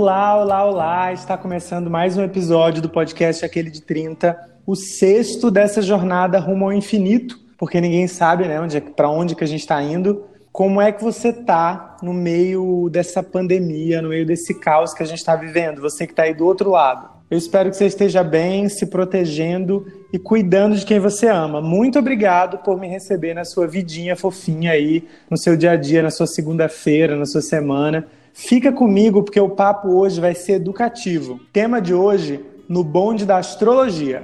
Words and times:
Olá, 0.00 0.40
olá, 0.40 0.64
olá! 0.64 1.12
Está 1.12 1.36
começando 1.36 1.90
mais 1.90 2.16
um 2.16 2.22
episódio 2.22 2.80
do 2.80 2.88
podcast 2.88 3.44
Aquele 3.44 3.68
de 3.68 3.82
30, 3.82 4.38
o 4.64 4.76
sexto 4.76 5.50
dessa 5.50 5.82
jornada 5.82 6.38
rumo 6.38 6.66
ao 6.66 6.72
infinito, 6.72 7.36
porque 7.58 7.80
ninguém 7.80 8.06
sabe 8.06 8.46
né, 8.46 8.60
onde, 8.60 8.76
é 8.76 8.80
para 8.80 9.10
onde 9.10 9.34
que 9.34 9.42
a 9.42 9.46
gente 9.46 9.58
está 9.58 9.82
indo. 9.82 10.24
Como 10.52 10.80
é 10.80 10.92
que 10.92 11.02
você 11.02 11.30
está 11.30 11.96
no 12.00 12.12
meio 12.12 12.88
dessa 12.92 13.24
pandemia, 13.24 14.00
no 14.00 14.10
meio 14.10 14.24
desse 14.24 14.54
caos 14.54 14.94
que 14.94 15.02
a 15.02 15.06
gente 15.06 15.18
está 15.18 15.34
vivendo? 15.34 15.80
Você 15.80 16.06
que 16.06 16.12
está 16.12 16.22
aí 16.22 16.32
do 16.32 16.46
outro 16.46 16.70
lado. 16.70 17.08
Eu 17.28 17.36
espero 17.36 17.68
que 17.68 17.76
você 17.76 17.86
esteja 17.86 18.22
bem, 18.22 18.68
se 18.68 18.86
protegendo 18.86 19.84
e 20.12 20.18
cuidando 20.18 20.76
de 20.76 20.86
quem 20.86 21.00
você 21.00 21.26
ama. 21.26 21.60
Muito 21.60 21.98
obrigado 21.98 22.58
por 22.58 22.78
me 22.78 22.86
receber 22.86 23.34
na 23.34 23.44
sua 23.44 23.66
vidinha 23.66 24.14
fofinha 24.14 24.70
aí, 24.70 25.04
no 25.28 25.36
seu 25.36 25.56
dia 25.56 25.72
a 25.72 25.76
dia, 25.76 26.04
na 26.04 26.10
sua 26.12 26.28
segunda-feira, 26.28 27.16
na 27.16 27.26
sua 27.26 27.42
semana. 27.42 28.06
Fica 28.40 28.70
comigo 28.70 29.24
porque 29.24 29.40
o 29.40 29.50
papo 29.50 29.88
hoje 29.88 30.20
vai 30.20 30.32
ser 30.32 30.52
educativo. 30.52 31.40
Tema 31.52 31.80
de 31.80 31.92
hoje, 31.92 32.40
no 32.68 32.84
bonde 32.84 33.26
da 33.26 33.36
astrologia. 33.36 34.22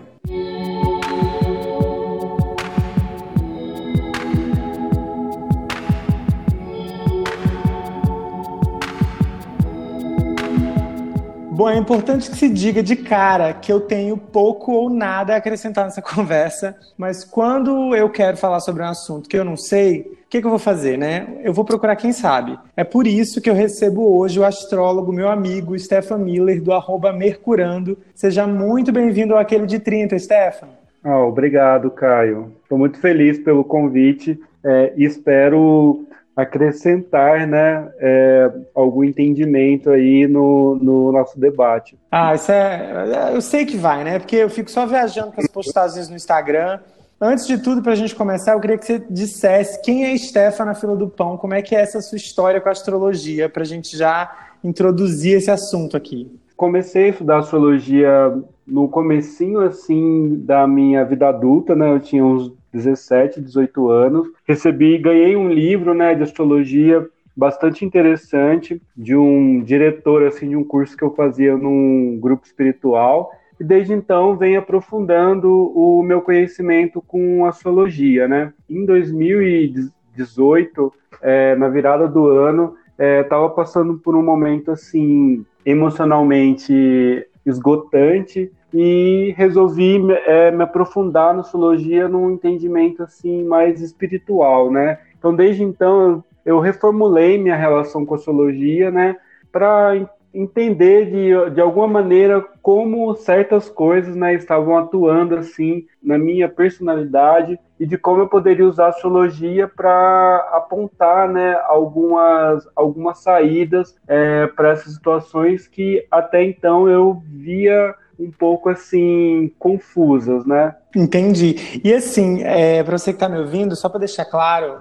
Bom, 11.57 11.71
é 11.71 11.77
importante 11.77 12.29
que 12.29 12.37
se 12.37 12.49
diga 12.49 12.83
de 12.83 12.97
cara 12.97 13.53
que 13.53 13.73
eu 13.73 13.79
tenho 13.79 14.17
pouco 14.17 14.73
ou 14.73 14.91
nada 14.91 15.35
a 15.35 15.37
acrescentar 15.37 15.85
nessa 15.85 16.03
conversa, 16.03 16.77
mas 16.99 17.23
quando 17.23 17.95
eu 17.95 18.11
quero 18.11 18.37
falar 18.37 18.59
sobre 18.59 18.83
um 18.83 18.87
assunto 18.87 19.29
que 19.29 19.39
eu 19.39 19.45
não 19.45 19.57
sei, 19.57 20.01
o 20.01 20.29
que, 20.29 20.41
que, 20.41 20.47
eu 20.49 20.51
vou 20.51 20.59
fazer, 20.59 20.99
né? 20.99 21.29
Eu 21.45 21.53
vou 21.53 21.65
procurar 21.65 21.95
quem 21.95 22.11
sabe. 22.11 22.59
É 22.77 22.83
por 22.83 23.07
isso 23.07 23.41
que 23.41 23.49
eu 23.49 23.55
recebo 23.55 24.19
hoje 24.19 24.41
o 24.41 24.45
astrólogo, 24.45 25.13
meu 25.13 25.29
amigo, 25.29 25.79
Stefan 25.79 26.19
Miller, 26.19 26.61
do 26.61 26.73
arroba 26.73 27.13
Mercurando. 27.13 27.97
Seja 28.17 28.49
muito 28.49 28.91
bem-vindo 28.91 29.35
ao 29.35 29.39
Aquele 29.39 29.65
de 29.65 29.79
30, 29.79 30.19
Stefan. 30.19 30.67
Oh, 31.05 31.29
obrigado, 31.29 31.89
Caio. 31.89 32.53
Estou 32.65 32.77
muito 32.77 32.99
feliz 32.99 33.39
pelo 33.39 33.63
convite 33.63 34.41
é, 34.65 34.93
e 34.97 35.05
espero 35.05 36.05
acrescentar 36.37 37.47
né, 37.47 37.89
é, 37.99 38.51
algum 38.75 39.05
entendimento 39.05 39.91
aí 39.91 40.27
no, 40.27 40.75
no 40.77 41.13
nosso 41.13 41.39
debate. 41.39 41.97
Ah, 42.11 42.35
isso 42.35 42.51
é. 42.51 43.31
Eu 43.33 43.41
sei 43.41 43.65
que 43.65 43.77
vai, 43.77 44.03
né? 44.03 44.19
Porque 44.19 44.37
eu 44.37 44.51
fico 44.51 44.71
só 44.71 44.85
viajando 44.87 45.33
com 45.33 45.41
as 45.41 45.47
postagens 45.47 46.09
no 46.09 46.17
Instagram. 46.17 46.81
Antes 47.21 47.47
de 47.47 47.59
tudo, 47.59 47.81
para 47.81 47.93
a 47.93 47.97
gente 47.97 48.15
começar, 48.15 48.53
eu 48.53 48.61
queria 48.61 48.77
que 48.77 48.85
você 48.85 49.03
dissesse 49.09 49.81
quem 49.83 50.05
é 50.05 50.17
Stefan 50.19 50.65
na 50.65 50.75
fila 50.75 50.97
do 50.97 51.09
pão, 51.09 51.37
como 51.37 51.55
é 51.55 51.63
que 51.63 51.75
é 51.75 51.81
essa 51.81 52.01
sua 52.01 52.17
história 52.17 52.61
com 52.61 52.69
a 52.69 52.73
astrologia, 52.73 53.49
para 53.49 53.63
a 53.63 53.67
gente 53.67 53.97
já 53.97 54.31
introduzir 54.63 55.37
esse 55.37 55.51
assunto 55.51 55.97
aqui. 55.97 56.31
Comecei 56.57 57.05
a 57.05 57.09
estudar 57.09 57.39
astrologia 57.39 58.37
no 58.67 58.89
comecinho, 58.89 59.61
assim, 59.61 60.37
da 60.45 60.67
minha 60.67 61.05
vida 61.05 61.29
adulta, 61.29 61.75
né? 61.75 61.91
Eu 61.91 62.01
tinha 62.01 62.25
uns 62.25 62.53
17, 62.75 63.41
18 63.41 63.89
anos. 63.89 64.29
Recebi, 64.47 64.99
ganhei 64.99 65.35
um 65.37 65.49
livro, 65.49 65.95
né, 65.95 66.15
de 66.15 66.25
astrologia 66.25 67.09
bastante 67.37 67.85
interessante 67.85 68.81
de 68.97 69.17
um 69.17 69.61
diretor 69.63 70.25
assim 70.25 70.51
de 70.51 70.57
um 70.57 70.63
curso 70.63 70.97
que 70.97 71.03
eu 71.03 71.13
fazia 71.15 71.57
num 71.57 72.17
grupo 72.21 72.47
espiritual 72.47 73.33
e 73.59 73.65
desde 73.65 73.93
então 73.93 74.37
venho 74.37 74.61
aprofundando 74.61 75.51
o 75.51 76.01
meu 76.03 76.23
conhecimento 76.23 77.03
com 77.03 77.45
astrologia, 77.45 78.29
né? 78.29 78.53
Em 78.69 78.85
2018, 78.85 80.93
é, 81.23 81.57
na 81.57 81.69
virada 81.69 82.09
do 82.09 82.29
ano, 82.29 82.75
estava 82.99 83.47
é, 83.47 83.51
passando 83.51 83.99
por 83.99 84.17
um 84.17 84.23
momento 84.23 84.71
assim 84.71 85.45
emocionalmente 85.65 87.27
esgotante 87.45 88.51
e 88.75 89.33
resolvi 89.37 90.01
é, 90.27 90.51
me 90.51 90.65
aprofundar 90.65 91.33
na 91.33 91.41
astrologia 91.41 92.09
num 92.09 92.33
entendimento 92.33 93.05
assim 93.05 93.45
mais 93.45 93.81
espiritual, 93.81 94.71
né? 94.71 94.99
Então 95.17 95.35
desde 95.35 95.63
então 95.63 96.25
eu 96.45 96.59
reformulei 96.61 97.39
minha 97.39 97.57
relação 97.57 98.05
com 98.05 98.15
a 98.15 98.19
astrologia, 98.19 98.91
né, 98.91 99.17
para 99.51 100.09
entender 100.35 101.07
de, 101.07 101.55
de 101.55 101.61
alguma 101.61 101.87
maneira 101.87 102.45
como 102.61 103.15
certas 103.15 103.71
coisas 103.71 104.17
né, 104.17 104.35
estavam 104.35 104.77
atuando 104.77 105.37
assim 105.37 105.87
na 106.03 106.19
minha 106.19 106.49
personalidade 106.49 107.59
e 107.79 107.87
de 107.87 107.97
como 107.97 108.23
eu 108.23 108.29
poderia 108.29 108.67
usar 108.67 108.87
a 108.87 108.89
astrologia 108.89 109.69
para 109.69 110.51
apontar 110.53 111.29
né, 111.29 111.57
algumas, 111.67 112.69
algumas 112.75 113.19
saídas 113.19 113.97
é, 114.09 114.49
para 114.49 114.71
essas 114.71 114.95
situações 114.95 115.69
que 115.69 116.05
até 116.11 116.43
então 116.43 116.89
eu 116.89 117.23
via 117.25 117.95
um 118.19 118.31
pouco 118.31 118.69
assim 118.69 119.53
confusas, 119.59 120.47
né? 120.47 120.75
Entendi. 120.95 121.81
E 121.83 121.93
assim, 121.93 122.43
é, 122.43 122.83
para 122.83 122.97
você 122.97 123.13
que 123.13 123.17
está 123.17 123.29
me 123.29 123.39
ouvindo, 123.39 123.75
só 123.75 123.89
para 123.89 124.01
deixar 124.01 124.25
claro, 124.25 124.81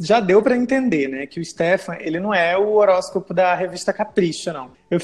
já 0.00 0.18
deu 0.18 0.42
para 0.42 0.56
entender, 0.56 1.08
né, 1.08 1.26
que 1.26 1.38
o 1.38 1.44
Stefan 1.44 1.96
ele 2.00 2.18
não 2.18 2.32
é 2.32 2.56
o 2.56 2.72
horóscopo 2.72 3.34
da 3.34 3.54
revista 3.54 3.92
Capricho, 3.92 4.52
não. 4.52 4.70
Eu, 4.90 4.98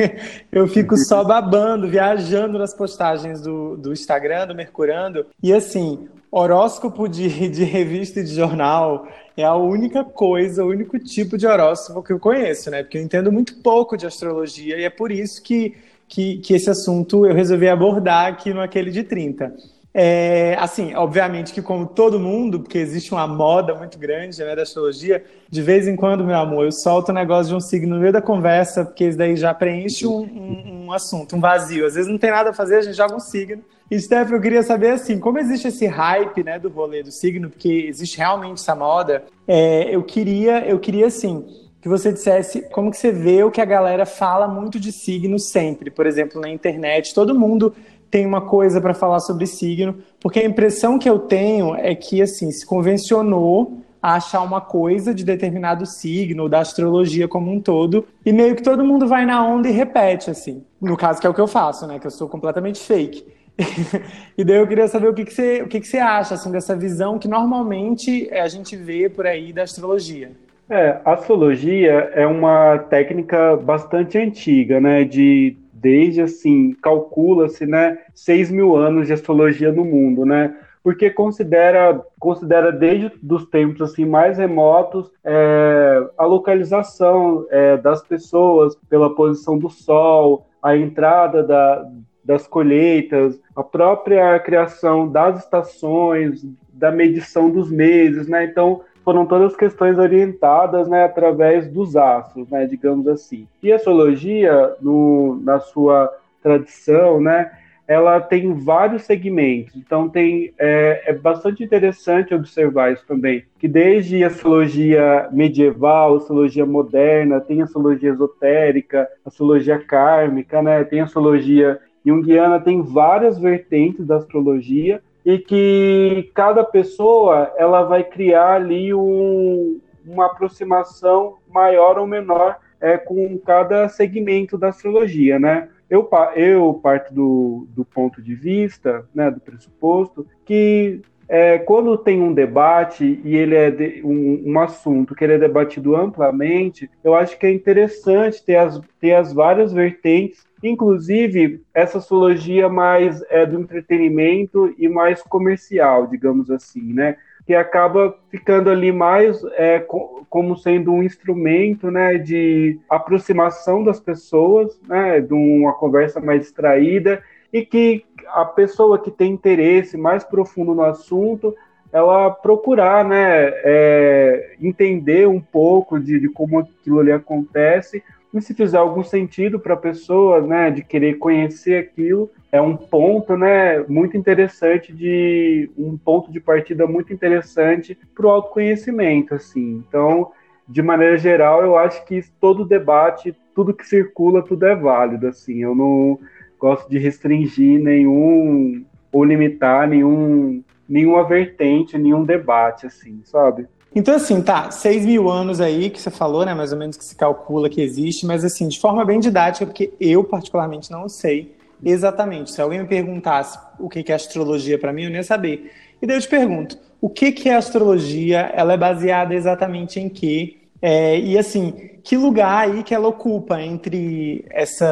eu 0.50 0.66
fico 0.66 0.96
só 0.96 1.22
babando, 1.22 1.88
viajando 1.88 2.58
nas 2.58 2.72
postagens 2.72 3.42
do, 3.42 3.76
do 3.76 3.92
Instagram, 3.92 4.46
do 4.46 4.54
Mercurando, 4.54 5.26
e 5.42 5.52
assim, 5.52 6.08
horóscopo 6.30 7.06
de, 7.08 7.48
de 7.48 7.64
revista 7.64 8.20
e 8.20 8.24
de 8.24 8.34
jornal 8.34 9.06
é 9.36 9.44
a 9.44 9.54
única 9.54 10.04
coisa, 10.04 10.64
o 10.64 10.68
único 10.68 10.98
tipo 10.98 11.38
de 11.38 11.46
horóscopo 11.46 12.02
que 12.02 12.12
eu 12.12 12.18
conheço, 12.18 12.70
né? 12.70 12.82
Porque 12.82 12.98
eu 12.98 13.02
entendo 13.02 13.30
muito 13.30 13.56
pouco 13.62 13.96
de 13.96 14.06
astrologia 14.06 14.76
e 14.76 14.84
é 14.84 14.90
por 14.90 15.12
isso 15.12 15.42
que 15.42 15.76
que, 16.08 16.38
que 16.38 16.54
esse 16.54 16.70
assunto 16.70 17.26
eu 17.26 17.34
resolvi 17.34 17.68
abordar 17.68 18.26
aqui 18.26 18.52
no 18.52 18.60
Aquele 18.60 18.90
de 18.90 19.04
30. 19.04 19.52
É, 20.00 20.54
assim, 20.60 20.94
obviamente 20.94 21.52
que 21.52 21.62
como 21.62 21.86
todo 21.86 22.20
mundo, 22.20 22.60
porque 22.60 22.78
existe 22.78 23.10
uma 23.12 23.26
moda 23.26 23.74
muito 23.74 23.98
grande 23.98 24.38
né, 24.44 24.54
da 24.54 24.62
astrologia, 24.62 25.24
de 25.48 25.62
vez 25.62 25.88
em 25.88 25.96
quando, 25.96 26.24
meu 26.24 26.36
amor, 26.36 26.66
eu 26.66 26.72
solto 26.72 27.08
o 27.08 27.12
um 27.12 27.14
negócio 27.14 27.48
de 27.48 27.56
um 27.56 27.60
signo 27.60 27.94
no 27.96 28.00
meio 28.00 28.12
da 28.12 28.22
conversa, 28.22 28.84
porque 28.84 29.08
isso 29.08 29.18
daí 29.18 29.34
já 29.34 29.52
preenche 29.52 30.06
um, 30.06 30.20
um, 30.20 30.84
um, 30.86 30.92
assunto, 30.92 31.34
um 31.34 31.40
vazio. 31.40 31.86
Às 31.86 31.94
vezes 31.94 32.10
não 32.10 32.18
tem 32.18 32.30
nada 32.30 32.50
a 32.50 32.54
fazer, 32.54 32.76
a 32.76 32.82
gente 32.82 32.96
joga 32.96 33.16
um 33.16 33.20
signo. 33.20 33.62
E, 33.90 33.98
Steph, 33.98 34.30
eu 34.30 34.40
queria 34.40 34.62
saber, 34.62 34.90
assim, 34.90 35.18
como 35.18 35.38
existe 35.38 35.68
esse 35.68 35.86
hype, 35.86 36.44
né, 36.44 36.58
do 36.58 36.68
rolê 36.68 37.02
do 37.02 37.10
signo, 37.10 37.48
porque 37.48 37.86
existe 37.88 38.18
realmente 38.18 38.60
essa 38.60 38.74
moda, 38.74 39.24
é, 39.46 39.88
eu 39.92 40.02
queria, 40.02 40.64
eu 40.66 40.78
queria, 40.78 41.06
assim, 41.06 41.44
que 41.80 41.88
você 41.88 42.12
dissesse 42.12 42.62
como 42.70 42.90
que 42.90 42.96
você 42.96 43.12
vê 43.12 43.42
o 43.44 43.50
que 43.50 43.60
a 43.60 43.64
galera 43.64 44.04
fala 44.04 44.48
muito 44.48 44.80
de 44.80 44.92
signo 44.92 45.38
sempre. 45.38 45.90
Por 45.90 46.06
exemplo, 46.06 46.40
na 46.40 46.48
internet, 46.48 47.14
todo 47.14 47.38
mundo 47.38 47.74
tem 48.10 48.26
uma 48.26 48.40
coisa 48.40 48.80
para 48.80 48.94
falar 48.94 49.20
sobre 49.20 49.46
signo, 49.46 49.96
porque 50.20 50.40
a 50.40 50.44
impressão 50.44 50.98
que 50.98 51.08
eu 51.08 51.18
tenho 51.18 51.74
é 51.74 51.94
que 51.94 52.22
assim 52.22 52.50
se 52.50 52.64
convencionou 52.64 53.82
a 54.00 54.14
achar 54.14 54.42
uma 54.42 54.60
coisa 54.60 55.12
de 55.12 55.24
determinado 55.24 55.84
signo, 55.84 56.48
da 56.48 56.60
astrologia 56.60 57.26
como 57.26 57.50
um 57.50 57.60
todo, 57.60 58.06
e 58.24 58.32
meio 58.32 58.54
que 58.54 58.62
todo 58.62 58.84
mundo 58.84 59.06
vai 59.06 59.26
na 59.26 59.44
onda 59.44 59.68
e 59.68 59.72
repete, 59.72 60.30
assim. 60.30 60.64
No 60.80 60.96
caso, 60.96 61.20
que 61.20 61.26
é 61.26 61.30
o 61.30 61.34
que 61.34 61.40
eu 61.40 61.48
faço, 61.48 61.86
né? 61.86 61.98
Que 61.98 62.06
eu 62.06 62.10
sou 62.10 62.28
completamente 62.28 62.78
fake. 62.78 63.24
e 64.38 64.44
daí 64.44 64.56
eu 64.56 64.68
queria 64.68 64.86
saber 64.86 65.08
o 65.08 65.14
que, 65.14 65.24
que, 65.24 65.34
você, 65.34 65.62
o 65.62 65.68
que, 65.68 65.80
que 65.80 65.88
você 65.88 65.98
acha, 65.98 66.34
assim, 66.34 66.50
dessa 66.50 66.76
visão 66.76 67.18
que 67.18 67.26
normalmente 67.26 68.30
a 68.32 68.46
gente 68.46 68.76
vê 68.76 69.08
por 69.08 69.26
aí 69.26 69.52
da 69.52 69.64
astrologia. 69.64 70.30
É, 70.70 71.00
a 71.04 71.12
astrologia 71.14 72.10
é 72.14 72.26
uma 72.26 72.78
técnica 72.78 73.56
bastante 73.56 74.18
antiga, 74.18 74.80
né? 74.80 75.04
De 75.04 75.56
desde 75.72 76.20
assim 76.20 76.72
calcula-se, 76.82 77.64
né? 77.64 77.98
6 78.14 78.50
mil 78.50 78.76
anos 78.76 79.06
de 79.06 79.12
astrologia 79.12 79.72
no 79.72 79.84
mundo, 79.84 80.26
né? 80.26 80.54
Porque 80.82 81.10
considera 81.10 82.02
considera 82.18 82.70
desde 82.70 83.10
os 83.30 83.46
tempos 83.46 83.80
assim 83.80 84.04
mais 84.04 84.36
remotos 84.38 85.10
é, 85.24 86.06
a 86.18 86.24
localização 86.24 87.46
é, 87.50 87.76
das 87.76 88.02
pessoas 88.02 88.76
pela 88.88 89.14
posição 89.14 89.58
do 89.58 89.70
Sol, 89.70 90.46
a 90.62 90.76
entrada 90.76 91.42
da, 91.42 91.88
das 92.22 92.46
colheitas, 92.46 93.40
a 93.56 93.62
própria 93.62 94.38
criação 94.40 95.08
das 95.08 95.38
estações, 95.38 96.44
da 96.72 96.90
medição 96.90 97.50
dos 97.50 97.70
meses, 97.70 98.28
né? 98.28 98.44
Então, 98.44 98.82
foram 99.08 99.24
todas 99.24 99.56
questões 99.56 99.96
orientadas 99.96 100.86
né, 100.86 101.04
através 101.04 101.66
dos 101.66 101.96
astros, 101.96 102.46
né, 102.50 102.66
digamos 102.66 103.08
assim. 103.08 103.48
E 103.62 103.72
a 103.72 103.76
astrologia, 103.76 104.76
no, 104.82 105.40
na 105.42 105.58
sua 105.60 106.14
tradição, 106.42 107.18
né, 107.18 107.50
ela 107.86 108.20
tem 108.20 108.52
vários 108.52 109.04
segmentos. 109.04 109.74
Então 109.76 110.10
tem 110.10 110.52
é, 110.58 111.04
é, 111.06 111.14
bastante 111.14 111.64
interessante 111.64 112.34
observar 112.34 112.92
isso 112.92 113.06
também, 113.08 113.44
que 113.58 113.66
desde 113.66 114.22
a 114.22 114.26
astrologia 114.26 115.26
medieval, 115.32 116.16
astrologia 116.16 116.66
moderna, 116.66 117.40
tem 117.40 117.62
astrologia 117.62 118.10
esotérica, 118.10 119.08
astrologia 119.24 119.78
kármica, 119.78 120.60
né? 120.60 120.84
Tem 120.84 121.00
astrologia 121.00 121.80
junguiana, 122.04 122.60
tem 122.60 122.82
várias 122.82 123.38
vertentes 123.38 124.04
da 124.06 124.16
astrologia 124.16 125.00
e 125.28 125.38
que 125.38 126.30
cada 126.32 126.64
pessoa 126.64 127.52
ela 127.58 127.82
vai 127.82 128.02
criar 128.02 128.52
ali 128.52 128.94
um, 128.94 129.78
uma 130.06 130.24
aproximação 130.24 131.36
maior 131.52 131.98
ou 131.98 132.06
menor 132.06 132.56
é, 132.80 132.96
com 132.96 133.36
cada 133.36 133.90
segmento 133.90 134.56
da 134.56 134.68
astrologia, 134.68 135.38
né? 135.38 135.68
Eu, 135.90 136.08
eu 136.34 136.80
parto 136.82 137.12
do, 137.12 137.66
do 137.76 137.84
ponto 137.84 138.22
de 138.22 138.34
vista, 138.34 139.06
né, 139.14 139.30
do 139.30 139.38
pressuposto, 139.38 140.26
que 140.46 141.02
é, 141.28 141.58
quando 141.58 141.98
tem 141.98 142.22
um 142.22 142.32
debate 142.32 143.20
e 143.22 143.36
ele 143.36 143.54
é 143.54 143.70
de, 143.70 144.00
um, 144.02 144.44
um, 144.46 144.58
assunto 144.58 145.14
que 145.14 145.24
ele 145.24 145.34
é 145.34 145.38
debatido 145.38 145.94
amplamente, 145.94 146.90
eu 147.04 147.14
acho 147.14 147.38
que 147.38 147.44
é 147.44 147.52
interessante 147.52 148.42
ter 148.42 148.56
as, 148.56 148.80
ter 148.98 149.12
as 149.12 149.30
várias 149.34 149.74
vertentes, 149.74 150.47
inclusive 150.62 151.62
essa 151.72 152.00
sociologia 152.00 152.68
mais 152.68 153.22
é, 153.30 153.46
do 153.46 153.60
entretenimento 153.60 154.74
e 154.78 154.88
mais 154.88 155.22
comercial, 155.22 156.06
digamos 156.06 156.50
assim, 156.50 156.92
né? 156.92 157.16
Que 157.46 157.54
acaba 157.54 158.16
ficando 158.30 158.68
ali 158.68 158.92
mais 158.92 159.42
é, 159.56 159.84
como 160.28 160.56
sendo 160.56 160.92
um 160.92 161.02
instrumento 161.02 161.90
né, 161.90 162.18
de 162.18 162.78
aproximação 162.90 163.82
das 163.82 163.98
pessoas, 163.98 164.78
né, 164.86 165.20
de 165.20 165.32
uma 165.32 165.72
conversa 165.72 166.20
mais 166.20 166.40
distraída 166.40 167.22
e 167.52 167.64
que 167.64 168.04
a 168.28 168.44
pessoa 168.44 168.98
que 168.98 169.10
tem 169.10 169.32
interesse 169.32 169.96
mais 169.96 170.22
profundo 170.22 170.74
no 170.74 170.82
assunto, 170.82 171.54
ela 171.90 172.30
procurar, 172.30 173.04
né, 173.04 173.50
é, 173.64 174.56
entender 174.60 175.26
um 175.26 175.40
pouco 175.40 175.98
de, 175.98 176.20
de, 176.20 176.28
como 176.28 176.58
aquilo 176.58 177.00
ali 177.00 177.12
acontece, 177.12 178.02
e 178.32 178.40
se 178.42 178.54
fizer 178.54 178.78
algum 178.78 179.02
sentido 179.02 179.58
para 179.58 179.74
a 179.74 179.78
pessoa, 179.78 180.40
né, 180.40 180.70
de 180.70 180.82
querer 180.82 181.14
conhecer 181.14 181.78
aquilo, 181.78 182.30
é 182.52 182.60
um 182.60 182.76
ponto, 182.76 183.36
né, 183.36 183.80
muito 183.88 184.16
interessante 184.16 184.92
de 184.92 185.70
um 185.76 185.96
ponto 185.96 186.30
de 186.30 186.38
partida 186.38 186.86
muito 186.86 187.12
interessante 187.12 187.98
para 188.14 188.26
o 188.26 188.30
autoconhecimento, 188.30 189.34
assim. 189.34 189.82
Então, 189.88 190.30
de 190.68 190.82
maneira 190.82 191.16
geral, 191.16 191.62
eu 191.62 191.76
acho 191.78 192.04
que 192.04 192.22
todo 192.38 192.66
debate, 192.66 193.34
tudo 193.54 193.72
que 193.72 193.86
circula, 193.86 194.42
tudo 194.42 194.66
é 194.66 194.74
válido, 194.76 195.26
assim. 195.26 195.62
Eu 195.62 195.74
não 195.74 196.18
gosto 196.58 196.88
de 196.90 196.98
restringir 196.98 197.80
nenhum 197.80 198.84
ou 199.10 199.24
limitar 199.24 199.88
nenhum, 199.88 200.62
nenhuma 200.86 201.24
vertente, 201.24 201.96
nenhum 201.96 202.24
debate, 202.24 202.86
assim, 202.86 203.20
sabe? 203.24 203.66
Então, 203.94 204.14
assim, 204.14 204.42
tá, 204.42 204.70
6 204.70 205.06
mil 205.06 205.30
anos 205.30 205.60
aí 205.60 205.90
que 205.90 206.00
você 206.00 206.10
falou, 206.10 206.44
né? 206.44 206.54
Mais 206.54 206.72
ou 206.72 206.78
menos 206.78 206.96
que 206.96 207.04
se 207.04 207.16
calcula 207.16 207.70
que 207.70 207.80
existe, 207.80 208.26
mas 208.26 208.44
assim, 208.44 208.68
de 208.68 208.78
forma 208.78 209.04
bem 209.04 209.18
didática, 209.18 209.66
porque 209.66 209.92
eu 210.00 210.22
particularmente 210.24 210.90
não 210.90 211.08
sei 211.08 211.56
exatamente. 211.82 212.50
Se 212.50 212.60
alguém 212.60 212.80
me 212.80 212.86
perguntasse 212.86 213.58
o 213.78 213.88
que 213.88 214.04
é 214.10 214.14
astrologia 214.14 214.78
para 214.78 214.92
mim, 214.92 215.04
eu 215.04 215.10
nem 215.10 215.18
ia 215.18 215.24
saber. 215.24 215.72
E 216.00 216.06
daí 216.06 216.16
eu 216.16 216.20
te 216.20 216.28
pergunto, 216.28 216.78
o 217.00 217.08
que 217.08 217.48
é 217.48 217.54
astrologia? 217.54 218.50
Ela 218.54 218.74
é 218.74 218.76
baseada 218.76 219.34
exatamente 219.34 219.98
em 219.98 220.08
quê? 220.08 220.56
É, 220.80 221.18
e 221.18 221.36
assim, 221.36 221.72
que 222.04 222.16
lugar 222.16 222.68
aí 222.68 222.82
que 222.82 222.94
ela 222.94 223.08
ocupa 223.08 223.60
entre 223.60 224.44
essa, 224.50 224.86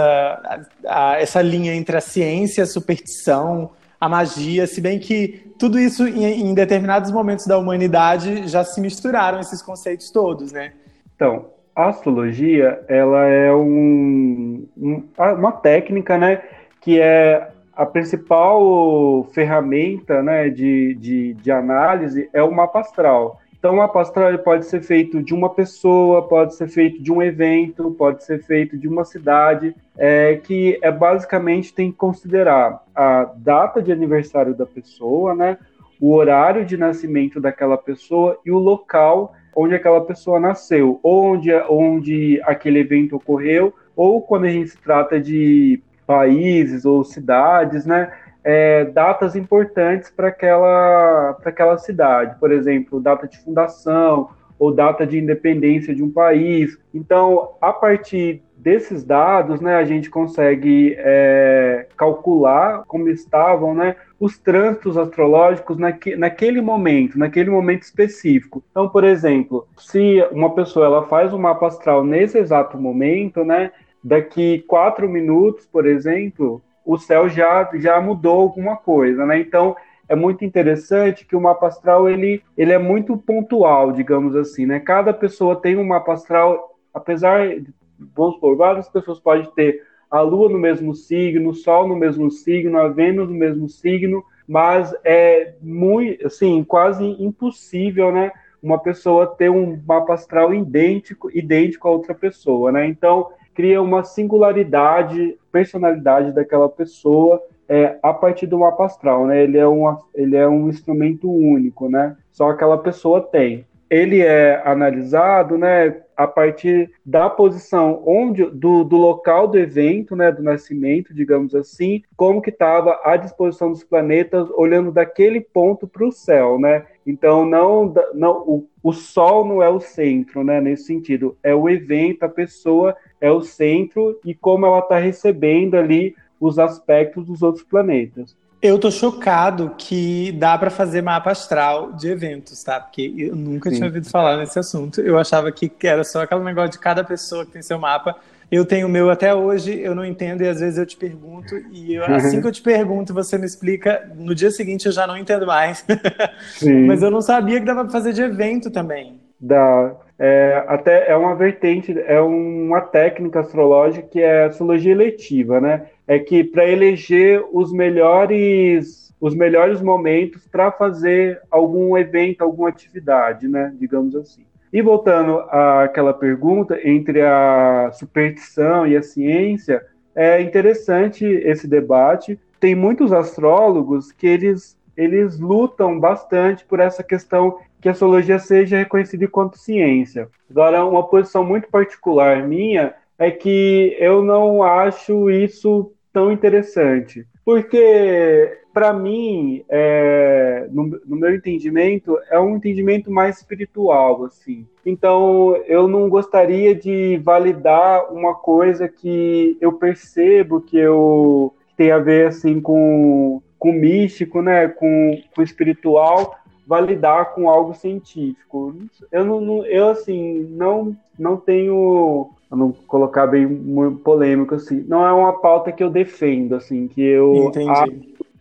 a, 0.84 1.12
a, 1.12 1.20
essa 1.20 1.40
linha 1.40 1.74
entre 1.74 1.96
a 1.96 2.00
ciência, 2.00 2.64
a 2.64 2.66
superstição, 2.66 3.70
a 4.00 4.08
magia, 4.08 4.66
se 4.66 4.80
bem 4.80 4.98
que 4.98 5.52
tudo 5.58 5.78
isso 5.78 6.06
em, 6.06 6.48
em, 6.48 6.54
determinados 6.54 7.10
momentos 7.10 7.46
da 7.46 7.58
humanidade 7.58 8.46
já 8.46 8.62
se 8.62 8.80
misturaram 8.80 9.40
esses 9.40 9.62
conceitos 9.62 10.10
todos, 10.10 10.52
né? 10.52 10.72
Então, 11.14 11.46
a 11.74 11.88
astrologia, 11.88 12.82
ela 12.88 13.24
é 13.26 13.52
um, 13.52 14.66
um, 14.76 15.02
uma 15.16 15.52
técnica, 15.52 16.18
né, 16.18 16.42
que 16.80 17.00
é 17.00 17.50
a 17.74 17.84
principal 17.84 19.24
ferramenta, 19.32 20.22
né, 20.22 20.48
de, 20.48 20.94
de, 20.94 21.34
de 21.34 21.50
análise 21.50 22.28
é 22.32 22.42
o 22.42 22.50
mapa 22.50 22.80
astral. 22.80 23.40
Então, 23.66 23.74
o 23.74 23.78
mapa 23.78 24.00
astral 24.00 24.38
pode 24.38 24.64
ser 24.64 24.80
feito 24.80 25.20
de 25.20 25.34
uma 25.34 25.50
pessoa, 25.52 26.28
pode 26.28 26.54
ser 26.54 26.68
feito 26.68 27.02
de 27.02 27.10
um 27.10 27.20
evento, 27.20 27.90
pode 27.98 28.22
ser 28.22 28.40
feito 28.40 28.78
de 28.78 28.86
uma 28.86 29.04
cidade, 29.04 29.74
é, 29.98 30.36
que 30.36 30.78
é 30.80 30.92
basicamente 30.92 31.74
tem 31.74 31.90
que 31.90 31.96
considerar 31.98 32.80
a 32.94 33.24
data 33.24 33.82
de 33.82 33.90
aniversário 33.90 34.54
da 34.54 34.64
pessoa, 34.64 35.34
né, 35.34 35.58
o 36.00 36.14
horário 36.14 36.64
de 36.64 36.76
nascimento 36.76 37.40
daquela 37.40 37.76
pessoa 37.76 38.38
e 38.46 38.52
o 38.52 38.58
local 38.58 39.34
onde 39.52 39.74
aquela 39.74 40.00
pessoa 40.00 40.38
nasceu, 40.38 41.00
onde, 41.02 41.52
onde 41.68 42.40
aquele 42.44 42.78
evento 42.78 43.16
ocorreu, 43.16 43.74
ou 43.96 44.22
quando 44.22 44.44
a 44.44 44.48
gente 44.48 44.68
se 44.68 44.78
trata 44.78 45.18
de 45.18 45.82
países 46.06 46.84
ou 46.84 47.02
cidades, 47.02 47.84
né, 47.84 48.12
é, 48.48 48.84
datas 48.84 49.34
importantes 49.34 50.08
para 50.08 50.28
aquela, 50.28 51.36
aquela 51.44 51.76
cidade, 51.78 52.38
por 52.38 52.52
exemplo, 52.52 53.00
data 53.00 53.26
de 53.26 53.36
fundação 53.38 54.30
ou 54.56 54.72
data 54.72 55.04
de 55.04 55.18
independência 55.18 55.92
de 55.92 56.00
um 56.00 56.12
país. 56.12 56.78
Então, 56.94 57.56
a 57.60 57.72
partir 57.72 58.40
desses 58.56 59.02
dados, 59.02 59.60
né, 59.60 59.74
a 59.74 59.84
gente 59.84 60.08
consegue 60.08 60.94
é, 60.96 61.88
calcular 61.96 62.84
como 62.86 63.08
estavam 63.08 63.74
né, 63.74 63.96
os 64.18 64.38
trânsitos 64.38 64.96
astrológicos 64.96 65.76
naque, 65.76 66.14
naquele 66.14 66.60
momento, 66.60 67.18
naquele 67.18 67.50
momento 67.50 67.82
específico. 67.82 68.62
Então, 68.70 68.88
por 68.88 69.02
exemplo, 69.02 69.66
se 69.76 70.24
uma 70.30 70.54
pessoa 70.54 70.86
ela 70.86 71.02
faz 71.08 71.34
um 71.34 71.38
mapa 71.38 71.66
astral 71.66 72.04
nesse 72.04 72.38
exato 72.38 72.78
momento, 72.78 73.44
né, 73.44 73.72
daqui 74.04 74.64
quatro 74.68 75.08
minutos, 75.08 75.66
por 75.66 75.84
exemplo, 75.84 76.62
o 76.86 76.96
céu 76.96 77.28
já, 77.28 77.68
já 77.74 78.00
mudou 78.00 78.40
alguma 78.40 78.76
coisa, 78.76 79.26
né? 79.26 79.40
Então, 79.40 79.76
é 80.08 80.14
muito 80.14 80.44
interessante 80.44 81.26
que 81.26 81.34
o 81.34 81.40
mapa 81.40 81.66
astral 81.66 82.08
ele, 82.08 82.40
ele 82.56 82.72
é 82.72 82.78
muito 82.78 83.16
pontual, 83.16 83.90
digamos 83.90 84.36
assim, 84.36 84.64
né? 84.64 84.78
Cada 84.78 85.12
pessoa 85.12 85.60
tem 85.60 85.76
um 85.76 85.84
mapa 85.84 86.12
astral, 86.12 86.76
apesar 86.94 87.48
de, 87.48 87.74
vamos 88.14 88.34
supor, 88.34 88.56
várias 88.56 88.88
pessoas 88.88 89.18
podem 89.18 89.50
ter 89.56 89.82
a 90.08 90.20
Lua 90.20 90.48
no 90.48 90.58
mesmo 90.58 90.94
signo, 90.94 91.50
o 91.50 91.54
Sol 91.54 91.88
no 91.88 91.96
mesmo 91.96 92.30
signo, 92.30 92.78
a 92.78 92.86
Vênus 92.86 93.28
no 93.28 93.34
mesmo 93.34 93.68
signo, 93.68 94.24
mas 94.46 94.94
é 95.04 95.54
muito, 95.60 96.24
assim, 96.24 96.62
quase 96.62 97.04
impossível, 97.18 98.12
né? 98.12 98.30
Uma 98.62 98.78
pessoa 98.78 99.26
ter 99.26 99.50
um 99.50 99.82
mapa 99.84 100.14
astral 100.14 100.54
idêntico, 100.54 101.28
idêntico 101.36 101.88
a 101.88 101.90
outra 101.90 102.14
pessoa, 102.14 102.70
né? 102.70 102.86
Então, 102.86 103.28
cria 103.56 103.80
uma 103.80 104.04
singularidade, 104.04 105.36
personalidade 105.50 106.30
daquela 106.30 106.68
pessoa 106.68 107.42
é, 107.66 107.98
a 108.02 108.12
partir 108.12 108.46
do 108.46 108.58
mapa 108.58 108.84
astral, 108.84 109.26
né? 109.26 109.42
Ele 109.42 109.56
é, 109.58 109.66
uma, 109.66 109.98
ele 110.14 110.36
é 110.36 110.46
um 110.46 110.68
instrumento 110.68 111.28
único, 111.28 111.88
né? 111.88 112.16
Só 112.30 112.50
aquela 112.50 112.78
pessoa 112.78 113.20
tem. 113.20 113.66
Ele 113.88 114.20
é 114.20 114.60
analisado, 114.64 115.56
né, 115.56 116.02
a 116.16 116.26
partir 116.26 116.90
da 117.04 117.28
posição 117.28 118.02
onde 118.06 118.44
do, 118.46 118.82
do 118.82 118.96
local 118.96 119.46
do 119.46 119.58
evento, 119.58 120.16
né, 120.16 120.32
do 120.32 120.42
nascimento, 120.42 121.14
digamos 121.14 121.54
assim, 121.54 122.02
como 122.16 122.40
que 122.40 122.50
estava 122.50 123.00
a 123.04 123.16
disposição 123.16 123.70
dos 123.70 123.84
planetas 123.84 124.48
olhando 124.50 124.90
daquele 124.90 125.40
ponto 125.40 125.86
para 125.86 126.06
o 126.06 126.10
céu, 126.10 126.58
né? 126.58 126.86
Então 127.06 127.44
não, 127.44 127.94
não 128.14 128.38
o, 128.46 128.68
o 128.82 128.92
Sol 128.92 129.44
não 129.44 129.62
é 129.62 129.68
o 129.68 129.78
centro, 129.78 130.42
né? 130.42 130.60
Nesse 130.60 130.84
sentido, 130.84 131.36
é 131.42 131.54
o 131.54 131.68
evento, 131.68 132.24
a 132.24 132.28
pessoa 132.28 132.96
é 133.20 133.30
o 133.30 133.42
centro 133.42 134.18
e 134.24 134.34
como 134.34 134.66
ela 134.66 134.80
está 134.80 134.98
recebendo 134.98 135.76
ali 135.76 136.16
os 136.40 136.58
aspectos 136.58 137.26
dos 137.26 137.42
outros 137.42 137.64
planetas. 137.64 138.36
Eu 138.60 138.78
tô 138.78 138.90
chocado 138.90 139.74
que 139.76 140.32
dá 140.32 140.56
para 140.56 140.70
fazer 140.70 141.02
mapa 141.02 141.30
astral 141.30 141.92
de 141.92 142.08
eventos, 142.08 142.62
tá? 142.64 142.80
Porque 142.80 143.14
eu 143.16 143.36
nunca 143.36 143.68
Sim. 143.70 143.76
tinha 143.76 143.86
ouvido 143.86 144.08
falar 144.08 144.38
nesse 144.38 144.58
assunto. 144.58 145.00
Eu 145.00 145.18
achava 145.18 145.52
que 145.52 145.70
era 145.82 146.02
só 146.02 146.22
aquele 146.22 146.42
negócio 146.42 146.70
de 146.70 146.78
cada 146.78 147.04
pessoa 147.04 147.44
que 147.44 147.52
tem 147.52 147.62
seu 147.62 147.78
mapa. 147.78 148.16
Eu 148.50 148.64
tenho 148.64 148.86
o 148.86 148.90
meu 148.90 149.10
até 149.10 149.34
hoje, 149.34 149.78
eu 149.80 149.94
não 149.94 150.04
entendo 150.04 150.42
e 150.42 150.48
às 150.48 150.60
vezes 150.60 150.78
eu 150.78 150.86
te 150.86 150.96
pergunto 150.96 151.56
e 151.72 151.94
eu, 151.94 152.04
assim 152.14 152.40
que 152.40 152.46
eu 152.46 152.52
te 152.52 152.62
pergunto, 152.62 153.12
você 153.12 153.36
me 153.36 153.44
explica, 153.44 154.08
no 154.14 154.34
dia 154.34 154.50
seguinte 154.50 154.86
eu 154.86 154.92
já 154.92 155.06
não 155.06 155.16
entendo 155.16 155.46
mais. 155.46 155.84
Mas 156.86 157.02
eu 157.02 157.10
não 157.10 157.20
sabia 157.20 157.58
que 157.58 157.66
dava 157.66 157.82
para 157.82 157.92
fazer 157.92 158.12
de 158.12 158.22
evento 158.22 158.70
também. 158.70 159.20
Dá. 159.38 159.94
É, 160.18 160.64
até 160.66 161.10
é 161.10 161.16
uma 161.16 161.34
vertente, 161.34 161.94
é 162.06 162.20
uma 162.20 162.80
técnica 162.80 163.40
astrológica 163.40 164.08
que 164.08 164.20
é 164.20 164.44
astrologia 164.44 164.92
eletiva, 164.92 165.60
né? 165.60 165.86
É 166.06 166.18
que 166.18 166.44
para 166.44 166.68
eleger 166.68 167.44
os 167.52 167.72
melhores 167.72 169.06
os 169.18 169.34
melhores 169.34 169.80
momentos 169.80 170.46
para 170.46 170.70
fazer 170.70 171.40
algum 171.50 171.96
evento, 171.96 172.42
alguma 172.42 172.68
atividade, 172.68 173.48
né, 173.48 173.74
digamos 173.78 174.14
assim. 174.14 174.44
E 174.70 174.82
voltando 174.82 175.38
àquela 175.48 176.12
pergunta 176.12 176.78
entre 176.86 177.22
a 177.22 177.90
superstição 177.94 178.86
e 178.86 178.94
a 178.94 179.02
ciência, 179.02 179.82
é 180.14 180.40
interessante 180.42 181.24
esse 181.24 181.66
debate. 181.66 182.38
Tem 182.60 182.74
muitos 182.74 183.10
astrólogos 183.10 184.12
que 184.12 184.26
eles 184.26 184.76
eles 184.96 185.38
lutam 185.38 186.00
bastante 186.00 186.64
por 186.64 186.80
essa 186.80 187.02
questão 187.02 187.58
que 187.82 187.88
a 187.88 187.92
astrologia 187.92 188.38
seja 188.38 188.78
reconhecida 188.78 189.26
enquanto 189.26 189.58
ciência. 189.58 190.28
Agora, 190.50 190.84
uma 190.86 191.06
posição 191.06 191.44
muito 191.44 191.68
particular 191.68 192.42
minha 192.46 192.94
é 193.18 193.30
que 193.30 193.94
eu 194.00 194.22
não 194.22 194.62
acho 194.62 195.28
isso 195.30 195.92
tão 196.16 196.32
interessante. 196.32 197.26
Porque, 197.44 198.58
para 198.72 198.90
mim, 198.90 199.62
é, 199.68 200.66
no, 200.70 200.98
no, 201.04 201.14
meu 201.14 201.34
entendimento, 201.34 202.18
é 202.30 202.40
um 202.40 202.56
entendimento 202.56 203.10
mais 203.10 203.36
espiritual, 203.36 204.24
assim. 204.24 204.66
Então, 204.86 205.54
eu 205.66 205.86
não 205.86 206.08
gostaria 206.08 206.74
de 206.74 207.18
validar 207.18 208.10
uma 208.10 208.34
coisa 208.34 208.88
que 208.88 209.58
eu 209.60 209.74
percebo 209.74 210.62
que 210.62 210.78
eu 210.78 211.52
que 211.68 211.76
tem 211.76 211.90
a 211.90 211.98
ver, 211.98 212.28
assim, 212.28 212.62
com, 212.62 213.42
com 213.58 213.72
místico, 213.72 214.40
né, 214.40 214.68
com, 214.68 215.20
com 215.34 215.42
espiritual, 215.42 216.34
validar 216.66 217.34
com 217.34 217.50
algo 217.50 217.74
científico. 217.74 218.74
Eu 219.12 219.22
não, 219.22 219.66
eu 219.66 219.90
assim 219.90 220.48
não 220.50 220.96
não 221.18 221.36
tenho 221.36 222.30
a 222.50 222.56
não 222.56 222.72
colocar 222.72 223.26
bem 223.26 223.46
muito 223.46 223.98
polêmico 223.98 224.54
assim, 224.54 224.84
não 224.86 225.04
é 225.04 225.12
uma 225.12 225.40
pauta 225.40 225.72
que 225.72 225.82
eu 225.82 225.90
defendo 225.90 226.54
assim, 226.54 226.88
que 226.88 227.02
eu 227.02 227.52
acho, 227.68 227.92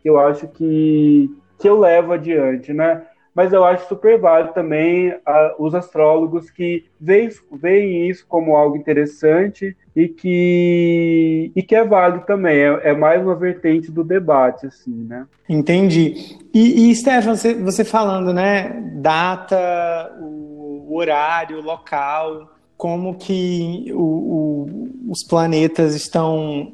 que 0.02 0.10
eu 0.10 0.20
acho 0.20 0.48
que 0.50 1.30
que 1.58 1.70
eu 1.70 1.80
levo 1.80 2.14
adiante, 2.14 2.74
né? 2.74 3.04
Mas 3.36 3.52
eu 3.52 3.66
acho 3.66 3.90
super 3.90 4.18
válido 4.18 4.54
também 4.54 5.10
uh, 5.10 5.20
os 5.60 5.76
astrólogos 5.76 6.50
que 6.50 6.86
veem, 7.00 7.30
veem 7.52 8.10
isso 8.10 8.26
como 8.30 8.56
algo 8.56 8.78
interessante 8.78 9.76
e 9.94 10.08
que, 10.08 11.52
e 11.54 11.62
que 11.62 11.76
é 11.76 11.84
válido 11.84 12.26
também. 12.26 12.56
É, 12.56 12.92
é 12.92 12.94
mais 12.94 13.22
uma 13.22 13.36
vertente 13.36 13.92
do 13.92 14.06
debate, 14.06 14.68
assim, 14.68 15.04
né? 15.04 15.28
Entendi. 15.50 16.38
E, 16.54 16.90
e 16.90 16.96
Stefan, 16.96 17.36
você, 17.36 17.54
você 17.56 17.84
falando, 17.84 18.34
né? 18.34 18.82
Data, 18.96 20.16
o, 20.22 20.86
o 20.88 20.96
horário, 20.96 21.60
o 21.60 21.62
local, 21.62 22.55
como 22.78 23.16
que 23.16 23.92
o, 23.94 24.02
o, 24.02 24.90
os 25.10 25.24
planetas 25.24 25.96
estão 25.96 26.74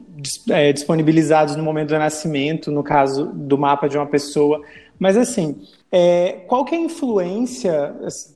é, 0.49 0.73
disponibilizados 0.73 1.55
no 1.55 1.63
momento 1.63 1.89
do 1.89 1.99
nascimento, 1.99 2.71
no 2.71 2.83
caso 2.83 3.25
do 3.33 3.57
mapa 3.57 3.87
de 3.87 3.97
uma 3.97 4.05
pessoa. 4.05 4.61
Mas 4.99 5.17
assim, 5.17 5.57
é, 5.91 6.43
qual 6.47 6.65
é 6.71 6.75
a 6.75 6.79
influência, 6.79 7.93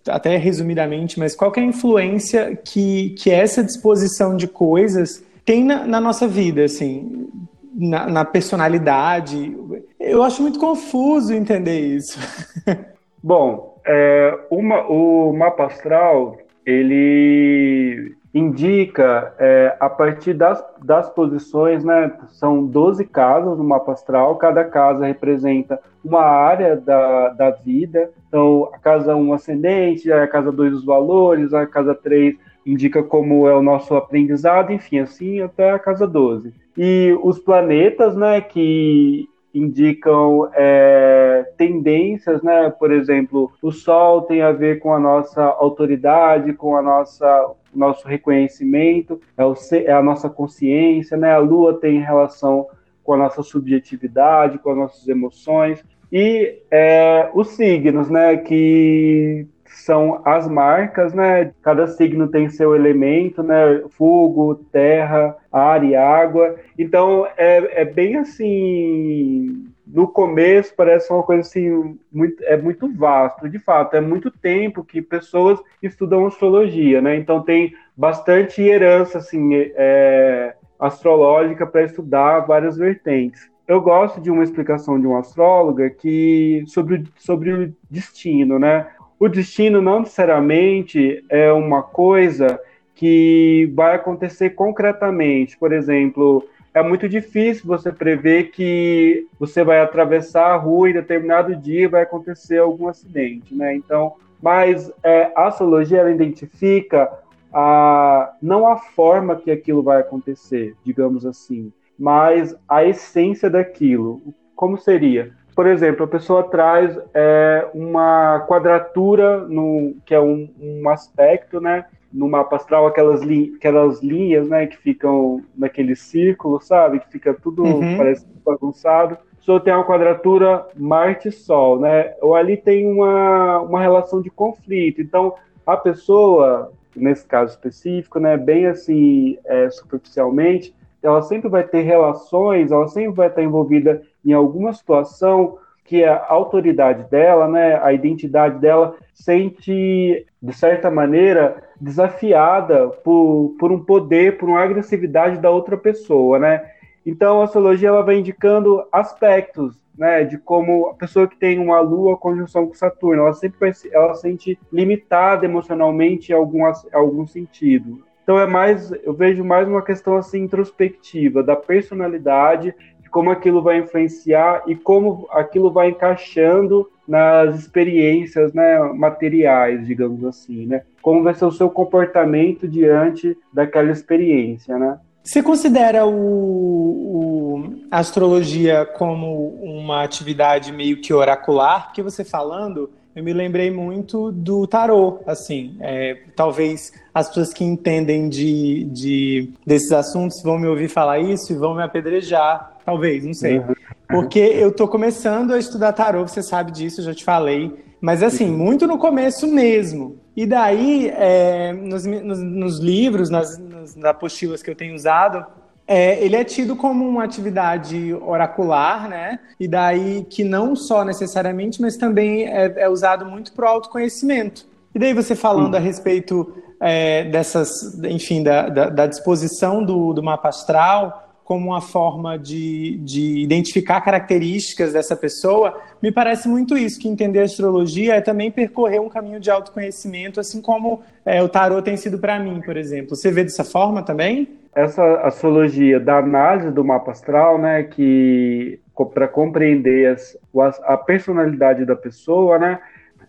até 0.08 0.36
resumidamente, 0.38 1.18
mas 1.18 1.36
qual 1.36 1.52
é 1.56 1.60
a 1.60 1.64
influência 1.64 2.56
que, 2.56 3.12
que 3.12 3.32
essa 3.32 3.64
disposição 3.64 4.36
de 4.36 4.48
coisas 4.48 5.24
tem 5.46 5.64
na, 5.64 5.86
na 5.86 6.02
nossa 6.02 6.28
vida, 6.28 6.66
assim, 6.66 7.30
na, 7.74 8.08
na, 8.08 8.26
personalidade? 8.26 9.56
Eu 10.00 10.22
acho 10.22 10.42
muito 10.42 10.60
confuso 10.60 11.34
entender 11.34 11.80
isso. 11.80 12.20
Bom, 13.24 13.80
é, 13.86 14.38
uma, 14.52 14.86
o 14.88 15.32
mapa 15.34 15.66
astral 15.66 16.38
ele 16.66 18.16
indica 18.34 19.34
é, 19.40 19.78
a 19.80 19.90
partir 19.90 20.34
das, 20.34 20.62
das 20.84 21.10
posições, 21.10 21.86
né? 21.86 22.12
São 22.32 22.66
12 22.66 23.06
casas 23.06 23.58
no 23.58 23.64
mapa 23.64 23.94
astral, 23.94 24.36
cada 24.36 24.66
casa 24.66 25.06
representa 25.06 25.80
uma 26.04 26.22
área 26.22 26.76
da, 26.76 27.30
da 27.30 27.52
vida. 27.52 28.12
Então, 28.28 28.70
a 28.74 28.78
casa 28.78 29.16
1 29.16 29.34
ascendente, 29.34 30.12
a 30.12 30.28
casa 30.28 30.52
2 30.52 30.74
os 30.74 30.86
valores, 30.86 31.54
a 31.54 31.66
casa 31.66 31.96
3 31.96 32.36
indica 32.66 33.02
como 33.02 33.48
é 33.48 33.56
o 33.56 33.62
nosso 33.62 33.96
aprendizado, 33.96 34.72
enfim, 34.74 35.00
assim 35.00 35.40
até 35.40 35.72
a 35.72 35.80
casa 35.80 36.06
12. 36.06 36.54
E 36.78 37.18
os 37.24 37.40
planetas, 37.40 38.16
né, 38.18 38.42
que 38.42 39.30
indicam 39.56 40.50
é, 40.54 41.50
tendências, 41.58 42.44
né? 42.44 42.70
Por 42.70 42.92
exemplo, 42.92 43.52
o 43.62 43.72
Sol 43.72 44.24
tem 44.24 44.42
a 44.42 44.52
ver 44.52 44.80
com 44.80 44.94
a 44.94 45.00
nossa 45.00 45.42
autoridade, 45.44 46.54
com 46.54 46.76
a 46.76 46.82
nossa 46.82 47.52
nosso 47.74 48.08
reconhecimento, 48.08 49.20
é, 49.38 49.44
o, 49.44 49.54
é 49.74 49.92
a 49.92 50.02
nossa 50.02 50.30
consciência, 50.30 51.18
né? 51.18 51.34
A 51.34 51.40
Lua 51.40 51.74
tem 51.80 52.00
relação 52.00 52.68
com 53.04 53.14
a 53.14 53.18
nossa 53.18 53.44
subjetividade, 53.44 54.58
com 54.60 54.72
as 54.72 54.78
nossas 54.78 55.08
emoções 55.08 55.84
e 56.12 56.62
é, 56.72 57.30
os 57.34 57.50
signos, 57.50 58.10
né? 58.10 58.38
Que 58.38 59.48
são 59.66 60.22
as 60.24 60.48
marcas, 60.48 61.14
né? 61.14 61.52
Cada 61.62 61.88
signo 61.88 62.28
tem 62.28 62.50
seu 62.50 62.76
elemento, 62.76 63.44
né? 63.44 63.84
Fogo, 63.90 64.56
terra, 64.72 65.36
ar 65.52 65.84
e 65.84 65.96
água. 65.96 66.56
Então 66.78 67.28
é, 67.38 67.82
é 67.82 67.86
bem 67.86 68.18
assim. 68.18 69.66
No 69.86 70.08
começo 70.08 70.74
parece 70.76 71.12
uma 71.14 71.22
coisa 71.24 71.42
assim, 71.42 71.98
muito, 72.12 72.44
é 72.46 72.58
muito 72.58 72.92
vasto, 72.92 73.48
de 73.48 73.60
fato, 73.60 73.96
é 73.96 74.02
muito 74.02 74.32
tempo 74.32 74.84
que 74.84 75.00
pessoas 75.00 75.60
estudam 75.82 76.26
astrologia, 76.26 77.02
né? 77.02 77.16
Então 77.16 77.42
tem 77.44 77.74
bastante 77.96 78.64
herança 78.64 79.20
assim, 79.20 79.52
é, 79.54 80.56
astrológica 80.80 81.68
para 81.68 81.84
estudar 81.84 82.40
várias 82.42 82.78
vertentes 82.78 83.48
eu 83.68 83.82
gosto 83.82 84.22
de 84.22 84.30
uma 84.30 84.44
explicação 84.44 85.00
de 85.00 85.08
um 85.08 85.18
astróloga 85.18 85.90
que 85.90 86.64
sobre, 86.68 87.04
sobre 87.18 87.52
o 87.52 87.76
destino, 87.90 88.60
né? 88.60 88.88
O 89.20 89.28
destino 89.28 89.82
não 89.82 90.02
necessariamente 90.02 91.24
é 91.30 91.52
uma 91.52 91.82
coisa 91.82 92.60
que 92.94 93.72
vai 93.74 93.96
acontecer 93.96 94.52
concretamente. 94.52 95.58
Por 95.58 95.72
exemplo, 95.74 96.48
é 96.74 96.84
muito 96.84 97.08
difícil 97.08 97.66
você 97.66 97.92
prever 97.92 98.52
que 98.52 99.28
você 99.40 99.64
vai 99.64 99.80
atravessar 99.80 100.48
a 100.48 100.58
rua 100.58 100.88
e 100.88 100.92
em 100.92 100.96
determinado 100.96 101.56
dia 101.56 101.88
vai 101.88 102.04
acontecer 102.04 102.58
algum 102.58 102.88
acidente, 102.88 103.56
né? 103.56 103.76
Então, 103.76 104.16
mas 104.42 104.92
é, 105.04 105.32
a 105.36 105.48
astrologia 105.48 106.00
ela 106.00 106.12
identifica 106.12 107.10
a, 107.54 108.34
não 108.42 108.68
a 108.68 108.78
forma 108.78 109.38
que 109.38 109.50
aquilo 109.50 109.82
vai 109.82 110.02
acontecer, 110.02 110.76
digamos 110.84 111.26
assim, 111.26 111.72
mas 111.98 112.54
a 112.68 112.84
essência 112.84 113.50
daquilo. 113.50 114.22
Como 114.54 114.78
seria? 114.78 115.34
Por 115.56 115.68
exemplo, 115.68 116.04
a 116.04 116.08
pessoa 116.08 116.44
traz 116.44 117.00
é, 117.14 117.66
uma 117.74 118.46
quadratura, 118.46 119.40
no, 119.48 119.96
que 120.06 120.14
é 120.14 120.20
um, 120.20 120.50
um, 120.60 120.90
aspecto, 120.90 121.62
né? 121.62 121.86
No 122.12 122.28
mapa 122.28 122.58
astral, 122.58 122.86
aquelas, 122.86 123.22
li, 123.22 123.54
aquelas 123.56 124.04
linhas, 124.04 124.50
né? 124.50 124.68
Que 124.68 124.78
ficam 124.78 125.42
naquele 125.56 125.96
círculo, 125.96 126.60
sabe? 126.60 127.00
Que 127.00 127.10
fica 127.10 127.34
tudo, 127.34 127.64
uhum. 127.64 127.96
parece 127.96 128.28
bagunçado. 128.46 129.14
A 129.16 129.36
pessoa 129.38 129.62
tem 129.62 129.74
uma 129.74 129.86
quadratura 129.86 130.68
Marte-Sol, 130.76 131.80
né? 131.80 132.14
Ou 132.22 132.36
ali 132.36 132.58
tem 132.58 132.86
uma, 132.86 133.62
uma 133.62 133.80
relação 133.80 134.22
de 134.22 134.30
conflito. 134.30 135.02
Então, 135.02 135.36
a 135.66 135.78
pessoa, 135.78 136.74
nesse 136.94 137.26
caso 137.26 137.54
específico, 137.54 138.20
né? 138.20 138.36
Bem 138.36 138.66
assim, 138.66 139.38
é, 139.46 139.70
superficialmente, 139.70 140.76
ela 141.02 141.22
sempre 141.22 141.48
vai 141.48 141.64
ter 141.64 141.82
relações, 141.82 142.72
ela 142.72 142.88
sempre 142.88 143.14
vai 143.14 143.28
estar 143.28 143.44
envolvida 143.44 144.02
em 144.25 144.34
alguma 144.34 144.74
situação 144.74 145.58
que 145.86 146.03
a 146.03 146.25
autoridade 146.27 147.03
dela, 147.10 147.48
né, 147.48 147.79
a 147.82 147.94
identidade 147.94 148.60
dela, 148.60 148.96
sente, 149.13 150.25
de 150.41 150.53
certa 150.53 150.89
maneira, 150.89 151.63
desafiada 151.79 152.88
por, 152.88 153.55
por 153.60 153.72
um 153.72 153.79
poder, 153.84 154.38
por 154.38 154.50
uma 154.50 154.63
agressividade 154.63 155.38
da 155.38 155.51
outra 155.51 155.77
pessoa, 155.77 156.39
né? 156.39 156.72
Então, 157.05 157.39
a 157.39 157.44
astrologia 157.44 157.89
ela 157.89 158.01
vai 158.01 158.17
indicando 158.17 158.84
aspectos, 158.91 159.77
né, 159.96 160.24
de 160.24 160.39
como 160.39 160.88
a 160.88 160.96
pessoa 160.96 161.27
que 161.27 161.38
tem 161.38 161.60
uma 161.60 161.79
lua 161.79 162.17
conjunção 162.17 162.65
com 162.65 162.74
Saturno, 162.74 163.22
ela 163.22 163.34
sempre 163.34 163.60
vai, 163.60 163.72
ela 163.94 164.15
sente 164.15 164.58
limitada 164.74 165.46
emocionalmente 165.46 166.32
em 166.32 166.36
algum, 166.36 166.63
algum 166.91 167.27
sentido. 167.27 168.03
Então 168.24 168.39
é 168.39 168.48
mais, 168.48 168.91
eu 169.03 169.13
vejo 169.13 169.44
mais 169.44 169.67
uma 169.67 169.84
questão 169.84 170.17
assim 170.17 170.41
introspectiva 170.41 171.44
da 171.44 171.55
personalidade, 171.55 172.74
de 172.95 172.95
como 173.16 173.32
aquilo 173.32 173.62
vai 173.62 173.78
influenciar 173.78 174.64
e 174.68 174.76
como 174.76 175.26
aquilo 175.32 175.72
vai 175.72 175.88
encaixando 175.88 176.92
nas 177.08 177.58
experiências, 177.58 178.52
né, 178.52 178.78
materiais, 178.94 179.88
digamos 179.88 180.22
assim, 180.26 180.66
né? 180.66 180.82
Como 181.02 181.24
vai 181.24 181.34
ser 181.34 181.46
o 181.46 181.52
seu 181.52 181.70
comportamento 181.70 182.68
diante 182.68 183.38
daquela 183.54 183.90
experiência, 183.90 184.78
né? 184.78 185.00
Você 185.24 185.42
considera 185.42 186.06
o, 186.06 186.12
o, 186.12 187.74
a 187.90 188.00
astrologia 188.00 188.86
como 188.86 189.48
uma 189.64 190.04
atividade 190.04 190.74
meio 190.74 191.00
que 191.00 191.14
oracular? 191.14 191.86
Porque 191.86 192.04
você 192.04 192.26
falando, 192.26 192.90
eu 193.16 193.24
me 193.24 193.32
lembrei 193.32 193.72
muito 193.72 194.30
do 194.30 194.68
tarô, 194.68 195.20
assim, 195.26 195.78
é, 195.80 196.18
talvez 196.36 196.92
as 197.14 197.30
pessoas 197.30 197.54
que 197.54 197.64
entendem 197.64 198.28
de, 198.28 198.84
de, 198.92 199.54
desses 199.66 199.94
assuntos 199.94 200.44
vão 200.44 200.60
me 200.60 200.68
ouvir 200.68 200.90
falar 200.90 201.20
isso 201.20 201.54
e 201.54 201.56
vão 201.56 201.76
me 201.76 201.82
apedrejar, 201.82 202.75
talvez, 202.86 203.25
não 203.25 203.34
sei. 203.34 203.60
Uhum. 203.60 203.74
Porque 204.08 204.39
eu 204.39 204.72
tô 204.72 204.88
começando 204.88 205.54
a 205.54 205.58
estudar 205.58 205.94
tarô, 205.94 206.27
você 206.27 206.44
sabe 206.44 206.72
disso, 206.72 207.01
eu 207.01 207.06
já 207.06 207.13
te 207.13 207.24
falei, 207.24 207.84
mas 208.00 208.22
assim, 208.22 208.48
muito 208.48 208.86
no 208.86 208.98
começo 208.98 209.48
mesmo. 209.48 210.20
E 210.36 210.46
daí, 210.46 211.10
é, 211.10 211.74
nos, 211.74 212.06
nos, 212.06 212.42
nos, 212.42 212.80
livros, 212.80 213.30
nas, 213.30 213.58
nas 213.58 213.98
apostilas 214.04 214.62
que 214.62 214.70
eu 214.70 214.75
tenho 214.75 214.94
usado, 214.94 215.46
é, 215.88 216.24
ele 216.24 216.36
é 216.36 216.44
tido 216.44 216.75
como 216.75 217.08
uma 217.08 217.24
atividade 217.24 218.13
oracular, 218.13 219.08
né? 219.08 219.39
E 219.60 219.68
daí 219.68 220.25
que 220.30 220.44
não 220.44 220.75
só 220.75 221.06
necessariamente, 221.06 221.82
mas 221.82 221.96
também 221.96 222.48
é, 222.48 222.74
é 222.77 222.89
usado 222.89 223.25
muito 223.25 223.54
para 223.54 223.65
o 223.65 223.70
autoconhecimento. 223.70 224.68
E 224.94 225.00
daí 225.00 225.13
você 225.13 225.36
falando 225.36 225.75
a 225.75 225.80
respeito 225.80 226.54
é, 226.80 227.25
dessas, 227.25 227.98
enfim, 228.04 228.44
da, 228.44 228.70
da, 228.70 228.89
da 228.89 229.08
disposição 229.08 229.84
do, 229.84 230.13
do, 230.13 230.24
mapa 230.24 230.50
astral 230.50 231.25
como 231.46 231.70
uma 231.70 231.80
forma 231.80 232.38
de, 232.38 232.98
de 232.98 233.38
identificar 233.38 234.02
características 234.02 234.92
dessa 234.92 235.16
pessoa, 235.16 235.80
me 236.02 236.12
parece 236.12 236.50
muito 236.50 236.78
isso, 236.78 237.00
que 237.00 237.08
entender 237.08 237.40
astrologia 237.40 238.16
é 238.16 238.22
também 238.22 238.52
percorrer 238.52 239.00
um 239.00 239.08
caminho 239.08 239.40
de 239.40 239.50
autoconhecimento, 239.50 240.40
assim 240.40 240.62
como 240.62 241.04
é, 241.24 241.42
o 241.42 241.48
tarot 241.48 241.84
tem 241.84 241.96
sido 241.96 242.18
para 242.18 242.38
mim, 242.40 242.62
por 242.62 242.75
exemplo. 242.75 243.16
Você 243.16 243.32
vê 243.32 243.44
dessa 243.44 243.64
forma 243.64 244.02
também? 244.02 244.50
essa 244.75 245.22
astrologia 245.22 246.02
da 246.02 246.18
análise 246.18 246.70
do 246.70 246.84
mapa 246.84 247.12
astral, 247.12 247.58
né, 247.58 247.84
que 247.84 248.78
para 249.14 249.25
compreender 249.25 250.10
as, 250.10 250.38
a 250.84 250.98
personalidade 250.98 251.86
da 251.86 251.96
pessoa, 251.96 252.60
né, 252.60 252.80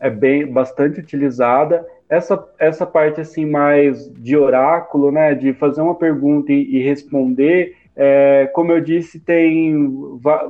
é 0.00 0.10
bem 0.10 0.44
bastante 0.44 0.98
utilizada. 0.98 1.86
Essa, 2.08 2.44
essa 2.58 2.84
parte 2.84 3.20
assim 3.20 3.46
mais 3.46 4.12
de 4.14 4.36
oráculo, 4.36 5.12
né, 5.12 5.34
de 5.34 5.52
fazer 5.52 5.80
uma 5.80 5.94
pergunta 5.94 6.52
e, 6.52 6.76
e 6.76 6.82
responder, 6.82 7.76
é, 7.96 8.50
como 8.52 8.72
eu 8.72 8.80
disse, 8.80 9.18
tem 9.18 9.74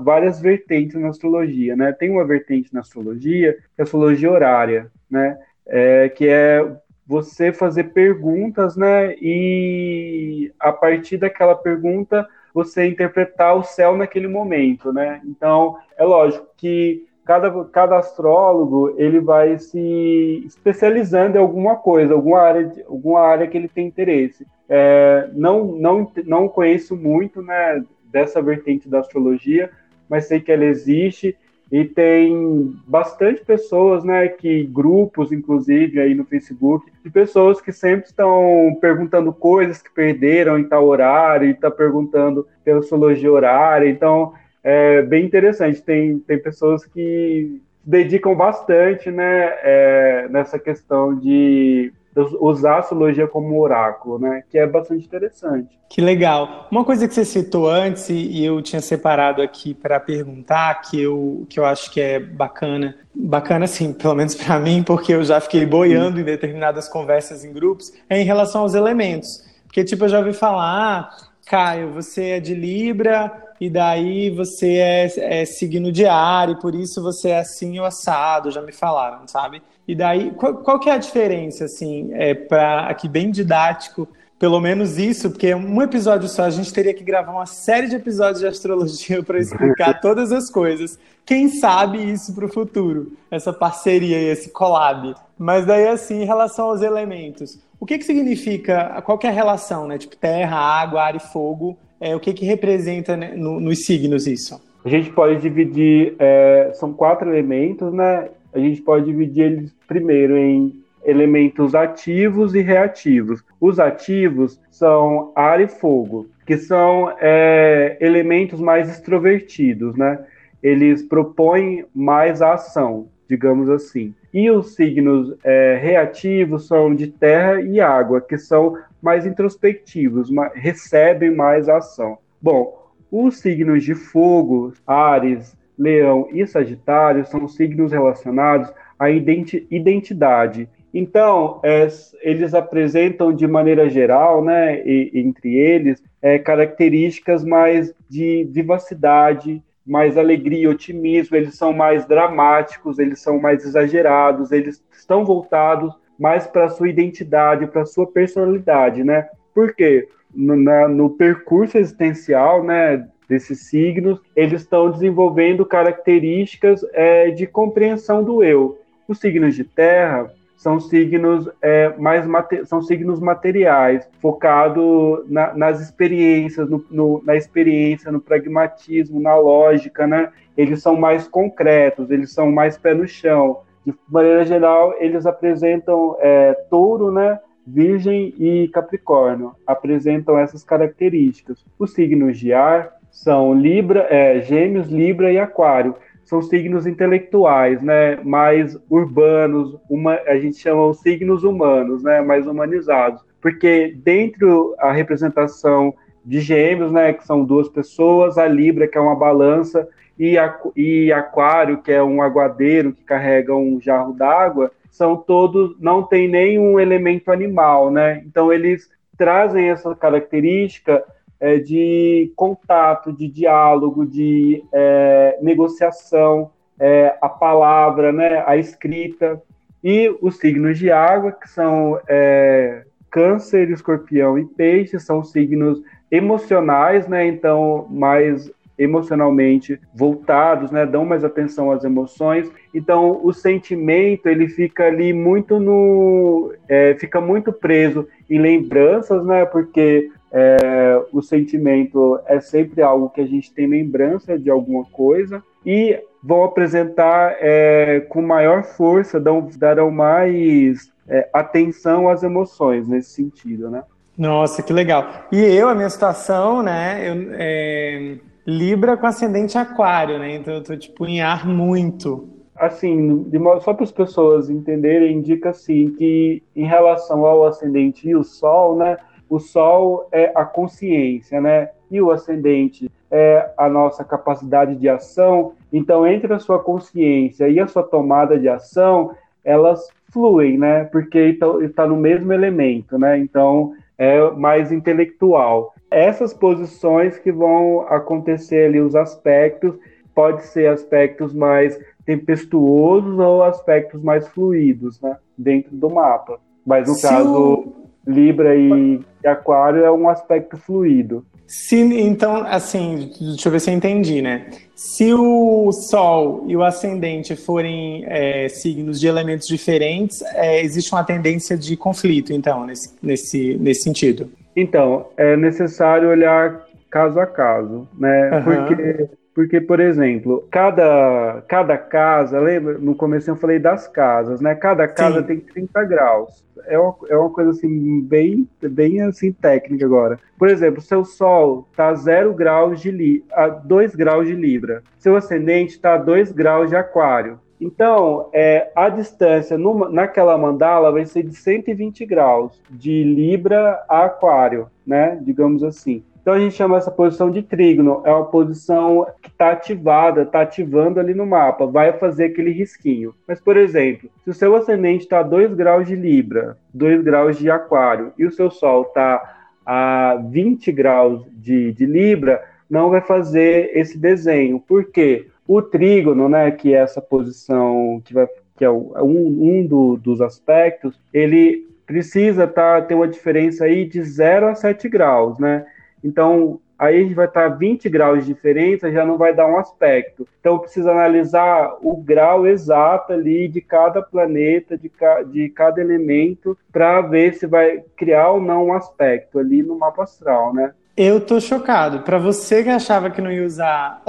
várias 0.01 0.41
vertentes 0.41 1.01
na 1.01 1.09
astrologia, 1.09 1.77
né? 1.77 1.93
Tem 1.93 2.11
uma 2.11 2.25
vertente 2.25 2.75
na 2.75 2.81
astrologia, 2.81 3.53
que 3.53 3.61
é 3.79 3.83
a 3.83 3.85
astrologia 3.85 4.33
horária, 4.33 4.91
né? 5.09 5.39
É, 5.65 6.09
que 6.09 6.27
é 6.29 6.65
você 7.07 7.53
fazer 7.53 7.85
perguntas, 7.85 8.77
né? 8.77 9.15
E 9.21 10.53
a 10.59 10.73
partir 10.73 11.19
daquela 11.19 11.55
pergunta 11.55 12.27
você 12.53 12.87
interpretar 12.87 13.57
o 13.57 13.63
céu 13.63 13.97
naquele 13.97 14.27
momento, 14.27 14.93
né? 14.93 15.21
Então 15.25 15.77
é 15.97 16.03
lógico 16.03 16.49
que 16.57 17.07
cada, 17.25 17.65
cada 17.67 17.99
astrólogo 17.99 18.95
ele 18.97 19.21
vai 19.21 19.57
se 19.59 20.43
especializando 20.47 21.37
em 21.37 21.41
alguma 21.41 21.77
coisa, 21.77 22.15
alguma 22.15 22.41
área, 22.41 22.85
alguma 22.89 23.21
área 23.21 23.47
que 23.47 23.57
ele 23.57 23.69
tem 23.69 23.87
interesse. 23.87 24.45
É, 24.69 25.29
não, 25.33 25.65
não, 25.67 26.13
não 26.25 26.49
conheço 26.49 26.97
muito, 26.97 27.43
né? 27.43 27.85
Dessa 28.11 28.41
vertente 28.41 28.89
da 28.89 29.01
astrologia, 29.01 29.71
mas 30.09 30.27
sei 30.27 30.41
que 30.41 30.51
ela 30.51 30.65
existe 30.65 31.37
e 31.71 31.85
tem 31.85 32.75
bastante 32.87 33.45
pessoas, 33.45 34.05
né, 34.05 34.29
que 34.29 34.65
grupos, 34.65 35.33
inclusive, 35.33 36.01
aí 36.01 36.15
no 36.15 36.25
Facebook, 36.25 36.91
de 37.05 37.11
pessoas 37.11 37.61
que 37.61 37.73
sempre 37.73 38.07
estão 38.07 38.77
perguntando 38.81 39.33
coisas 39.33 39.83
que 39.83 39.93
perderam 39.93 40.59
em 40.59 40.65
tal 40.65 40.87
horário, 40.87 41.49
e 41.49 41.51
está 41.51 41.71
perguntando 41.71 42.47
pela 42.65 42.79
astrologia 42.79 43.33
horária, 43.33 43.89
então 43.89 44.33
é 44.63 45.03
bem 45.03 45.25
interessante, 45.25 45.83
tem, 45.83 46.19
tem 46.21 46.39
pessoas 46.39 46.85
que 46.85 47.61
dedicam 47.85 48.35
bastante, 48.35 49.11
né, 49.11 49.55
é, 49.63 50.29
nessa 50.31 50.59
questão 50.59 51.17
de 51.17 51.93
usar 52.41 52.77
a 52.77 52.79
astrologia 52.79 53.27
como 53.27 53.61
oráculo, 53.61 54.19
né? 54.19 54.43
Que 54.51 54.59
é 54.59 54.67
bastante 54.67 55.05
interessante. 55.05 55.79
Que 55.89 56.01
legal. 56.01 56.67
Uma 56.71 56.85
coisa 56.85 57.07
que 57.07 57.15
você 57.15 57.25
citou 57.25 57.69
antes 57.69 58.09
e 58.09 58.45
eu 58.45 58.61
tinha 58.63 58.81
separado 58.81 59.43
aqui 59.43 59.75
para 59.75 60.01
perguntar, 60.01 60.83
que 60.83 61.01
eu, 61.01 61.47
que 61.49 61.61
eu 61.61 61.65
acho 61.65 61.91
que 61.91 62.01
é 62.01 62.19
bacana, 62.19 62.97
bacana 63.15 63.67
assim, 63.67 63.93
pelo 63.93 64.15
menos 64.15 64.35
para 64.35 64.59
mim, 64.59 64.83
porque 64.83 65.13
eu 65.13 65.23
já 65.23 65.41
fiquei 65.41 65.65
boiando 65.65 66.17
Sim. 66.17 66.23
em 66.23 66.25
determinadas 66.25 66.89
conversas 66.89 67.45
em 67.45 67.53
grupos, 67.53 67.93
é 68.09 68.21
em 68.21 68.25
relação 68.25 68.63
aos 68.63 68.75
elementos. 68.75 69.45
Porque, 69.65 69.85
tipo, 69.85 70.05
eu 70.05 70.09
já 70.09 70.19
ouvi 70.19 70.33
falar, 70.33 70.65
ah, 70.65 71.17
Caio, 71.47 71.93
você 71.93 72.31
é 72.31 72.41
de 72.41 72.55
Libra 72.55 73.31
e 73.61 73.71
daí 73.71 74.31
você 74.31 74.77
é, 74.77 75.41
é 75.43 75.45
signo 75.45 75.93
diário, 75.93 76.59
por 76.59 76.75
isso 76.75 77.03
você 77.03 77.29
é 77.29 77.39
assim 77.39 77.79
ou 77.79 77.85
assado, 77.85 78.51
já 78.51 78.61
me 78.61 78.73
falaram, 78.73 79.27
sabe? 79.29 79.63
E 79.87 79.95
daí, 79.95 80.33
qual, 80.33 80.55
qual 80.57 80.81
que 80.81 80.91
é 80.91 80.95
a 80.95 80.99
diferença, 80.99 81.67
assim, 81.67 82.11
é, 82.13 82.35
para 82.35 82.87
aqui 82.87 83.09
bem 83.09 83.31
didático, 83.31 84.09
pelo 84.39 84.61
menos 84.61 84.99
isso, 84.99 85.31
porque 85.31 85.55
um 85.55 85.81
episódio 85.81 86.29
só 86.29 86.43
a 86.43 86.51
gente 86.51 86.73
teria 86.73 86.93
que 86.93 87.03
gravar 87.03 87.33
uma 87.33 87.47
série 87.47 87.89
de 87.89 87.97
episódios 87.97 88.41
de 88.41 88.47
astrologia 88.47 89.23
para 89.23 89.39
explicar 89.39 89.99
todas 90.03 90.31
as 90.31 90.51
coisas. 90.51 90.99
Quem 91.25 91.49
sabe 91.49 91.99
isso 91.99 92.35
para 92.35 92.45
o 92.45 92.53
futuro, 92.53 93.13
essa 93.31 93.53
parceria, 93.53 94.21
esse 94.21 94.51
collab. 94.51 95.15
Mas 95.39 95.65
daí, 95.65 95.89
assim, 95.89 96.23
em 96.23 96.27
relação 96.27 96.67
aos 96.67 96.83
elementos, 96.83 97.59
o 97.81 97.87
que, 97.87 97.97
que 97.97 98.05
significa, 98.05 99.01
qual 99.03 99.17
que 99.17 99.27
é 99.27 99.31
a 99.31 99.33
relação, 99.33 99.87
né? 99.87 99.97
Tipo, 99.97 100.17
terra, 100.17 100.57
água, 100.57 101.03
ar 101.03 101.17
e 101.17 101.21
fogo, 101.21 101.79
é, 101.99 102.15
o 102.15 102.21
que, 102.21 102.35
que 102.35 102.45
representa 102.45 103.17
né, 103.17 103.33
no, 103.35 103.59
nos 103.59 103.85
signos 103.85 104.27
isso? 104.27 104.61
A 104.85 104.89
gente 104.89 105.11
pode 105.11 105.41
dividir, 105.41 106.15
é, 106.19 106.73
são 106.75 106.93
quatro 106.93 107.29
elementos, 107.29 107.93
né? 107.93 108.29
A 108.57 108.59
gente 108.59 108.81
pode 108.81 109.05
dividir 109.05 109.45
eles 109.45 109.77
primeiro 109.87 110.37
em 110.37 110.83
elementos 111.05 111.75
ativos 111.75 112.55
e 112.55 112.63
reativos. 112.63 113.45
Os 113.61 113.79
ativos 113.79 114.59
são 114.71 115.31
ar 115.37 115.61
e 115.61 115.69
fogo, 115.69 116.27
que 116.47 116.57
são 116.57 117.15
é, 117.21 117.99
elementos 118.01 118.59
mais 118.59 118.89
extrovertidos, 118.89 119.95
né? 119.95 120.19
Eles 120.63 121.03
propõem 121.03 121.85
mais 121.95 122.41
a 122.41 122.55
ação, 122.55 123.09
digamos 123.29 123.69
assim. 123.69 124.15
E 124.33 124.51
os 124.51 124.75
signos 124.75 125.35
é, 125.45 125.79
reativos 125.81 126.67
são 126.67 126.95
de 126.95 127.09
terra 127.09 127.61
e 127.61 127.79
água, 127.79 128.21
que 128.21 128.39
são 128.39 128.77
mais 129.01 129.27
introspectivos, 129.27 130.31
recebem 130.55 131.31
mais 131.31 131.69
ação. 131.69 132.19
Bom, 132.41 132.91
os 133.11 133.39
signos 133.39 133.85
de 133.85 133.95
fogo, 133.95 134.73
Ares, 134.87 135.56
Leão 135.79 136.29
e 136.33 136.47
Sagitário 136.47 137.27
são 137.27 137.47
signos 137.47 137.93
relacionados 137.93 138.73
à 138.99 139.11
identidade. 139.11 140.69
Então, 140.93 141.61
é, 141.63 141.87
eles 142.23 142.55
apresentam 142.55 143.33
de 143.33 143.47
maneira 143.47 143.89
geral, 143.91 144.43
né, 144.43 144.83
e, 144.87 145.11
entre 145.15 145.55
eles, 145.55 146.03
é, 146.23 146.39
características 146.39 147.45
mais 147.45 147.95
de 148.09 148.49
vivacidade, 148.51 149.63
mais 149.87 150.17
alegria, 150.17 150.71
otimismo, 150.71 151.37
eles 151.37 151.55
são 151.55 151.73
mais 151.73 152.07
dramáticos, 152.07 152.99
eles 152.99 153.21
são 153.21 153.39
mais 153.39 153.65
exagerados, 153.65 154.51
eles 154.51 154.83
estão 154.91 155.25
voltados 155.25 155.95
mais 156.19 156.47
para 156.47 156.65
a 156.65 156.69
sua 156.71 156.89
identidade, 156.89 157.67
para 157.67 157.83
a 157.83 157.87
sua 157.87 158.07
personalidade, 158.07 159.05
né? 159.05 159.29
Por 159.55 159.75
quê? 159.75 160.09
No, 160.35 160.57
na, 160.57 160.89
no 160.89 161.11
percurso 161.11 161.79
existencial, 161.79 162.65
né, 162.65 163.07
desses 163.29 163.69
signos, 163.69 164.21
eles 164.35 164.63
estão 164.63 164.91
desenvolvendo 164.91 165.67
características 165.67 166.85
é, 166.93 167.31
de 167.31 167.47
compreensão 167.47 168.23
do 168.23 168.43
eu. 168.43 168.79
Os 169.09 169.19
signos 169.19 169.55
de 169.55 169.65
terra 169.65 170.31
são 170.57 170.81
signos 170.81 171.49
é, 171.61 171.95
mais 171.99 172.25
são 172.65 172.81
signos 172.81 173.21
materiais, 173.21 174.09
focado 174.21 175.25
na, 175.29 175.55
nas 175.55 175.81
experiências, 175.81 176.69
no, 176.69 176.85
no, 176.91 177.23
na 177.25 177.37
experiência, 177.37 178.11
no 178.11 178.21
pragmatismo, 178.21 179.21
na 179.21 179.37
lógica, 179.37 180.07
né? 180.07 180.33
Eles 180.57 180.81
são 180.81 180.97
mais 180.97 181.29
concretos, 181.29 182.11
eles 182.11 182.33
são 182.33 182.51
mais 182.51 182.79
pé 182.79 182.95
no 182.95 183.07
chão. 183.07 183.61
De 183.85 183.95
maneira 184.09 184.45
geral, 184.45 184.95
eles 184.99 185.27
apresentam 185.27 186.17
é, 186.21 186.55
touro, 186.71 187.13
né? 187.13 187.39
Virgem 187.67 188.33
e 188.39 188.69
Capricórnio 188.69 189.53
apresentam 189.67 190.39
essas 190.39 190.63
características. 190.63 191.65
Os 191.79 191.93
signos 191.93 192.39
de 192.39 192.53
ar 192.53 192.93
são 193.17 193.55
Libra, 193.55 194.07
é, 194.11 194.43
Gêmeos, 194.43 194.89
Libra 194.89 195.33
e 195.33 195.39
Aquário. 195.39 195.95
São 196.23 196.43
signos 196.43 196.87
intelectuais, 196.87 197.81
né, 197.81 198.17
mais 198.23 198.77
urbanos, 198.91 199.75
uma, 199.89 200.21
a 200.27 200.39
gente 200.39 200.59
chama 200.59 200.87
os 200.87 201.01
signos 201.01 201.43
humanos, 201.43 202.03
né, 202.03 202.21
mais 202.21 202.47
humanizados. 202.47 203.25
Porque 203.41 203.97
dentro 204.05 204.75
a 204.79 204.93
representação 204.93 205.95
de 206.25 206.41
Gêmeos, 206.41 206.93
né, 206.93 207.15
que 207.15 207.25
são 207.25 207.43
duas 207.43 207.69
pessoas, 207.69 208.37
a 208.37 208.47
Libra, 208.47 208.87
que 208.87 208.99
é 208.99 209.01
uma 209.01 209.17
balança, 209.17 209.89
e, 210.19 210.37
a, 210.37 210.55
e 210.77 211.11
Aquário, 211.11 211.81
que 211.81 211.93
é 211.93 212.03
um 212.03 212.21
aguadeiro 212.21 212.93
que 212.93 213.03
carrega 213.03 213.55
um 213.55 213.81
jarro 213.81 214.13
d'água, 214.13 214.71
são 214.91 215.17
todos, 215.17 215.75
não 215.81 216.03
tem 216.03 216.29
nenhum 216.29 216.79
elemento 216.79 217.31
animal, 217.31 217.91
né? 217.91 218.23
Então 218.27 218.53
eles 218.53 218.91
trazem 219.17 219.71
essa 219.71 219.95
característica 219.95 221.03
é, 221.41 221.59
de 221.59 222.33
contato, 222.37 223.13
de 223.13 223.29
diálogo, 223.29 224.05
de 224.07 224.63
é, 224.73 225.39
negociação. 225.43 226.51
é, 226.79 227.17
a 227.21 227.29
palavra, 227.29 228.13
né, 228.13 228.43
a 228.47 228.57
escrita, 228.57 229.43
e 229.83 230.15
os 230.21 230.39
signos 230.39 230.79
de 230.79 230.91
água, 230.91 231.33
que 231.33 231.49
são 231.49 231.99
é, 232.09 232.85
câncer, 233.11 233.71
escorpião 233.71 234.39
e 234.39 234.45
peixe, 234.45 234.99
são 234.99 235.23
signos 235.23 235.81
emocionais, 236.11 237.07
né, 237.09 237.27
então 237.27 237.87
mais 237.91 238.51
emocionalmente 238.79 239.81
voltados, 239.95 240.71
né, 240.71 240.85
dão 240.85 241.07
mais 241.07 241.25
atenção 241.25 241.71
às 241.71 241.83
emoções. 241.83 242.51
Então, 242.75 243.21
o 243.25 243.33
sentimento 243.33 244.29
ele 244.29 244.49
fica 244.49 244.85
ali 244.85 245.15
muito 245.15 245.59
no, 245.59 246.53
é, 246.69 246.95
fica 246.99 247.19
muito 247.19 247.53
preso 247.53 248.07
em 248.29 248.39
lembranças, 248.39 249.25
né, 249.25 249.47
porque 249.47 250.11
é, 250.33 251.03
o 251.13 251.23
sentimento 251.23 252.19
é 252.27 252.41
sempre 252.41 252.83
algo 252.83 253.11
que 253.11 253.21
a 253.21 253.27
gente 253.27 253.53
tem 253.53 253.67
lembrança 253.67 254.39
de 254.39 254.51
alguma 254.51 254.85
coisa 254.85 255.43
e 255.65 256.01
vão 256.23 256.45
apresentar 256.45 257.37
é, 257.41 258.01
com 258.09 258.21
maior 258.21 258.65
força, 258.65 259.21
dão, 259.21 259.49
darão 259.57 259.91
mais 259.91 260.91
é, 261.09 261.29
atenção 261.33 262.09
às 262.09 262.23
emoções 262.23 262.89
nesse 262.89 263.11
sentido, 263.11 263.71
né? 263.71 263.85
Nossa, 264.17 264.63
que 264.63 264.73
legal. 264.73 265.27
E 265.31 265.39
eu, 265.39 265.69
a 265.69 265.75
minha 265.75 265.91
situação, 265.91 266.63
né, 266.63 267.09
eu, 267.09 267.29
é, 267.33 268.17
Libra 268.47 268.97
com 268.97 269.07
ascendente 269.07 269.59
aquário, 269.59 270.19
né, 270.19 270.37
então 270.37 270.55
eu 270.55 270.63
tô, 270.63 270.77
tipo, 270.77 271.05
em 271.05 271.21
ar 271.21 271.47
muito. 271.47 272.29
Assim, 272.55 273.25
de 273.25 273.39
modo, 273.39 273.61
só 273.61 273.75
para 273.75 273.85
as 273.85 273.93
pessoas 273.93 274.49
entenderem, 274.49 275.19
indica, 275.19 275.51
assim, 275.51 275.91
que 275.91 276.43
em 276.55 276.65
relação 276.65 277.27
ao 277.27 277.45
ascendente 277.45 278.09
e 278.09 278.17
o 278.17 278.25
Sol, 278.25 278.77
né, 278.77 278.97
o 279.29 279.39
Sol 279.39 280.09
é 280.13 280.33
a 280.35 280.45
consciência, 280.45 281.41
né, 281.41 281.71
e 281.91 282.01
o 282.01 282.11
ascendente 282.11 282.91
é 283.11 283.51
a 283.57 283.69
nossa 283.69 284.05
capacidade 284.05 284.75
de 284.77 284.89
ação. 284.89 285.53
Então, 285.73 286.07
entre 286.07 286.33
a 286.33 286.39
sua 286.39 286.59
consciência 286.59 287.49
e 287.49 287.61
a 287.61 287.67
sua 287.67 287.83
tomada 287.83 288.39
de 288.39 288.49
ação, 288.49 289.13
elas 289.45 289.89
fluem, 290.13 290.59
né? 290.59 290.85
Porque 290.85 291.39
está 291.63 291.87
no 291.87 291.97
mesmo 291.97 292.33
elemento, 292.33 292.99
né? 292.99 293.19
Então, 293.19 293.75
é 293.97 294.31
mais 294.33 294.73
intelectual. 294.73 295.73
Essas 295.91 296.35
posições 296.35 297.19
que 297.19 297.31
vão 297.31 297.83
acontecer 297.83 298.67
ali, 298.67 298.81
os 298.81 298.97
aspectos, 298.97 299.77
pode 300.15 300.43
ser 300.45 300.69
aspectos 300.69 301.33
mais 301.33 301.79
tempestuosos 302.05 303.19
ou 303.19 303.43
aspectos 303.43 304.03
mais 304.03 304.27
fluidos, 304.29 305.01
né? 305.01 305.17
Dentro 305.39 305.77
do 305.77 305.91
mapa. 305.91 306.41
Mas 306.65 306.89
no 306.89 306.95
Se 306.95 307.03
caso, 307.03 307.55
o... 307.55 307.86
Libra 308.07 308.55
e 308.55 309.01
Aquário 309.25 309.85
é 309.85 309.91
um 309.91 310.09
aspecto 310.09 310.57
fluido. 310.57 311.25
Se, 311.47 311.77
então, 311.77 312.45
assim, 312.45 313.11
deixa 313.21 313.49
eu 313.49 313.53
ver 313.53 313.61
se 313.61 313.71
eu 313.71 313.75
entendi, 313.75 314.21
né? 314.21 314.47
Se 314.75 315.15
o 315.15 315.71
Sol 315.71 316.45
e 316.49 316.57
o 316.57 316.65
Ascendente 316.65 317.37
forem 317.37 318.05
é, 318.07 318.49
signos 318.49 318.99
de 318.99 319.07
elementos 319.07 319.47
diferentes, 319.47 320.23
é, 320.35 320.61
existe 320.61 320.93
uma 320.93 321.05
tendência 321.05 321.57
de 321.57 321.77
conflito, 321.77 322.33
então, 322.33 322.67
nesse, 322.67 322.95
nesse, 323.01 323.57
nesse 323.59 323.83
sentido. 323.83 324.29
Então, 324.57 325.07
é 325.17 325.37
necessário 325.37 326.09
olhar 326.09 326.67
caso 326.91 327.21
a 327.21 327.27
caso, 327.27 327.87
né? 327.97 328.31
Uhum. 328.33 328.43
Porque 328.43 329.09
porque, 329.37 329.61
por 329.61 329.81
exemplo, 329.81 330.49
cada, 330.51 331.45
cada 331.47 331.77
casa, 331.77 332.41
lembra? 332.41 332.79
No 332.79 332.95
começo 332.95 333.31
eu 333.31 333.37
falei 333.37 333.59
das 333.59 333.87
casas, 333.87 334.41
né? 334.41 334.55
Cada 334.55 334.89
casa 334.89 335.21
Sim. 335.21 335.27
tem 335.27 335.41
30 335.41 335.85
graus. 335.85 336.43
É 336.65 336.79
uma, 336.79 336.97
é 337.11 337.17
uma 337.19 337.29
coisa 337.29 337.51
assim, 337.51 338.01
bem, 338.01 338.49
bem 338.63 339.03
assim, 339.03 339.35
técnica 339.35 339.85
agora. 339.85 340.19
Por 340.39 340.49
exemplo, 340.49 340.81
seu 340.81 341.05
Sol 341.05 341.69
está 341.71 341.89
a 341.89 341.95
0 341.95 342.33
graus 342.33 342.81
de 342.81 342.91
li, 342.91 343.27
a 343.31 343.49
2 343.49 343.95
graus 343.95 344.27
de 344.27 344.33
Libra. 344.33 344.83
Seu 344.99 345.15
ascendente 345.15 345.73
está 345.73 345.97
a 345.97 345.99
2 345.99 346.33
graus 346.33 346.71
de 346.71 346.77
Aquário. 346.77 347.39
Então, 347.61 348.31
é, 348.33 348.73
a 348.75 348.89
distância 348.89 349.59
numa, 349.59 349.91
naquela 349.91 350.39
mandala 350.39 350.91
vai 350.91 351.05
ser 351.05 351.23
de 351.23 351.35
120 351.35 352.07
graus, 352.07 352.59
de 352.71 353.05
Libra 353.05 353.85
a 353.87 354.07
Aquário, 354.07 354.69
né? 354.87 355.19
Digamos 355.23 355.63
assim. 355.63 356.03
Então 356.27 356.35
a 356.35 356.41
gente 356.41 356.57
chama 356.57 356.77
essa 356.77 356.91
posição 356.91 357.31
de 357.31 357.41
trígono, 357.41 358.03
é 358.05 358.11
uma 358.11 358.25
posição 358.25 359.07
que 359.23 359.29
está 359.29 359.53
ativada, 359.53 360.23
está 360.23 360.41
ativando 360.41 360.99
ali 360.99 361.15
no 361.15 361.25
mapa, 361.25 361.67
vai 361.67 361.93
fazer 361.93 362.25
aquele 362.25 362.51
risquinho. 362.51 363.15
Mas, 363.29 363.41
por 363.41 363.57
exemplo, 363.57 364.11
se 364.25 364.31
o 364.31 364.35
seu 364.35 364.57
ascendente 364.57 365.05
está 365.05 365.21
a 365.21 365.23
2 365.23 365.55
graus 365.55 365.87
de 365.87 365.95
Libra, 365.95 366.59
2 366.75 367.05
graus 367.05 367.39
de 367.39 367.49
Aquário, 367.49 368.13
e 368.19 368.27
o 368.27 368.33
seu 368.33 368.51
Sol 368.51 368.83
está 368.83 369.37
a 369.65 370.21
20 370.21 370.73
graus 370.73 371.25
de, 371.31 371.71
de 371.71 371.87
Libra, 371.87 372.43
não 372.69 372.91
vai 372.91 373.03
fazer 373.03 373.71
esse 373.73 373.97
desenho. 373.97 374.59
Por 374.59 374.87
quê? 374.91 375.29
O 375.47 375.63
trígono, 375.63 376.29
né, 376.29 376.51
que 376.51 376.75
é 376.75 376.79
essa 376.79 377.01
posição 377.01 378.03
que, 378.05 378.13
vai, 378.13 378.27
que 378.57 378.65
é 378.65 378.71
um, 378.71 379.61
um 379.61 379.65
do, 379.65 379.97
dos 379.97 380.21
aspectos, 380.21 380.99
ele 381.15 381.69
precisa 381.87 382.49
tá, 382.49 382.83
ter 382.83 382.97
uma 382.97 383.07
diferença 383.07 383.65
aí 383.65 383.85
de 383.85 384.03
0 384.03 384.49
a 384.49 384.57
7 384.57 384.89
graus, 384.89 385.39
né? 385.39 385.65
Então, 386.03 386.61
aí 386.79 386.97
a 386.97 387.03
gente 387.03 387.15
vai 387.15 387.27
estar 387.27 387.49
20 387.49 387.89
graus 387.89 388.25
de 388.25 388.33
diferença, 388.33 388.93
já 388.93 389.05
não 389.05 389.17
vai 389.17 389.35
dar 389.35 389.47
um 389.47 389.59
aspecto. 389.59 390.27
Então, 390.41 390.59
precisa 390.59 390.91
analisar 390.91 391.77
o 391.81 391.97
grau 391.97 392.47
exato 392.47 393.13
ali 393.13 393.49
de 393.49 393.61
cada 393.61 394.03
planeta, 394.03 394.77
de, 394.77 394.89
ca 394.89 395.23
de 395.23 395.49
cada 395.49 395.81
elemento, 395.81 396.57
para 396.73 397.01
ver 397.01 397.35
se 397.35 397.47
vai 397.47 397.83
criar 397.97 398.31
ou 398.31 398.41
não 398.41 398.67
um 398.67 398.73
aspecto 398.73 399.39
ali 399.39 399.63
no 399.63 399.79
mapa 399.79 400.03
astral, 400.03 400.55
né? 400.55 400.73
Eu 400.97 401.21
tô 401.21 401.41
chocado. 401.41 402.01
Para 402.01 402.19
você 402.19 402.63
que 402.63 402.71
achava 402.71 403.11
que 403.11 403.21
não 403.21 403.31
ia 403.31 403.45
usar, 403.45 404.03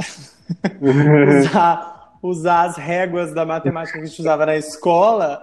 usar, 1.41 2.17
usar 2.21 2.63
as 2.63 2.77
réguas 2.77 3.33
da 3.33 3.45
matemática 3.45 3.97
que 3.97 4.03
a 4.03 4.07
gente 4.07 4.21
usava 4.21 4.45
na 4.45 4.55
escola, 4.55 5.41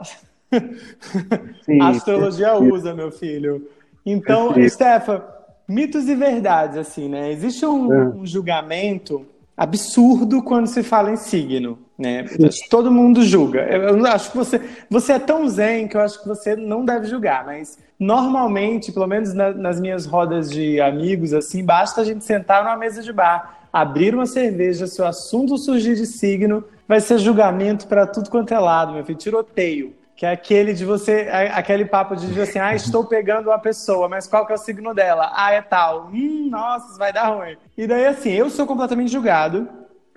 Sim, 1.65 1.81
a 1.83 1.89
astrologia 1.89 2.55
usa, 2.55 2.95
meu 2.95 3.11
filho. 3.11 3.69
Então, 4.07 4.55
Stefan, 4.69 5.23
mitos 5.69 6.09
e 6.09 6.15
verdades, 6.15 6.77
assim, 6.77 7.09
né? 7.09 7.31
Existe 7.33 7.65
um, 7.65 7.93
é. 7.93 8.05
um 8.09 8.27
julgamento 8.27 9.27
absurdo 9.57 10.43
quando 10.43 10.67
se 10.67 10.83
fala 10.83 11.13
em 11.13 11.17
signo, 11.17 11.79
né? 11.99 12.25
Todo 12.69 12.91
mundo 12.91 13.23
julga. 13.23 13.61
Eu 13.61 14.05
acho 14.07 14.33
que 14.33 14.37
você, 14.37 14.61
você 14.91 15.13
é 15.13 15.19
tão 15.19 15.49
zen 15.49 15.87
que 15.87 15.97
eu 15.97 16.01
acho 16.01 16.21
que 16.21 16.29
você 16.29 16.57
não 16.57 16.85
deve 16.85 17.07
julgar, 17.07 17.47
mas 17.47 17.79
normalmente, 17.99 18.91
pelo 18.91 19.07
menos 19.07 19.33
na, 19.33 19.53
nas 19.53 19.81
minhas 19.81 20.07
rodas 20.07 20.51
de 20.51 20.81
amigos, 20.81 21.33
assim, 21.33 21.65
basta 21.65 22.01
a 22.01 22.05
gente 22.05 22.25
sentar 22.25 22.65
numa 22.65 22.77
mesa 22.77 23.01
de 23.03 23.13
bar, 23.13 23.69
abrir 23.73 24.15
uma 24.15 24.27
cerveja, 24.27 24.87
se 24.87 25.01
o 25.01 25.07
assunto 25.07 25.57
surgir 25.57 25.95
de 25.95 26.07
signo, 26.07 26.65
vai 26.87 27.01
ser 27.01 27.19
julgamento 27.19 27.87
para 27.87 28.07
tudo 28.07 28.31
quanto 28.31 28.53
é 28.53 28.59
lado, 28.59 28.93
meu 28.93 29.05
filho, 29.05 29.19
tiroteio. 29.19 29.95
Que 30.17 30.25
é 30.27 30.31
aquele 30.31 30.73
de 30.73 30.85
você, 30.85 31.29
aquele 31.53 31.85
papo 31.85 32.15
de 32.15 32.41
assim, 32.41 32.59
ah, 32.59 32.75
estou 32.75 33.05
pegando 33.05 33.49
uma 33.49 33.59
pessoa, 33.59 34.09
mas 34.09 34.29
qual 34.29 34.47
que 34.47 34.53
é 34.53 34.55
o 34.55 34.59
signo 34.59 34.95
dela? 34.95 35.33
Ah, 35.35 35.53
é 35.53 35.61
tal. 35.61 36.09
Hum, 36.13 36.49
nossa, 36.51 36.97
vai 36.97 37.13
dar 37.13 37.35
ruim. 37.35 37.57
E 37.77 37.87
daí, 37.87 38.07
assim, 38.07 38.31
eu 38.31 38.49
sou 38.49 38.65
completamente 38.65 39.11
julgado, 39.11 39.69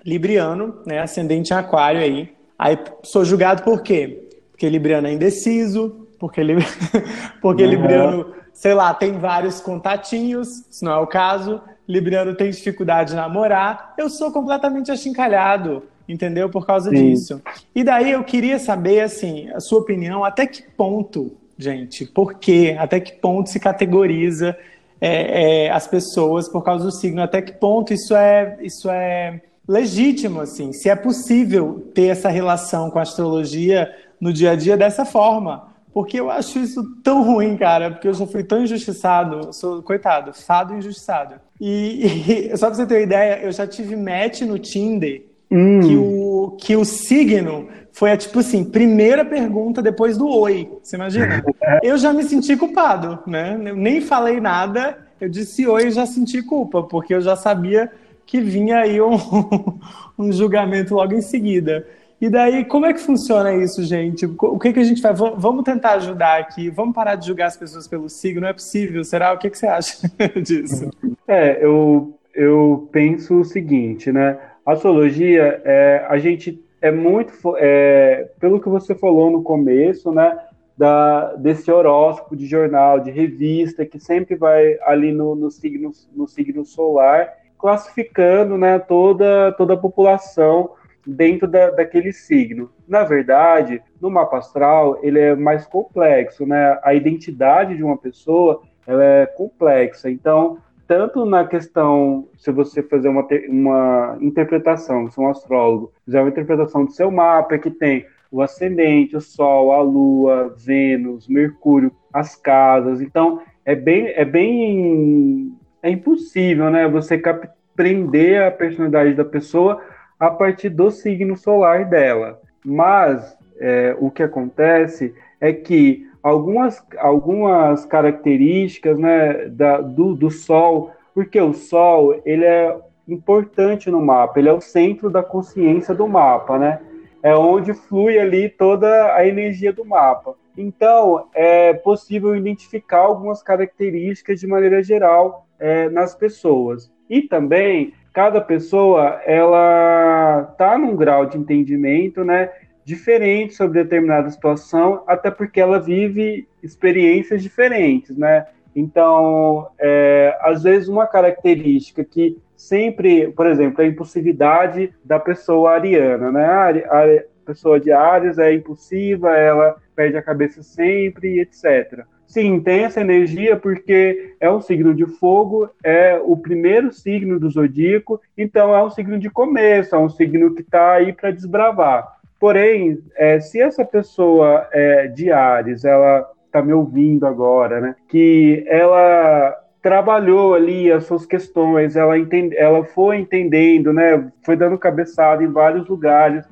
libriano, 0.04 0.82
né, 0.86 1.00
ascendente 1.00 1.52
em 1.52 1.56
aquário 1.56 2.00
aí. 2.00 2.32
Aí 2.56 2.78
sou 3.02 3.24
julgado 3.24 3.64
por 3.64 3.82
quê? 3.82 4.28
Porque 4.52 4.68
libriano 4.68 5.08
é 5.08 5.12
indeciso, 5.12 6.08
porque, 6.18 6.42
li... 6.42 6.54
porque 7.42 7.64
uhum. 7.64 7.70
libriano, 7.70 8.34
sei 8.52 8.74
lá, 8.74 8.94
tem 8.94 9.18
vários 9.18 9.60
contatinhos, 9.60 10.64
se 10.70 10.84
não 10.84 10.92
é 10.92 10.98
o 10.98 11.06
caso. 11.06 11.60
Libriano 11.88 12.34
tem 12.34 12.50
dificuldade 12.50 13.10
de 13.10 13.16
namorar. 13.16 13.94
Eu 13.98 14.08
sou 14.08 14.30
completamente 14.30 14.92
achincalhado 14.92 15.82
entendeu? 16.08 16.48
Por 16.48 16.66
causa 16.66 16.90
Sim. 16.90 17.10
disso. 17.10 17.42
E 17.74 17.84
daí 17.84 18.12
eu 18.12 18.24
queria 18.24 18.58
saber, 18.58 19.00
assim, 19.00 19.48
a 19.50 19.60
sua 19.60 19.80
opinião, 19.80 20.24
até 20.24 20.46
que 20.46 20.62
ponto, 20.62 21.32
gente, 21.58 22.06
por 22.06 22.34
quê? 22.34 22.76
Até 22.78 22.98
que 22.98 23.12
ponto 23.12 23.50
se 23.50 23.60
categoriza 23.60 24.56
é, 25.00 25.66
é, 25.66 25.70
as 25.70 25.86
pessoas 25.86 26.48
por 26.48 26.62
causa 26.62 26.84
do 26.84 26.92
signo? 26.92 27.22
Até 27.22 27.42
que 27.42 27.52
ponto 27.52 27.92
isso 27.92 28.16
é, 28.16 28.56
isso 28.62 28.88
é 28.90 29.40
legítimo, 29.68 30.40
assim? 30.40 30.72
Se 30.72 30.88
é 30.88 30.96
possível 30.96 31.90
ter 31.94 32.06
essa 32.06 32.30
relação 32.30 32.90
com 32.90 32.98
a 32.98 33.02
astrologia 33.02 33.94
no 34.20 34.32
dia 34.32 34.52
a 34.52 34.56
dia 34.56 34.76
dessa 34.76 35.04
forma? 35.04 35.68
Porque 35.92 36.20
eu 36.20 36.30
acho 36.30 36.58
isso 36.58 36.82
tão 37.02 37.24
ruim, 37.24 37.56
cara, 37.56 37.90
porque 37.90 38.08
eu 38.08 38.14
já 38.14 38.26
fui 38.26 38.44
tão 38.44 38.62
injustiçado, 38.62 39.52
sou, 39.52 39.82
coitado, 39.82 40.32
fado 40.32 40.74
injustiçado. 40.74 41.36
E, 41.60 42.48
e 42.52 42.56
só 42.56 42.66
pra 42.66 42.76
você 42.76 42.86
ter 42.86 42.94
uma 42.94 43.02
ideia, 43.02 43.40
eu 43.42 43.50
já 43.50 43.66
tive 43.66 43.96
match 43.96 44.42
no 44.42 44.58
Tinder 44.58 45.27
Hum. 45.50 45.80
Que, 45.80 45.96
o, 45.96 46.56
que 46.58 46.76
o 46.76 46.84
signo 46.84 47.68
foi 47.92 48.12
a 48.12 48.16
tipo 48.16 48.38
assim, 48.38 48.64
primeira 48.64 49.24
pergunta 49.24 49.82
depois 49.82 50.16
do 50.16 50.28
oi. 50.28 50.70
Você 50.82 50.96
imagina? 50.96 51.44
Eu 51.82 51.98
já 51.98 52.12
me 52.12 52.22
senti 52.22 52.56
culpado, 52.56 53.18
né? 53.26 53.58
Eu 53.64 53.74
nem 53.74 54.00
falei 54.00 54.40
nada, 54.40 54.98
eu 55.20 55.28
disse 55.28 55.66
oi 55.66 55.88
e 55.88 55.90
já 55.90 56.06
senti 56.06 56.42
culpa, 56.42 56.82
porque 56.82 57.14
eu 57.14 57.20
já 57.20 57.34
sabia 57.34 57.90
que 58.24 58.40
vinha 58.40 58.78
aí 58.78 59.00
um, 59.00 59.16
um 60.18 60.30
julgamento 60.30 60.94
logo 60.94 61.14
em 61.14 61.22
seguida. 61.22 61.86
E 62.20 62.28
daí, 62.28 62.64
como 62.64 62.84
é 62.84 62.92
que 62.92 63.00
funciona 63.00 63.54
isso, 63.54 63.82
gente? 63.84 64.26
O 64.26 64.58
que, 64.58 64.72
que 64.72 64.80
a 64.80 64.84
gente 64.84 65.00
faz? 65.00 65.18
Vamos 65.18 65.62
tentar 65.62 65.92
ajudar 65.92 66.40
aqui. 66.40 66.68
Vamos 66.68 66.94
parar 66.94 67.14
de 67.14 67.26
julgar 67.26 67.46
as 67.46 67.56
pessoas 67.56 67.86
pelo 67.86 68.08
signo. 68.08 68.40
Não 68.40 68.48
é 68.48 68.52
possível, 68.52 69.04
será? 69.04 69.32
O 69.32 69.38
que, 69.38 69.48
que 69.48 69.56
você 69.56 69.68
acha 69.68 69.96
disso? 70.42 70.90
É, 71.28 71.64
eu, 71.64 72.12
eu 72.34 72.88
penso 72.90 73.40
o 73.40 73.44
seguinte, 73.44 74.10
né? 74.10 74.36
A 74.68 74.72
astrologia, 74.72 75.62
é, 75.64 76.04
a 76.10 76.18
gente 76.18 76.62
é 76.82 76.90
muito, 76.90 77.32
é, 77.56 78.28
pelo 78.38 78.60
que 78.60 78.68
você 78.68 78.94
falou 78.94 79.30
no 79.30 79.42
começo, 79.42 80.12
né, 80.12 80.38
da, 80.76 81.32
desse 81.36 81.72
horóscopo 81.72 82.36
de 82.36 82.44
jornal, 82.44 83.00
de 83.00 83.10
revista, 83.10 83.86
que 83.86 83.98
sempre 83.98 84.36
vai 84.36 84.78
ali 84.82 85.10
no, 85.10 85.34
no, 85.34 85.50
signo, 85.50 85.90
no 86.14 86.28
signo 86.28 86.66
solar, 86.66 87.32
classificando 87.58 88.58
né, 88.58 88.78
toda, 88.78 89.52
toda 89.52 89.72
a 89.72 89.78
população 89.78 90.72
dentro 91.06 91.48
da, 91.48 91.70
daquele 91.70 92.12
signo. 92.12 92.70
Na 92.86 93.04
verdade, 93.04 93.82
no 93.98 94.10
mapa 94.10 94.36
astral, 94.36 94.98
ele 95.02 95.18
é 95.18 95.34
mais 95.34 95.66
complexo, 95.66 96.44
né? 96.44 96.78
A 96.82 96.92
identidade 96.92 97.74
de 97.74 97.82
uma 97.82 97.96
pessoa 97.96 98.60
ela 98.86 99.02
é 99.02 99.24
complexa. 99.24 100.10
Então, 100.10 100.58
tanto 100.88 101.26
na 101.26 101.46
questão, 101.46 102.26
se 102.38 102.50
você 102.50 102.82
fazer 102.82 103.08
uma, 103.08 103.24
uma 103.46 104.16
interpretação, 104.22 105.10
se 105.10 105.20
um 105.20 105.28
astrólogo 105.28 105.92
fizer 106.02 106.20
uma 106.22 106.30
interpretação 106.30 106.86
do 106.86 106.90
seu 106.90 107.10
mapa, 107.10 107.58
que 107.58 107.70
tem 107.70 108.06
o 108.30 108.40
ascendente, 108.40 109.14
o 109.14 109.20
Sol, 109.20 109.70
a 109.70 109.82
Lua, 109.82 110.54
Vênus, 110.56 111.28
Mercúrio, 111.28 111.92
as 112.12 112.34
casas. 112.34 113.02
Então, 113.02 113.42
é 113.66 113.74
bem, 113.74 114.08
é 114.08 114.24
bem, 114.24 115.52
é 115.82 115.90
impossível, 115.90 116.70
né? 116.70 116.88
Você 116.88 117.18
compreender 117.18 118.42
a 118.42 118.50
personalidade 118.50 119.14
da 119.14 119.24
pessoa 119.26 119.82
a 120.18 120.30
partir 120.30 120.70
do 120.70 120.90
signo 120.90 121.36
solar 121.36 121.84
dela. 121.84 122.40
Mas 122.64 123.36
é, 123.60 123.94
o 123.98 124.10
que 124.10 124.22
acontece 124.22 125.14
é 125.38 125.52
que 125.52 126.07
algumas, 126.22 126.84
algumas 126.98 127.84
características 127.84 128.98
né, 128.98 129.46
da, 129.46 129.80
do, 129.80 130.14
do 130.14 130.30
Sol, 130.30 130.92
porque 131.14 131.40
o 131.40 131.52
Sol 131.52 132.20
ele 132.24 132.44
é 132.44 132.76
importante 133.08 133.90
no 133.90 134.00
mapa, 134.00 134.38
ele 134.38 134.48
é 134.48 134.52
o 134.52 134.60
centro 134.60 135.10
da 135.10 135.22
consciência 135.22 135.94
do 135.94 136.06
mapa, 136.06 136.58
né? 136.58 136.80
É 137.22 137.34
onde 137.34 137.74
flui 137.74 138.18
ali 138.18 138.48
toda 138.48 139.14
a 139.14 139.26
energia 139.26 139.72
do 139.72 139.84
mapa. 139.84 140.36
Então, 140.56 141.26
é 141.34 141.72
possível 141.72 142.36
identificar 142.36 142.98
algumas 142.98 143.42
características 143.42 144.40
de 144.40 144.46
maneira 144.46 144.82
geral 144.82 145.46
é, 145.58 145.88
nas 145.88 146.14
pessoas. 146.14 146.92
E 147.08 147.22
também, 147.22 147.94
cada 148.12 148.40
pessoa, 148.40 149.20
ela 149.24 150.48
está 150.52 150.76
num 150.76 150.94
grau 150.94 151.26
de 151.26 151.38
entendimento, 151.38 152.24
né? 152.24 152.50
Diferente 152.88 153.52
sobre 153.52 153.82
determinada 153.82 154.30
situação, 154.30 155.02
até 155.06 155.30
porque 155.30 155.60
ela 155.60 155.78
vive 155.78 156.48
experiências 156.62 157.42
diferentes, 157.42 158.16
né? 158.16 158.46
Então, 158.74 159.68
é, 159.78 160.34
às 160.40 160.62
vezes, 160.62 160.88
uma 160.88 161.06
característica 161.06 162.02
que 162.02 162.38
sempre, 162.56 163.28
por 163.32 163.46
exemplo, 163.46 163.82
a 163.82 163.86
impulsividade 163.86 164.90
da 165.04 165.20
pessoa 165.20 165.72
ariana, 165.72 166.32
né? 166.32 166.46
A, 166.46 166.70
a 166.70 167.22
pessoa 167.44 167.78
de 167.78 167.92
Ares 167.92 168.38
é 168.38 168.54
impulsiva, 168.54 169.36
ela 169.36 169.76
perde 169.94 170.16
a 170.16 170.22
cabeça 170.22 170.62
sempre, 170.62 171.40
etc. 171.40 172.06
Sim, 172.26 172.60
tem 172.60 172.84
essa 172.84 173.02
energia 173.02 173.56
porque 173.56 174.34
é 174.40 174.50
um 174.50 174.62
signo 174.62 174.94
de 174.94 175.04
fogo, 175.04 175.68
é 175.84 176.18
o 176.22 176.36
primeiro 176.36 176.90
signo 176.90 177.38
do 177.38 177.50
zodíaco, 177.50 178.18
então 178.36 178.74
é 178.74 178.82
um 178.82 178.90
signo 178.90 179.18
de 179.18 179.28
começo, 179.28 179.94
é 179.94 179.98
um 179.98 180.08
signo 180.08 180.54
que 180.54 180.62
está 180.62 180.92
aí 180.92 181.12
para 181.12 181.30
desbravar. 181.30 182.17
Porém, 182.38 182.98
é, 183.16 183.40
se 183.40 183.60
essa 183.60 183.84
pessoa 183.84 184.68
é, 184.72 185.08
de 185.08 185.32
Ares, 185.32 185.84
ela 185.84 186.28
está 186.46 186.62
me 186.62 186.72
ouvindo 186.72 187.26
agora, 187.26 187.80
né? 187.80 187.96
Que 188.08 188.64
ela 188.68 189.56
trabalhou 189.82 190.54
ali 190.54 190.90
as 190.90 191.04
suas 191.04 191.24
questões, 191.24 191.96
ela, 191.96 192.18
entende, 192.18 192.56
ela 192.56 192.84
foi 192.84 193.18
entendendo, 193.18 193.92
né? 193.92 194.30
Foi 194.44 194.56
dando 194.56 194.78
cabeçada 194.78 195.42
em 195.42 195.50
vários 195.50 195.88
lugares, 195.88 196.44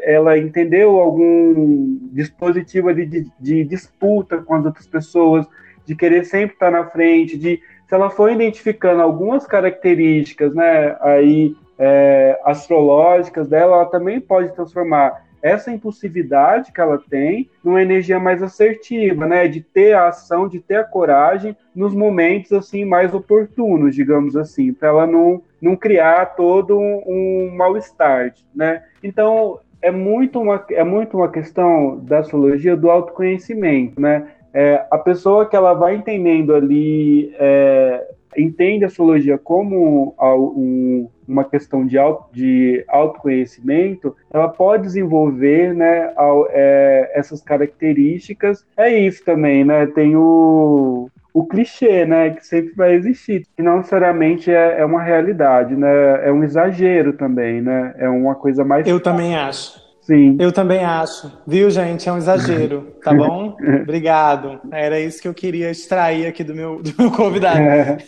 ela 0.00 0.36
entendeu 0.36 0.98
algum 0.98 1.98
dispositivo 2.12 2.92
de, 2.92 3.06
de, 3.06 3.32
de 3.38 3.64
disputa 3.64 4.38
com 4.38 4.54
as 4.54 4.64
outras 4.64 4.86
pessoas, 4.86 5.46
de 5.84 5.94
querer 5.94 6.24
sempre 6.24 6.54
estar 6.54 6.70
na 6.70 6.84
frente, 6.86 7.38
de 7.38 7.60
se 7.88 7.94
ela 7.94 8.10
foi 8.10 8.34
identificando 8.34 9.02
algumas 9.02 9.46
características, 9.46 10.54
né? 10.54 10.96
Aí 11.00 11.54
é, 11.78 12.40
astrológicas 12.44 13.48
dela, 13.48 13.76
ela 13.76 13.86
também 13.86 14.20
pode 14.20 14.54
transformar 14.54 15.22
essa 15.42 15.72
impulsividade 15.72 16.72
que 16.72 16.80
ela 16.80 16.98
tem 16.98 17.50
numa 17.62 17.82
energia 17.82 18.20
mais 18.20 18.42
assertiva, 18.42 19.26
né? 19.26 19.48
De 19.48 19.60
ter 19.60 19.94
a 19.94 20.08
ação, 20.08 20.48
de 20.48 20.60
ter 20.60 20.76
a 20.76 20.84
coragem 20.84 21.56
nos 21.74 21.92
momentos 21.94 22.52
assim 22.52 22.84
mais 22.84 23.12
oportunos, 23.12 23.94
digamos 23.94 24.36
assim, 24.36 24.72
para 24.72 24.88
ela 24.88 25.06
não, 25.06 25.42
não 25.60 25.74
criar 25.74 26.36
todo 26.36 26.78
um, 26.78 27.02
um 27.06 27.54
mal-estar, 27.56 28.32
né? 28.54 28.84
Então 29.02 29.58
é 29.82 29.90
muito 29.90 30.40
uma 30.40 30.64
é 30.70 30.84
muito 30.84 31.16
uma 31.16 31.28
questão 31.28 31.98
da 31.98 32.20
astrologia 32.20 32.76
do 32.76 32.88
autoconhecimento, 32.88 34.00
né? 34.00 34.28
É, 34.54 34.86
a 34.90 34.98
pessoa 34.98 35.46
que 35.46 35.56
ela 35.56 35.72
vai 35.72 35.94
entendendo 35.94 36.54
ali 36.54 37.34
é, 37.38 38.06
entende 38.36 38.84
a 38.84 38.86
astrologia 38.88 39.38
como 39.38 40.14
um, 40.20 41.08
uma 41.26 41.44
questão 41.44 41.86
de, 41.86 41.98
auto, 41.98 42.32
de 42.32 42.84
autoconhecimento, 42.88 44.16
ela 44.32 44.48
pode 44.48 44.84
desenvolver 44.84 45.74
né, 45.74 46.12
é, 46.50 47.12
essas 47.14 47.42
características. 47.42 48.64
É 48.76 48.90
isso 48.96 49.24
também, 49.24 49.64
né? 49.64 49.86
Tem 49.86 50.16
o, 50.16 51.08
o 51.32 51.46
clichê, 51.46 52.04
né, 52.04 52.30
que 52.30 52.46
sempre 52.46 52.74
vai 52.74 52.94
existir, 52.94 53.46
que 53.56 53.62
não 53.62 53.78
necessariamente 53.78 54.50
é, 54.50 54.80
é 54.80 54.84
uma 54.84 55.02
realidade, 55.02 55.74
né? 55.74 56.26
É 56.26 56.32
um 56.32 56.44
exagero 56.44 57.12
também, 57.14 57.60
né? 57.60 57.94
É 57.98 58.08
uma 58.08 58.34
coisa 58.34 58.64
mais. 58.64 58.86
Eu 58.86 59.00
também 59.00 59.34
acho. 59.34 59.91
Sim. 60.12 60.36
Eu 60.38 60.52
também 60.52 60.84
acho. 60.84 61.32
Viu, 61.46 61.70
gente? 61.70 62.06
É 62.06 62.12
um 62.12 62.18
exagero, 62.18 62.88
tá 63.02 63.12
bom? 63.16 63.56
Obrigado. 63.82 64.60
Era 64.70 65.00
isso 65.00 65.22
que 65.22 65.26
eu 65.26 65.32
queria 65.32 65.70
extrair 65.70 66.26
aqui 66.26 66.44
do 66.44 66.54
meu, 66.54 66.82
do 66.82 66.92
meu 66.98 67.10
convidado. 67.10 67.58
É. 67.58 67.98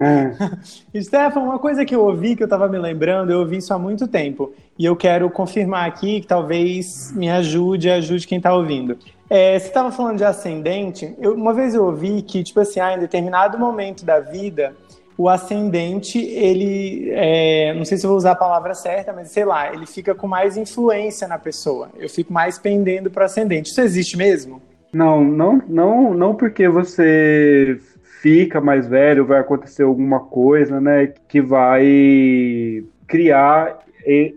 É. 0.00 0.32
Stefan, 1.00 1.38
uma 1.38 1.60
coisa 1.60 1.84
que 1.84 1.94
eu 1.94 2.04
ouvi, 2.04 2.34
que 2.34 2.42
eu 2.42 2.46
estava 2.46 2.68
me 2.68 2.78
lembrando, 2.78 3.30
eu 3.30 3.38
ouvi 3.38 3.58
isso 3.58 3.72
há 3.72 3.78
muito 3.78 4.08
tempo. 4.08 4.52
E 4.76 4.84
eu 4.84 4.96
quero 4.96 5.30
confirmar 5.30 5.86
aqui, 5.86 6.20
que 6.20 6.26
talvez 6.26 7.12
me 7.14 7.30
ajude, 7.30 7.88
ajude 7.88 8.26
quem 8.26 8.38
está 8.38 8.52
ouvindo. 8.52 8.98
É, 9.28 9.56
você 9.56 9.68
estava 9.68 9.92
falando 9.92 10.16
de 10.16 10.24
ascendente. 10.24 11.14
Eu, 11.20 11.34
uma 11.34 11.54
vez 11.54 11.76
eu 11.76 11.84
ouvi 11.84 12.22
que, 12.22 12.42
tipo 12.42 12.58
assim, 12.58 12.80
ah, 12.80 12.92
em 12.92 12.98
determinado 12.98 13.56
momento 13.56 14.04
da 14.04 14.18
vida, 14.18 14.74
o 15.20 15.28
ascendente, 15.28 16.18
ele, 16.18 17.10
é, 17.12 17.74
não 17.74 17.84
sei 17.84 17.98
se 17.98 18.06
vou 18.06 18.16
usar 18.16 18.30
a 18.30 18.34
palavra 18.34 18.72
certa, 18.72 19.12
mas 19.12 19.30
sei 19.30 19.44
lá, 19.44 19.70
ele 19.70 19.84
fica 19.84 20.14
com 20.14 20.26
mais 20.26 20.56
influência 20.56 21.28
na 21.28 21.38
pessoa. 21.38 21.90
Eu 21.98 22.08
fico 22.08 22.32
mais 22.32 22.58
pendendo 22.58 23.10
para 23.10 23.26
ascendente. 23.26 23.70
Isso 23.70 23.82
existe 23.82 24.16
mesmo? 24.16 24.62
Não, 24.90 25.22
não, 25.22 25.62
não, 25.68 26.14
não 26.14 26.34
porque 26.34 26.70
você 26.70 27.78
fica 28.22 28.62
mais 28.62 28.88
velho, 28.88 29.26
vai 29.26 29.40
acontecer 29.40 29.82
alguma 29.82 30.20
coisa, 30.20 30.80
né, 30.80 31.12
que 31.28 31.42
vai 31.42 32.82
criar 33.06 33.78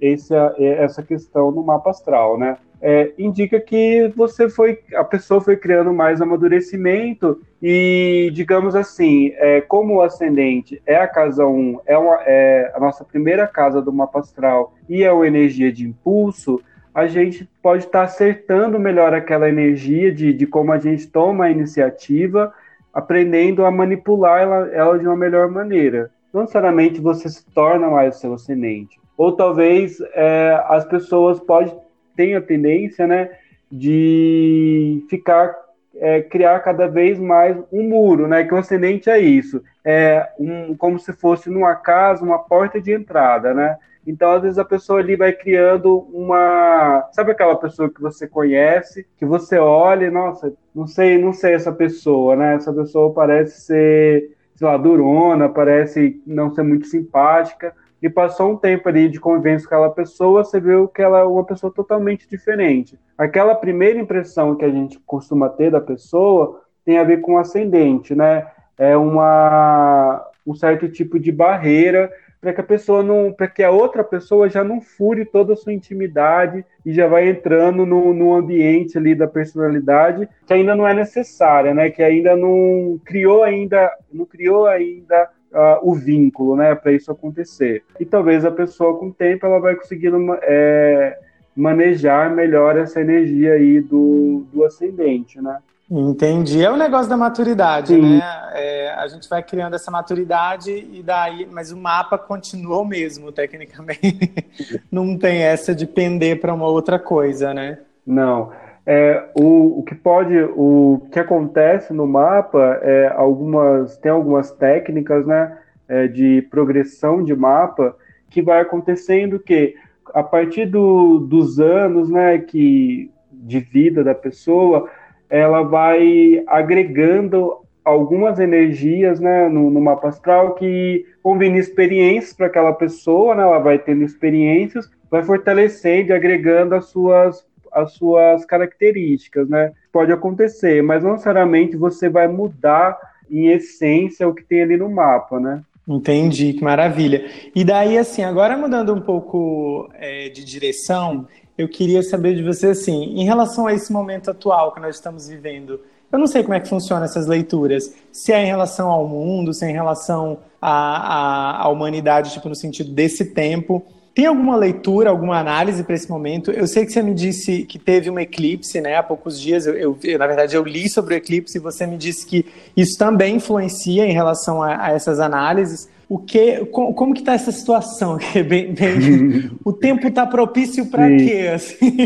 essa, 0.02 0.54
essa 0.60 1.02
questão 1.02 1.50
no 1.50 1.64
mapa 1.64 1.92
astral, 1.92 2.38
né? 2.38 2.58
É, 2.86 3.14
indica 3.18 3.62
que 3.62 4.12
você 4.14 4.50
foi, 4.50 4.82
a 4.94 5.06
pessoa 5.06 5.40
foi 5.40 5.56
criando 5.56 5.94
mais 5.94 6.22
amadurecimento 6.22 7.42
e, 7.62 8.30
digamos 8.34 8.76
assim, 8.76 9.32
é, 9.38 9.62
como 9.62 9.96
o 9.96 10.02
ascendente 10.02 10.82
é 10.86 10.98
a 10.98 11.08
casa 11.08 11.48
1, 11.48 11.80
é, 11.88 11.94
é 12.26 12.74
a 12.76 12.80
nossa 12.82 13.06
primeira 13.06 13.48
casa 13.48 13.82
do 13.82 13.94
mapa 13.94 14.20
astral 14.20 14.74
e 14.90 15.02
é 15.02 15.10
uma 15.14 15.26
energia 15.26 15.72
de 15.72 15.88
impulso, 15.88 16.62
a 16.94 17.08
gente 17.08 17.50
pode 17.62 17.86
estar 17.86 18.04
acertando 18.04 18.78
melhor 18.78 19.14
aquela 19.14 19.48
energia 19.48 20.14
de, 20.14 20.34
de 20.34 20.46
como 20.46 20.74
a 20.74 20.78
gente 20.78 21.08
toma 21.08 21.46
a 21.46 21.52
iniciativa, 21.52 22.54
aprendendo 22.94 23.66
a 23.66 23.72
manipular 23.72 24.42
ela, 24.42 24.70
ela 24.74 25.00
de 25.00 25.08
uma 25.08 25.16
melhor 25.16 25.50
maneira. 25.50 26.12
Não 26.34 26.42
necessariamente 26.42 27.00
você 27.00 27.30
se 27.30 27.46
torna 27.46 27.90
mais 27.90 28.18
seu 28.18 28.34
ascendente. 28.34 29.00
Ou 29.18 29.32
talvez 29.32 30.02
é, 30.14 30.62
as 30.68 30.84
pessoas 30.84 31.40
podem 31.40 31.74
tem 32.16 32.36
a 32.36 32.42
tendência, 32.42 33.08
né, 33.08 33.32
de 33.72 35.06
ficar 35.10 35.56
é, 35.96 36.22
criar 36.22 36.60
cada 36.60 36.88
vez 36.88 37.20
mais 37.20 37.58
um 37.72 37.84
muro, 37.90 38.28
né? 38.28 38.44
Que 38.44 38.54
o 38.54 38.58
ascendente 38.58 39.10
é 39.10 39.20
isso, 39.20 39.62
é 39.86 40.28
um, 40.40 40.76
como 40.76 40.98
se 41.00 41.14
fosse 41.14 41.50
numa 41.50 41.76
casa 41.76 42.24
uma 42.24 42.40
porta 42.40 42.82
de 42.82 42.92
entrada, 42.92 43.54
né? 43.54 43.78
Então, 44.06 44.32
às 44.32 44.42
vezes, 44.42 44.58
a 44.60 44.66
pessoa 44.66 45.00
ali 45.00 45.16
vai 45.16 45.32
criando 45.32 46.00
uma. 46.14 47.08
Sabe 47.14 47.32
aquela 47.32 47.56
pessoa 47.56 47.90
que 47.90 48.02
você 48.02 48.28
conhece, 48.28 49.08
que 49.18 49.26
você 49.26 49.58
olha 49.58 50.08
e, 50.08 50.12
nossa, 50.12 50.54
não 50.76 50.86
sei, 50.86 51.18
não 51.18 51.32
sei 51.32 51.54
essa 51.54 51.72
pessoa, 51.72 52.36
né? 52.36 52.56
Essa 52.56 52.74
pessoa 52.74 53.14
parece 53.14 53.62
ser, 53.62 54.36
sei 54.56 54.68
lá, 54.68 54.76
durona, 54.76 55.48
parece 55.48 56.22
não 56.28 56.54
ser 56.54 56.64
muito 56.64 56.86
simpática 56.88 57.74
e 58.04 58.10
passou 58.10 58.52
um 58.52 58.58
tempo 58.58 58.90
ali 58.90 59.08
de 59.08 59.18
convivência 59.18 59.66
com 59.66 59.74
aquela 59.74 59.90
pessoa, 59.90 60.44
você 60.44 60.60
viu 60.60 60.90
que 60.90 61.02
ela 61.02 61.20
é 61.20 61.24
uma 61.24 61.46
pessoa 61.46 61.72
totalmente 61.74 62.28
diferente. 62.30 63.00
Aquela 63.18 63.56
primeira 63.56 63.98
impressão 63.98 64.58
que 64.58 64.66
a 64.66 64.70
gente 64.70 65.00
costuma 65.06 65.48
ter 65.48 65.72
da 65.72 65.80
pessoa 65.80 66.62
tem 66.84 66.98
a 66.98 67.04
ver 67.06 67.22
com 67.22 67.36
o 67.36 67.38
ascendente, 67.38 68.14
né? 68.14 68.46
É 68.78 68.98
uma, 68.98 70.22
um 70.46 70.54
certo 70.54 70.90
tipo 70.90 71.18
de 71.18 71.32
barreira 71.32 72.12
para 72.42 72.52
que 72.52 72.60
a 72.60 72.66
pessoa 72.66 73.02
não, 73.02 73.32
para 73.32 73.48
que 73.48 73.64
a 73.64 73.72
outra 73.72 74.04
pessoa 74.04 74.50
já 74.50 74.66
não 74.66 74.82
fure 74.82 75.24
toda 75.24 75.54
a 75.54 75.56
sua 75.56 75.72
intimidade 75.72 76.66
e 76.86 76.92
já 76.92 77.08
vai 77.08 77.30
entrando 77.30 77.86
no, 77.86 78.14
no 78.14 78.34
ambiente 78.34 78.98
ali 78.98 79.16
da 79.16 79.28
personalidade 79.28 80.28
que 80.46 80.54
ainda 80.54 80.76
não 80.76 80.86
é 80.86 80.94
necessária, 80.94 81.74
né? 81.74 81.90
Que 81.90 82.04
ainda 82.04 82.36
não 82.36 83.00
criou 83.06 83.44
ainda, 83.44 83.90
não 84.12 84.26
criou 84.26 84.68
ainda 84.68 85.30
uh, 85.54 85.80
o 85.82 85.94
vínculo, 85.94 86.56
né? 86.56 86.76
Para 86.76 86.92
isso 86.92 87.12
acontecer. 87.12 87.84
E 88.00 88.06
talvez 88.06 88.44
a 88.44 88.52
pessoa 88.52 88.98
com 88.98 89.08
o 89.08 89.14
tempo 89.14 89.46
ela 89.46 89.60
vai 89.60 89.76
conseguindo 89.76 90.18
é, 90.42 91.18
manejar 91.56 92.30
melhor 92.34 92.78
essa 92.78 93.00
energia 93.00 93.54
aí 93.54 93.80
do, 93.80 94.46
do 94.52 94.64
ascendente, 94.64 95.40
né? 95.42 95.60
Entendi. 95.90 96.64
É 96.64 96.72
o 96.72 96.78
negócio 96.78 97.10
da 97.10 97.18
maturidade, 97.18 97.90
Sim. 97.90 98.18
né? 98.18 98.52
É, 98.54 98.92
a 98.98 99.08
gente 99.08 99.30
vai 99.30 99.44
criando 99.44 99.76
essa 99.76 99.92
maturidade 99.92 100.72
e 100.72 101.04
daí, 101.04 101.48
mas 101.52 101.72
o 101.72 101.78
mapa 101.78 102.18
continua 102.18 102.80
o 102.80 102.86
mesmo, 102.86 103.32
tecnicamente. 103.32 104.82
Não 104.92 105.18
tem 105.18 105.44
essa 105.44 105.76
de 105.76 105.86
pender 105.86 106.40
para 106.40 106.54
uma 106.54 106.68
outra 106.68 106.98
coisa, 106.98 107.54
né? 107.54 107.80
Não. 108.06 108.52
É, 108.86 109.30
o, 109.34 109.80
o 109.80 109.84
que 109.84 109.96
pode, 109.96 110.38
o 110.56 111.08
que 111.12 111.20
acontece 111.20 111.94
no 111.94 112.06
mapa 112.06 112.80
é 112.82 113.08
algumas, 113.16 113.98
tem 113.98 114.12
algumas 114.12 114.52
técnicas, 114.52 115.26
né, 115.26 115.58
é, 115.88 116.08
de 116.08 116.42
progressão 116.50 117.24
de 117.24 117.36
mapa 117.36 117.96
que 118.30 118.42
vai 118.42 118.62
acontecendo 118.62 119.40
que 119.40 119.76
a 120.14 120.24
partir 120.24 120.66
do, 120.66 121.20
dos 121.20 121.60
anos, 121.60 122.10
né, 122.10 122.40
que 122.40 123.12
de 123.32 123.60
vida 123.60 124.04
da 124.04 124.16
pessoa, 124.16 124.90
ela 125.30 125.64
vai 125.64 126.44
agregando 126.48 127.58
algumas 127.84 128.40
energias 128.40 129.20
né, 129.20 129.50
no, 129.50 129.70
no 129.70 129.82
mapa 129.82 130.08
astral 130.08 130.56
que 130.56 131.06
convém 131.22 131.58
experiências 131.58 132.34
para 132.34 132.48
aquela 132.48 132.74
pessoa, 132.74 133.36
né, 133.36 133.44
ela 133.44 133.60
vai 133.60 133.78
tendo 133.78 134.04
experiências, 134.04 134.90
vai 135.10 135.24
fortalecendo 135.24 136.10
e 136.10 136.14
agregando 136.14 136.76
as 136.76 136.86
suas, 136.86 137.46
as 137.74 137.94
suas 137.94 138.46
características. 138.46 139.50
Né? 139.50 139.72
Pode 139.92 140.12
acontecer, 140.12 140.82
mas 140.84 141.04
não 141.04 141.12
necessariamente 141.12 141.76
você 141.76 142.10
vai 142.10 142.28
mudar 142.28 142.98
em 143.30 143.48
essência 143.48 144.28
o 144.28 144.34
que 144.34 144.44
tem 144.44 144.62
ali 144.62 144.78
no 144.78 144.90
mapa, 144.90 145.40
né? 145.40 145.64
Entendi, 145.88 146.54
que 146.54 146.64
maravilha. 146.64 147.30
E 147.54 147.64
daí, 147.64 147.98
assim, 147.98 148.24
agora 148.24 148.56
mudando 148.58 148.94
um 148.94 149.02
pouco 149.02 149.90
é, 149.96 150.30
de 150.30 150.44
direção, 150.46 151.28
eu 151.58 151.68
queria 151.68 152.02
saber 152.02 152.36
de 152.36 152.44
você 152.44 152.68
assim, 152.68 153.16
em 153.16 153.26
relação 153.26 153.68
a 153.68 153.74
esse 153.74 153.92
momento 153.92 154.32
atual 154.32 154.74
que 154.74 154.80
nós 154.80 154.96
estamos 154.96 155.28
vivendo. 155.28 155.80
Eu 156.12 156.20
não 156.20 156.28
sei 156.28 156.44
como 156.44 156.54
é 156.54 156.60
que 156.60 156.70
funciona 156.70 157.06
essas 157.06 157.28
leituras. 157.28 157.94
Se 158.12 158.32
é 158.32 158.44
em 158.44 158.46
relação 158.46 158.90
ao 158.90 159.08
mundo, 159.08 159.54
se 159.54 159.66
é 159.66 159.70
em 159.70 159.74
relação 159.74 160.38
à, 160.62 161.62
à, 161.62 161.64
à 161.64 161.70
humanidade, 161.70 162.32
tipo, 162.32 162.48
no 162.48 162.56
sentido 162.56 162.92
desse 162.92 163.34
tempo. 163.34 163.84
Tem 164.14 164.28
alguma 164.28 164.56
leitura, 164.56 165.10
alguma 165.10 165.40
análise 165.40 165.84
para 165.84 165.96
esse 165.96 166.10
momento? 166.10 166.52
Eu 166.52 166.68
sei 166.68 166.86
que 166.86 166.92
você 166.92 167.02
me 167.02 167.16
disse 167.16 167.64
que 167.64 167.80
teve 167.80 168.10
um 168.10 168.20
eclipse, 168.20 168.80
né? 168.80 168.96
Há 168.96 169.02
poucos 169.02 169.42
dias, 169.42 169.66
eu, 169.66 169.98
eu, 170.04 170.20
na 170.20 170.28
verdade, 170.28 170.56
eu 170.56 170.64
li 170.64 170.88
sobre 170.88 171.16
o 171.16 171.18
eclipse 171.18 171.58
e 171.58 171.62
você 171.62 171.88
me 171.88 171.98
disse 171.98 172.26
que 172.26 172.46
isso 172.78 172.98
também 172.98 173.38
influencia 173.38 174.06
em 174.06 174.14
relação 174.14 174.62
a, 174.62 174.86
a 174.86 174.92
essas 174.92 175.20
análises 175.20 175.92
o 176.14 176.20
que, 176.20 176.64
como, 176.66 176.94
como 176.94 177.14
que 177.14 177.22
está 177.22 177.34
essa 177.34 177.52
situação? 177.52 178.20
Bem, 178.48 178.72
bem, 178.74 179.50
o 179.66 179.74
tempo 179.74 180.08
está 180.08 180.28
propício 180.28 180.86
para 180.92 181.08
quê? 181.08 181.50
Assim? 181.52 181.98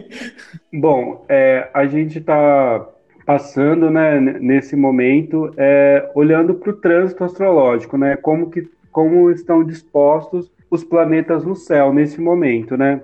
Bom, 0.72 1.26
é, 1.28 1.68
a 1.74 1.84
gente 1.86 2.18
está 2.18 2.86
passando, 3.26 3.90
né, 3.90 4.18
nesse 4.18 4.74
momento, 4.74 5.52
é, 5.58 6.10
olhando 6.14 6.54
para 6.54 6.70
o 6.70 6.76
trânsito 6.76 7.22
astrológico, 7.22 7.98
né, 7.98 8.16
como 8.16 8.50
que 8.50 8.66
como 8.90 9.30
estão 9.30 9.62
dispostos 9.62 10.50
os 10.70 10.84
planetas 10.84 11.44
no 11.44 11.56
céu 11.56 11.92
nesse 11.92 12.20
momento, 12.20 12.76
né? 12.76 13.00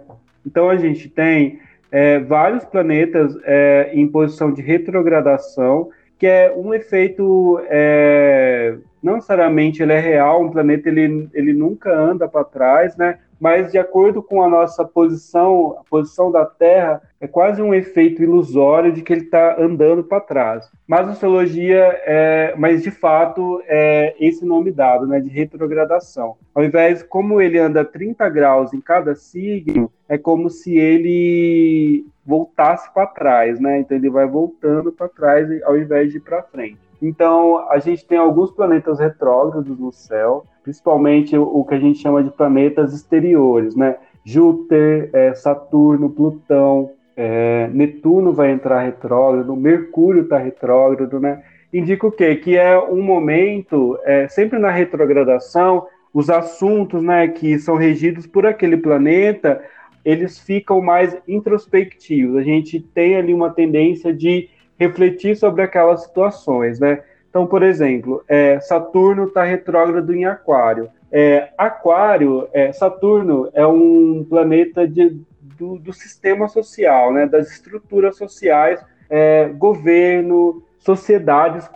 Então 0.46 0.70
a 0.70 0.76
gente 0.76 1.08
tem 1.08 1.58
é, 1.90 2.20
vários 2.20 2.64
planetas 2.64 3.36
é, 3.44 3.90
em 3.92 4.06
posição 4.06 4.52
de 4.52 4.62
retrogradação, 4.62 5.90
que 6.18 6.26
é 6.26 6.52
um 6.56 6.72
efeito 6.72 7.60
é, 7.68 8.76
não 9.02 9.14
necessariamente 9.14 9.82
ele 9.82 9.92
é 9.92 10.00
real, 10.00 10.42
um 10.42 10.50
planeta 10.50 10.88
ele, 10.88 11.28
ele 11.32 11.52
nunca 11.52 11.92
anda 11.92 12.26
para 12.26 12.44
trás, 12.44 12.96
né? 12.96 13.18
Mas 13.38 13.72
de 13.72 13.78
acordo 13.78 14.22
com 14.22 14.42
a 14.42 14.48
nossa 14.48 14.84
posição, 14.84 15.76
a 15.78 15.84
posição 15.88 16.30
da 16.30 16.44
Terra 16.44 17.02
é 17.20 17.26
quase 17.26 17.60
um 17.60 17.74
efeito 17.74 18.22
ilusório 18.22 18.92
de 18.92 19.02
que 19.02 19.12
ele 19.12 19.22
está 19.22 19.60
andando 19.60 20.02
para 20.04 20.20
trás. 20.20 20.70
Mas 20.86 21.08
astrologia 21.08 22.00
é, 22.04 22.54
mas 22.56 22.82
de 22.82 22.90
fato 22.90 23.62
é 23.66 24.14
esse 24.18 24.44
nome 24.44 24.70
dado, 24.70 25.06
né, 25.06 25.20
de 25.20 25.28
retrogradação. 25.28 26.36
Ao 26.54 26.64
invés, 26.64 27.02
como 27.02 27.40
ele 27.40 27.58
anda 27.58 27.84
30 27.84 28.28
graus 28.28 28.72
em 28.72 28.80
cada 28.80 29.14
signo, 29.14 29.90
é 30.08 30.16
como 30.16 30.48
se 30.48 30.76
ele 30.76 32.06
voltasse 32.24 32.92
para 32.92 33.06
trás, 33.06 33.60
né? 33.60 33.80
Então 33.80 33.96
ele 33.96 34.10
vai 34.10 34.26
voltando 34.26 34.90
para 34.92 35.08
trás 35.08 35.48
ao 35.62 35.76
invés 35.76 36.10
de 36.10 36.18
ir 36.18 36.20
para 36.20 36.42
frente. 36.42 36.78
Então, 37.00 37.68
a 37.70 37.78
gente 37.78 38.06
tem 38.06 38.18
alguns 38.18 38.50
planetas 38.50 38.98
retrógrados 38.98 39.78
no 39.78 39.92
céu, 39.92 40.44
principalmente 40.66 41.38
o 41.38 41.64
que 41.64 41.74
a 41.76 41.78
gente 41.78 42.00
chama 42.00 42.24
de 42.24 42.30
planetas 42.30 42.92
exteriores, 42.92 43.76
né? 43.76 43.94
Júpiter, 44.24 45.08
é, 45.12 45.32
Saturno, 45.32 46.10
Plutão, 46.10 46.90
é, 47.16 47.70
Netuno 47.72 48.32
vai 48.32 48.50
entrar 48.50 48.80
retrógrado, 48.80 49.54
Mercúrio 49.54 50.24
está 50.24 50.38
retrógrado, 50.38 51.20
né? 51.20 51.40
Indica 51.72 52.08
o 52.08 52.10
quê? 52.10 52.34
Que 52.34 52.56
é 52.56 52.76
um 52.76 53.00
momento, 53.00 53.96
é, 54.04 54.26
sempre 54.26 54.58
na 54.58 54.72
retrogradação, 54.72 55.86
os 56.12 56.28
assuntos 56.28 57.00
né, 57.00 57.28
que 57.28 57.60
são 57.60 57.76
regidos 57.76 58.26
por 58.26 58.44
aquele 58.44 58.76
planeta, 58.76 59.62
eles 60.04 60.36
ficam 60.36 60.80
mais 60.80 61.16
introspectivos. 61.28 62.38
A 62.38 62.42
gente 62.42 62.80
tem 62.80 63.14
ali 63.14 63.32
uma 63.32 63.50
tendência 63.50 64.12
de 64.12 64.48
refletir 64.76 65.36
sobre 65.36 65.62
aquelas 65.62 66.02
situações, 66.02 66.80
né? 66.80 67.02
Então, 67.36 67.46
por 67.46 67.62
exemplo, 67.62 68.24
é, 68.26 68.58
Saturno 68.60 69.24
está 69.24 69.44
retrógrado 69.44 70.10
em 70.14 70.24
Aquário. 70.24 70.88
É, 71.12 71.50
aquário, 71.58 72.48
é, 72.50 72.72
Saturno 72.72 73.50
é 73.52 73.66
um 73.66 74.24
planeta 74.26 74.88
de, 74.88 75.20
do, 75.42 75.78
do, 75.78 75.92
sistema 75.92 76.48
social, 76.48 77.12
né? 77.12 77.26
Das 77.26 77.50
estruturas 77.50 78.16
sociais, 78.16 78.82
é, 79.10 79.50
governo, 79.50 80.62
sociedades, 80.78 81.68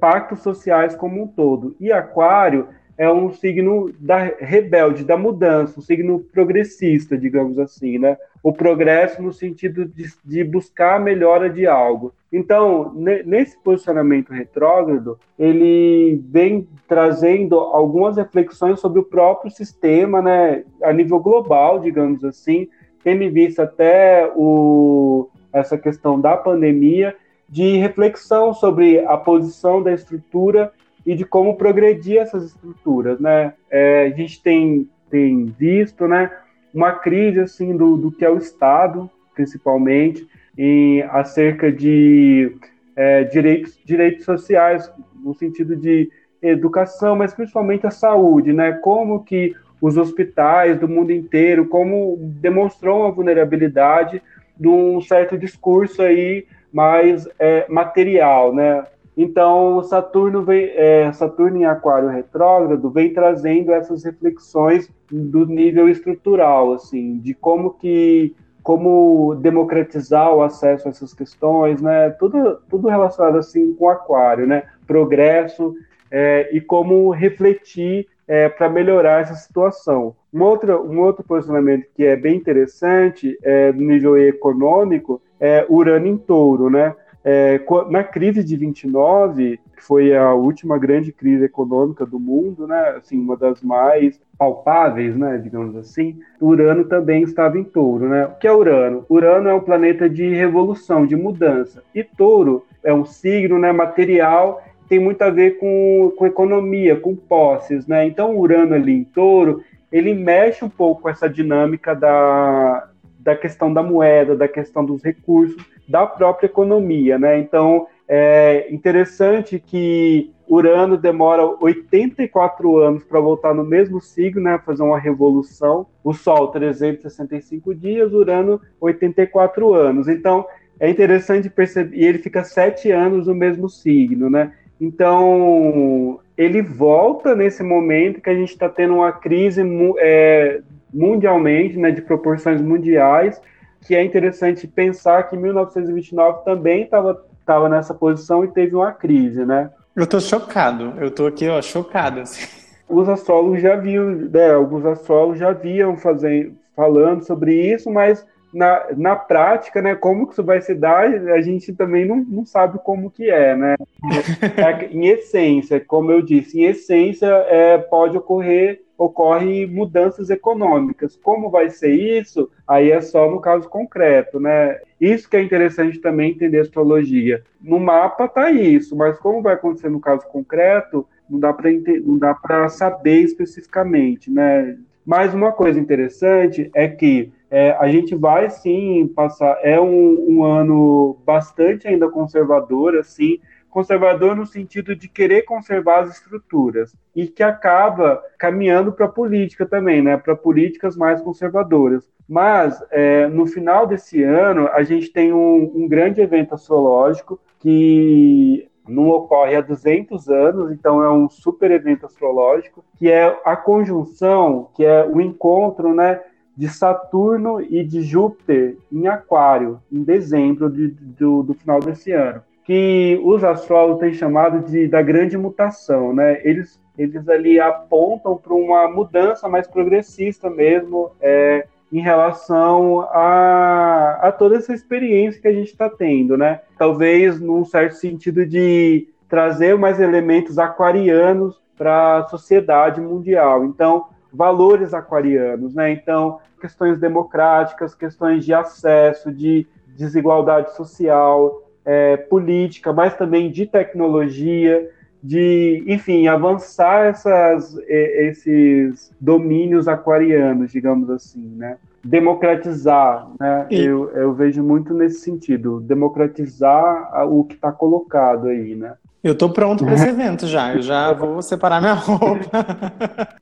pactos 0.00 0.40
sociais 0.40 0.96
como 0.96 1.22
um 1.22 1.28
todo. 1.28 1.76
E 1.78 1.92
Aquário 1.92 2.66
é 2.96 3.10
um 3.10 3.32
signo 3.32 3.92
da 3.98 4.18
rebelde, 4.38 5.04
da 5.04 5.16
mudança, 5.16 5.78
um 5.78 5.82
signo 5.82 6.20
progressista, 6.20 7.16
digamos 7.16 7.58
assim, 7.58 7.98
né? 7.98 8.16
O 8.42 8.52
progresso 8.52 9.22
no 9.22 9.32
sentido 9.32 9.86
de, 9.86 10.12
de 10.24 10.44
buscar 10.44 10.96
a 10.96 11.00
melhora 11.00 11.48
de 11.48 11.66
algo. 11.66 12.12
Então, 12.32 12.92
nesse 12.94 13.58
posicionamento 13.62 14.32
retrógrado, 14.32 15.18
ele 15.38 16.22
vem 16.28 16.66
trazendo 16.88 17.56
algumas 17.56 18.16
reflexões 18.16 18.80
sobre 18.80 19.00
o 19.00 19.04
próprio 19.04 19.50
sistema, 19.50 20.22
né, 20.22 20.64
a 20.82 20.92
nível 20.92 21.20
global, 21.20 21.78
digamos 21.78 22.24
assim, 22.24 22.68
tendo 23.04 23.22
em 23.22 23.30
vista 23.30 23.64
até 23.64 24.32
o, 24.34 25.28
essa 25.52 25.76
questão 25.76 26.18
da 26.18 26.36
pandemia, 26.36 27.14
de 27.48 27.76
reflexão 27.76 28.54
sobre 28.54 29.00
a 29.00 29.16
posição 29.18 29.82
da 29.82 29.92
estrutura 29.92 30.72
e 31.04 31.14
de 31.14 31.24
como 31.24 31.56
progredir 31.56 32.18
essas 32.18 32.44
estruturas, 32.44 33.18
né? 33.18 33.54
É, 33.70 34.06
a 34.06 34.16
gente 34.16 34.42
tem, 34.42 34.88
tem 35.10 35.46
visto, 35.46 36.06
né, 36.06 36.30
uma 36.72 36.92
crise 36.92 37.40
assim 37.40 37.76
do, 37.76 37.96
do 37.96 38.10
que 38.12 38.24
é 38.24 38.30
o 38.30 38.38
Estado, 38.38 39.10
principalmente, 39.34 40.26
em 40.56 41.02
acerca 41.02 41.70
de 41.70 42.56
é, 42.96 43.24
direitos, 43.24 43.78
direitos 43.84 44.24
sociais 44.24 44.90
no 45.22 45.34
sentido 45.34 45.76
de 45.76 46.10
educação, 46.40 47.16
mas 47.16 47.34
principalmente 47.34 47.86
a 47.86 47.90
saúde, 47.90 48.52
né? 48.52 48.72
Como 48.72 49.24
que 49.24 49.54
os 49.80 49.96
hospitais 49.96 50.78
do 50.78 50.88
mundo 50.88 51.12
inteiro, 51.12 51.66
como 51.66 52.16
demonstrou 52.40 53.06
a 53.06 53.10
vulnerabilidade 53.10 54.22
de 54.56 54.68
um 54.68 55.00
certo 55.00 55.36
discurso 55.36 56.02
aí 56.02 56.46
mais 56.72 57.28
é, 57.38 57.66
material, 57.68 58.54
né? 58.54 58.84
Então, 59.16 59.82
Saturno, 59.82 60.42
vem, 60.42 60.70
é, 60.74 61.12
Saturno 61.12 61.58
em 61.58 61.66
Aquário 61.66 62.08
retrógrado 62.08 62.90
vem 62.90 63.12
trazendo 63.12 63.72
essas 63.72 64.04
reflexões 64.04 64.90
do 65.10 65.44
nível 65.44 65.88
estrutural, 65.88 66.72
assim, 66.72 67.18
de 67.18 67.34
como 67.34 67.74
que 67.74 68.34
como 68.62 69.34
democratizar 69.34 70.32
o 70.32 70.40
acesso 70.40 70.86
a 70.86 70.90
essas 70.90 71.12
questões, 71.12 71.82
né? 71.82 72.10
Tudo, 72.10 72.60
tudo 72.70 72.88
relacionado 72.88 73.36
assim 73.36 73.74
com 73.74 73.88
Aquário, 73.88 74.46
né? 74.46 74.62
Progresso 74.86 75.74
é, 76.10 76.48
e 76.52 76.60
como 76.60 77.10
refletir 77.10 78.06
é, 78.26 78.48
para 78.48 78.68
melhorar 78.68 79.22
essa 79.22 79.34
situação. 79.34 80.14
Um 80.32 80.42
outro, 80.42 80.80
um 80.88 81.00
outro 81.00 81.24
posicionamento 81.24 81.86
que 81.94 82.04
é 82.04 82.16
bem 82.16 82.36
interessante 82.36 83.36
é, 83.42 83.72
no 83.72 83.82
nível 83.82 84.16
econômico 84.16 85.20
é 85.40 85.66
Urano 85.68 86.06
em 86.06 86.16
Touro, 86.16 86.70
né? 86.70 86.94
É, 87.24 87.60
na 87.88 88.02
crise 88.02 88.42
de 88.42 88.56
29, 88.56 89.60
que 89.76 89.82
foi 89.82 90.14
a 90.16 90.32
última 90.34 90.78
grande 90.78 91.12
crise 91.12 91.44
econômica 91.44 92.04
do 92.04 92.18
mundo, 92.18 92.66
né, 92.66 92.94
assim, 92.96 93.18
uma 93.18 93.36
das 93.36 93.62
mais 93.62 94.20
palpáveis, 94.36 95.16
né, 95.16 95.38
digamos 95.38 95.76
assim, 95.76 96.18
Urano 96.40 96.84
também 96.84 97.22
estava 97.22 97.58
em 97.58 97.64
touro. 97.64 98.08
Né? 98.08 98.26
O 98.26 98.34
que 98.38 98.46
é 98.46 98.52
Urano? 98.52 99.04
Urano 99.08 99.48
é 99.48 99.54
um 99.54 99.60
planeta 99.60 100.08
de 100.08 100.28
revolução, 100.34 101.06
de 101.06 101.14
mudança. 101.14 101.82
E 101.94 102.02
touro 102.02 102.64
é 102.82 102.92
um 102.92 103.04
signo 103.04 103.58
né, 103.58 103.70
material 103.70 104.62
tem 104.88 104.98
muito 104.98 105.22
a 105.22 105.30
ver 105.30 105.58
com, 105.58 106.12
com 106.18 106.26
economia, 106.26 106.96
com 106.96 107.16
posses, 107.16 107.86
né? 107.86 108.04
Então, 108.04 108.36
Urano 108.36 108.74
ali 108.74 108.92
em 108.92 109.04
touro, 109.04 109.64
ele 109.90 110.12
mexe 110.12 110.62
um 110.62 110.68
pouco 110.68 111.00
com 111.00 111.08
essa 111.08 111.30
dinâmica 111.30 111.94
da, 111.94 112.90
da 113.18 113.34
questão 113.34 113.72
da 113.72 113.82
moeda, 113.82 114.36
da 114.36 114.46
questão 114.46 114.84
dos 114.84 115.02
recursos, 115.02 115.56
da 115.88 116.06
própria 116.06 116.46
economia, 116.46 117.18
né? 117.18 117.38
Então, 117.38 117.86
é 118.08 118.66
interessante 118.70 119.58
que 119.58 120.32
Urano 120.52 120.98
demora 120.98 121.46
84 121.60 122.76
anos 122.76 123.04
para 123.04 123.18
voltar 123.18 123.54
no 123.54 123.64
mesmo 123.64 124.02
signo, 124.02 124.42
né, 124.42 124.60
fazer 124.66 124.82
uma 124.82 124.98
revolução. 124.98 125.86
O 126.04 126.12
Sol 126.12 126.48
365 126.48 127.74
dias, 127.74 128.12
Urano 128.12 128.60
84 128.78 129.72
anos. 129.72 130.08
Então 130.08 130.44
é 130.78 130.90
interessante 130.90 131.48
perceber 131.48 131.96
e 131.96 132.04
ele 132.04 132.18
fica 132.18 132.44
sete 132.44 132.90
anos 132.90 133.28
no 133.28 133.34
mesmo 133.34 133.66
signo, 133.66 134.28
né? 134.28 134.52
Então 134.78 136.20
ele 136.36 136.60
volta 136.60 137.34
nesse 137.34 137.62
momento 137.62 138.20
que 138.20 138.28
a 138.28 138.34
gente 138.34 138.50
está 138.50 138.68
tendo 138.68 138.96
uma 138.96 139.12
crise 139.12 139.62
é, 140.00 140.60
mundialmente, 140.92 141.78
né, 141.78 141.90
de 141.90 142.02
proporções 142.02 142.60
mundiais, 142.60 143.40
que 143.82 143.94
é 143.94 144.04
interessante 144.04 144.66
pensar 144.66 145.24
que 145.24 145.36
1929 145.36 146.44
também 146.44 146.82
estava 146.82 147.24
tava 147.44 147.68
nessa 147.68 147.92
posição 147.92 148.44
e 148.44 148.48
teve 148.48 148.74
uma 148.74 148.92
crise, 148.92 149.44
né? 149.44 149.70
Eu 149.94 150.06
tô 150.06 150.20
chocado, 150.20 150.94
eu 151.00 151.10
tô 151.10 151.26
aqui, 151.26 151.48
ó, 151.48 151.60
chocado. 151.60 152.20
Assim. 152.20 152.46
Os 152.88 153.08
astrólogos 153.08 153.60
já 153.60 153.76
viam, 153.76 154.10
né, 154.10 154.52
alguns 154.52 154.84
astrólogos 154.86 155.38
já 155.38 155.52
viam 155.52 155.96
fazendo, 155.96 156.54
falando 156.74 157.24
sobre 157.24 157.54
isso, 157.54 157.90
mas 157.90 158.24
na, 158.54 158.86
na 158.96 159.16
prática, 159.16 159.82
né, 159.82 159.94
como 159.94 160.26
que 160.26 160.34
isso 160.34 160.44
vai 160.44 160.60
se 160.60 160.74
dar, 160.74 161.06
a 161.06 161.40
gente 161.40 161.72
também 161.72 162.06
não, 162.06 162.16
não 162.16 162.44
sabe 162.44 162.78
como 162.84 163.10
que 163.10 163.30
é, 163.30 163.56
né? 163.56 163.74
É, 164.56 164.86
em 164.86 165.06
essência, 165.08 165.80
como 165.80 166.12
eu 166.12 166.22
disse, 166.22 166.60
em 166.60 166.64
essência 166.64 167.26
é, 167.26 167.78
pode 167.78 168.16
ocorrer 168.16 168.82
ocorre 169.04 169.66
mudanças 169.66 170.30
econômicas. 170.30 171.16
Como 171.16 171.50
vai 171.50 171.70
ser 171.70 171.92
isso? 171.92 172.50
Aí 172.66 172.90
é 172.90 173.00
só 173.00 173.30
no 173.30 173.40
caso 173.40 173.68
concreto, 173.68 174.38
né? 174.38 174.78
Isso 175.00 175.28
que 175.28 175.36
é 175.36 175.42
interessante 175.42 175.98
também 175.98 176.30
entender 176.30 176.58
a 176.58 176.62
astrologia. 176.62 177.42
No 177.60 177.80
mapa 177.80 178.28
tá 178.28 178.50
isso, 178.50 178.96
mas 178.96 179.18
como 179.18 179.42
vai 179.42 179.54
acontecer 179.54 179.88
no 179.88 180.00
caso 180.00 180.26
concreto, 180.28 181.06
não 181.28 181.40
dá 181.40 181.52
para 181.52 181.70
não 182.04 182.18
dá 182.18 182.34
para 182.34 182.68
saber 182.68 183.22
especificamente, 183.22 184.30
né? 184.30 184.76
Mais 185.04 185.34
uma 185.34 185.50
coisa 185.50 185.80
interessante 185.80 186.70
é 186.74 186.86
que 186.86 187.32
é, 187.50 187.72
a 187.72 187.88
gente 187.88 188.14
vai 188.14 188.48
sim 188.48 189.10
passar. 189.14 189.58
É 189.62 189.80
um, 189.80 190.26
um 190.28 190.44
ano 190.44 191.18
bastante 191.26 191.88
ainda 191.88 192.08
conservador, 192.08 192.96
assim, 192.96 193.40
conservador 193.72 194.36
no 194.36 194.44
sentido 194.44 194.94
de 194.94 195.08
querer 195.08 195.42
conservar 195.42 196.00
as 196.00 196.10
estruturas 196.10 196.94
e 197.16 197.26
que 197.26 197.42
acaba 197.42 198.22
caminhando 198.38 198.92
para 198.92 199.06
a 199.06 199.08
política 199.08 199.64
também, 199.64 200.02
né, 200.02 200.16
para 200.18 200.36
políticas 200.36 200.94
mais 200.94 201.22
conservadoras. 201.22 202.06
Mas 202.28 202.80
é, 202.90 203.26
no 203.26 203.46
final 203.46 203.86
desse 203.86 204.22
ano 204.22 204.68
a 204.68 204.82
gente 204.82 205.10
tem 205.10 205.32
um, 205.32 205.72
um 205.74 205.88
grande 205.88 206.20
evento 206.20 206.54
astrológico 206.54 207.40
que 207.58 208.68
não 208.86 209.08
ocorre 209.08 209.56
há 209.56 209.62
200 209.62 210.28
anos, 210.28 210.70
então 210.70 211.02
é 211.02 211.10
um 211.10 211.28
super 211.30 211.70
evento 211.70 212.04
astrológico, 212.04 212.84
que 212.98 213.10
é 213.10 213.40
a 213.44 213.56
conjunção, 213.56 214.68
que 214.74 214.84
é 214.84 215.06
o 215.06 215.20
encontro, 215.20 215.94
né, 215.94 216.20
de 216.54 216.68
Saturno 216.68 217.58
e 217.62 217.82
de 217.82 218.02
Júpiter 218.02 218.76
em 218.92 219.06
Aquário, 219.06 219.80
em 219.90 220.02
dezembro 220.02 220.68
de, 220.68 220.88
do, 220.88 221.42
do 221.42 221.54
final 221.54 221.80
desse 221.80 222.12
ano 222.12 222.42
que 222.64 223.20
os 223.24 223.42
astrólogos 223.42 224.00
têm 224.00 224.12
chamado 224.12 224.60
de 224.60 224.86
da 224.88 225.02
grande 225.02 225.36
mutação, 225.36 226.14
né? 226.14 226.40
Eles, 226.44 226.80
eles 226.96 227.28
ali 227.28 227.58
apontam 227.58 228.36
para 228.36 228.54
uma 228.54 228.88
mudança 228.88 229.48
mais 229.48 229.66
progressista 229.66 230.48
mesmo 230.48 231.10
é, 231.20 231.66
em 231.92 232.00
relação 232.00 233.00
a, 233.10 234.18
a 234.22 234.32
toda 234.32 234.56
essa 234.56 234.72
experiência 234.72 235.40
que 235.40 235.48
a 235.48 235.52
gente 235.52 235.68
está 235.68 235.90
tendo, 235.90 236.36
né? 236.36 236.60
Talvez 236.78 237.40
num 237.40 237.64
certo 237.64 237.94
sentido 237.94 238.46
de 238.46 239.08
trazer 239.28 239.76
mais 239.76 240.00
elementos 240.00 240.58
aquarianos 240.58 241.60
para 241.76 242.18
a 242.18 242.28
sociedade 242.28 243.00
mundial. 243.00 243.64
Então, 243.64 244.06
valores 244.32 244.94
aquarianos, 244.94 245.74
né? 245.74 245.90
Então, 245.90 246.38
questões 246.60 246.98
democráticas, 246.98 247.94
questões 247.94 248.44
de 248.44 248.54
acesso, 248.54 249.32
de 249.32 249.66
desigualdade 249.96 250.74
social, 250.74 251.61
é, 251.84 252.16
política, 252.16 252.92
mas 252.92 253.16
também 253.16 253.50
de 253.50 253.66
tecnologia, 253.66 254.88
de, 255.22 255.84
enfim, 255.86 256.26
avançar 256.26 257.06
essas, 257.06 257.76
esses 257.86 259.12
domínios 259.20 259.86
aquarianos, 259.86 260.72
digamos 260.72 261.08
assim, 261.10 261.54
né? 261.56 261.76
Democratizar, 262.04 263.28
né? 263.38 263.66
E... 263.70 263.84
Eu, 263.84 264.10
eu 264.10 264.34
vejo 264.34 264.62
muito 264.62 264.92
nesse 264.92 265.20
sentido, 265.20 265.80
democratizar 265.80 267.24
o 267.28 267.44
que 267.44 267.54
está 267.54 267.70
colocado 267.70 268.48
aí, 268.48 268.74
né? 268.74 268.94
Eu 269.22 269.34
estou 269.34 269.50
pronto 269.50 269.84
para 269.84 269.94
esse 269.94 270.08
evento 270.08 270.48
já, 270.48 270.74
eu 270.74 270.82
já 270.82 271.12
vou 271.12 271.40
separar 271.42 271.80
minha 271.80 271.94
roupa. 271.94 272.50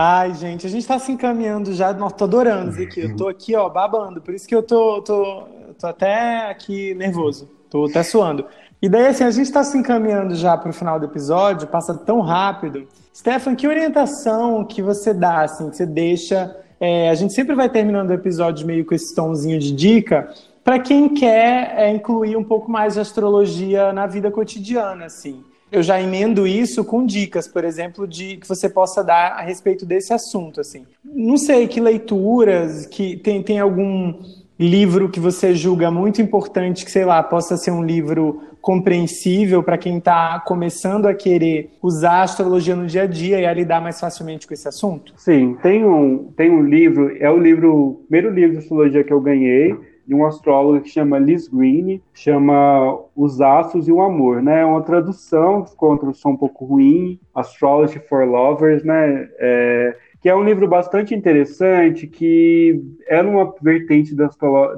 Ai, 0.00 0.32
gente, 0.32 0.64
a 0.64 0.70
gente 0.70 0.86
tá 0.86 0.96
se 0.96 1.10
encaminhando 1.10 1.74
já. 1.74 1.92
Nossa, 1.92 2.14
tô 2.14 2.22
adorando 2.22 2.70
isso 2.70 2.82
aqui. 2.82 3.00
Eu 3.00 3.16
tô 3.16 3.26
aqui, 3.26 3.56
ó, 3.56 3.68
babando. 3.68 4.20
Por 4.20 4.32
isso 4.32 4.46
que 4.46 4.54
eu 4.54 4.62
tô, 4.62 5.02
tô, 5.02 5.42
tô 5.76 5.86
até 5.88 6.48
aqui 6.48 6.94
nervoso. 6.94 7.50
Tô 7.68 7.86
até 7.86 8.04
suando. 8.04 8.46
E 8.80 8.88
daí, 8.88 9.08
assim, 9.08 9.24
a 9.24 9.30
gente 9.32 9.50
tá 9.50 9.64
se 9.64 9.76
encaminhando 9.76 10.36
já 10.36 10.56
pro 10.56 10.72
final 10.72 11.00
do 11.00 11.06
episódio, 11.06 11.66
passa 11.66 11.94
tão 11.94 12.20
rápido. 12.20 12.86
Stefan, 13.12 13.56
que 13.56 13.66
orientação 13.66 14.64
que 14.64 14.80
você 14.80 15.12
dá, 15.12 15.40
assim, 15.40 15.68
que 15.68 15.76
você 15.76 15.84
deixa. 15.84 16.56
É, 16.78 17.10
a 17.10 17.14
gente 17.16 17.32
sempre 17.32 17.56
vai 17.56 17.68
terminando 17.68 18.10
o 18.10 18.14
episódio 18.14 18.64
meio 18.64 18.86
com 18.86 18.94
esse 18.94 19.12
tomzinho 19.12 19.58
de 19.58 19.72
dica 19.72 20.32
para 20.62 20.78
quem 20.78 21.08
quer 21.08 21.74
é, 21.76 21.90
incluir 21.90 22.36
um 22.36 22.44
pouco 22.44 22.70
mais 22.70 22.94
de 22.94 23.00
astrologia 23.00 23.92
na 23.92 24.06
vida 24.06 24.30
cotidiana, 24.30 25.06
assim 25.06 25.42
eu 25.70 25.82
já 25.82 26.00
emendo 26.00 26.46
isso 26.46 26.84
com 26.84 27.04
dicas, 27.04 27.46
por 27.46 27.64
exemplo, 27.64 28.06
de 28.06 28.36
que 28.36 28.48
você 28.48 28.68
possa 28.68 29.02
dar 29.02 29.32
a 29.32 29.42
respeito 29.42 29.84
desse 29.84 30.12
assunto, 30.12 30.60
assim. 30.60 30.84
Não 31.04 31.36
sei 31.36 31.66
que 31.66 31.80
leituras, 31.80 32.86
que 32.86 33.16
tem, 33.16 33.42
tem 33.42 33.58
algum 33.58 34.14
livro 34.58 35.08
que 35.08 35.20
você 35.20 35.54
julga 35.54 35.90
muito 35.90 36.20
importante, 36.20 36.84
que 36.84 36.90
sei 36.90 37.04
lá, 37.04 37.22
possa 37.22 37.56
ser 37.56 37.70
um 37.70 37.82
livro 37.82 38.42
compreensível 38.60 39.62
para 39.62 39.78
quem 39.78 39.98
está 39.98 40.40
começando 40.40 41.06
a 41.06 41.14
querer 41.14 41.70
usar 41.80 42.18
a 42.18 42.22
astrologia 42.22 42.74
no 42.74 42.86
dia 42.86 43.02
a 43.02 43.06
dia 43.06 43.40
e 43.40 43.46
a 43.46 43.54
lidar 43.54 43.80
mais 43.80 44.00
facilmente 44.00 44.46
com 44.46 44.54
esse 44.54 44.66
assunto? 44.66 45.12
Sim, 45.16 45.56
tem 45.62 45.84
um, 45.84 46.24
tem 46.36 46.50
um 46.50 46.62
livro, 46.62 47.16
é 47.18 47.30
o 47.30 47.38
livro, 47.38 47.74
o 47.74 47.94
primeiro 48.08 48.34
livro 48.34 48.52
de 48.52 48.58
astrologia 48.58 49.04
que 49.04 49.12
eu 49.12 49.20
ganhei, 49.20 49.76
de 50.08 50.14
um 50.14 50.24
astrólogo 50.24 50.80
que 50.80 50.88
chama 50.88 51.18
Liz 51.18 51.48
Green, 51.48 52.00
chama 52.14 52.98
Os 53.14 53.42
Astros 53.42 53.86
e 53.88 53.92
o 53.92 54.00
Amor, 54.00 54.42
né? 54.42 54.62
É 54.62 54.64
uma 54.64 54.80
tradução, 54.80 55.66
ficou 55.66 55.90
uma 55.90 55.98
tradução 55.98 56.30
um 56.30 56.36
pouco 56.36 56.64
ruim, 56.64 57.20
Astrology 57.34 57.98
for 57.98 58.24
Lovers, 58.24 58.82
né? 58.82 59.28
É, 59.38 59.94
que 60.22 60.30
é 60.30 60.34
um 60.34 60.42
livro 60.42 60.66
bastante 60.66 61.14
interessante, 61.14 62.06
que 62.06 62.82
é 63.06 63.22
numa 63.22 63.54
vertente 63.60 64.14
da, 64.14 64.30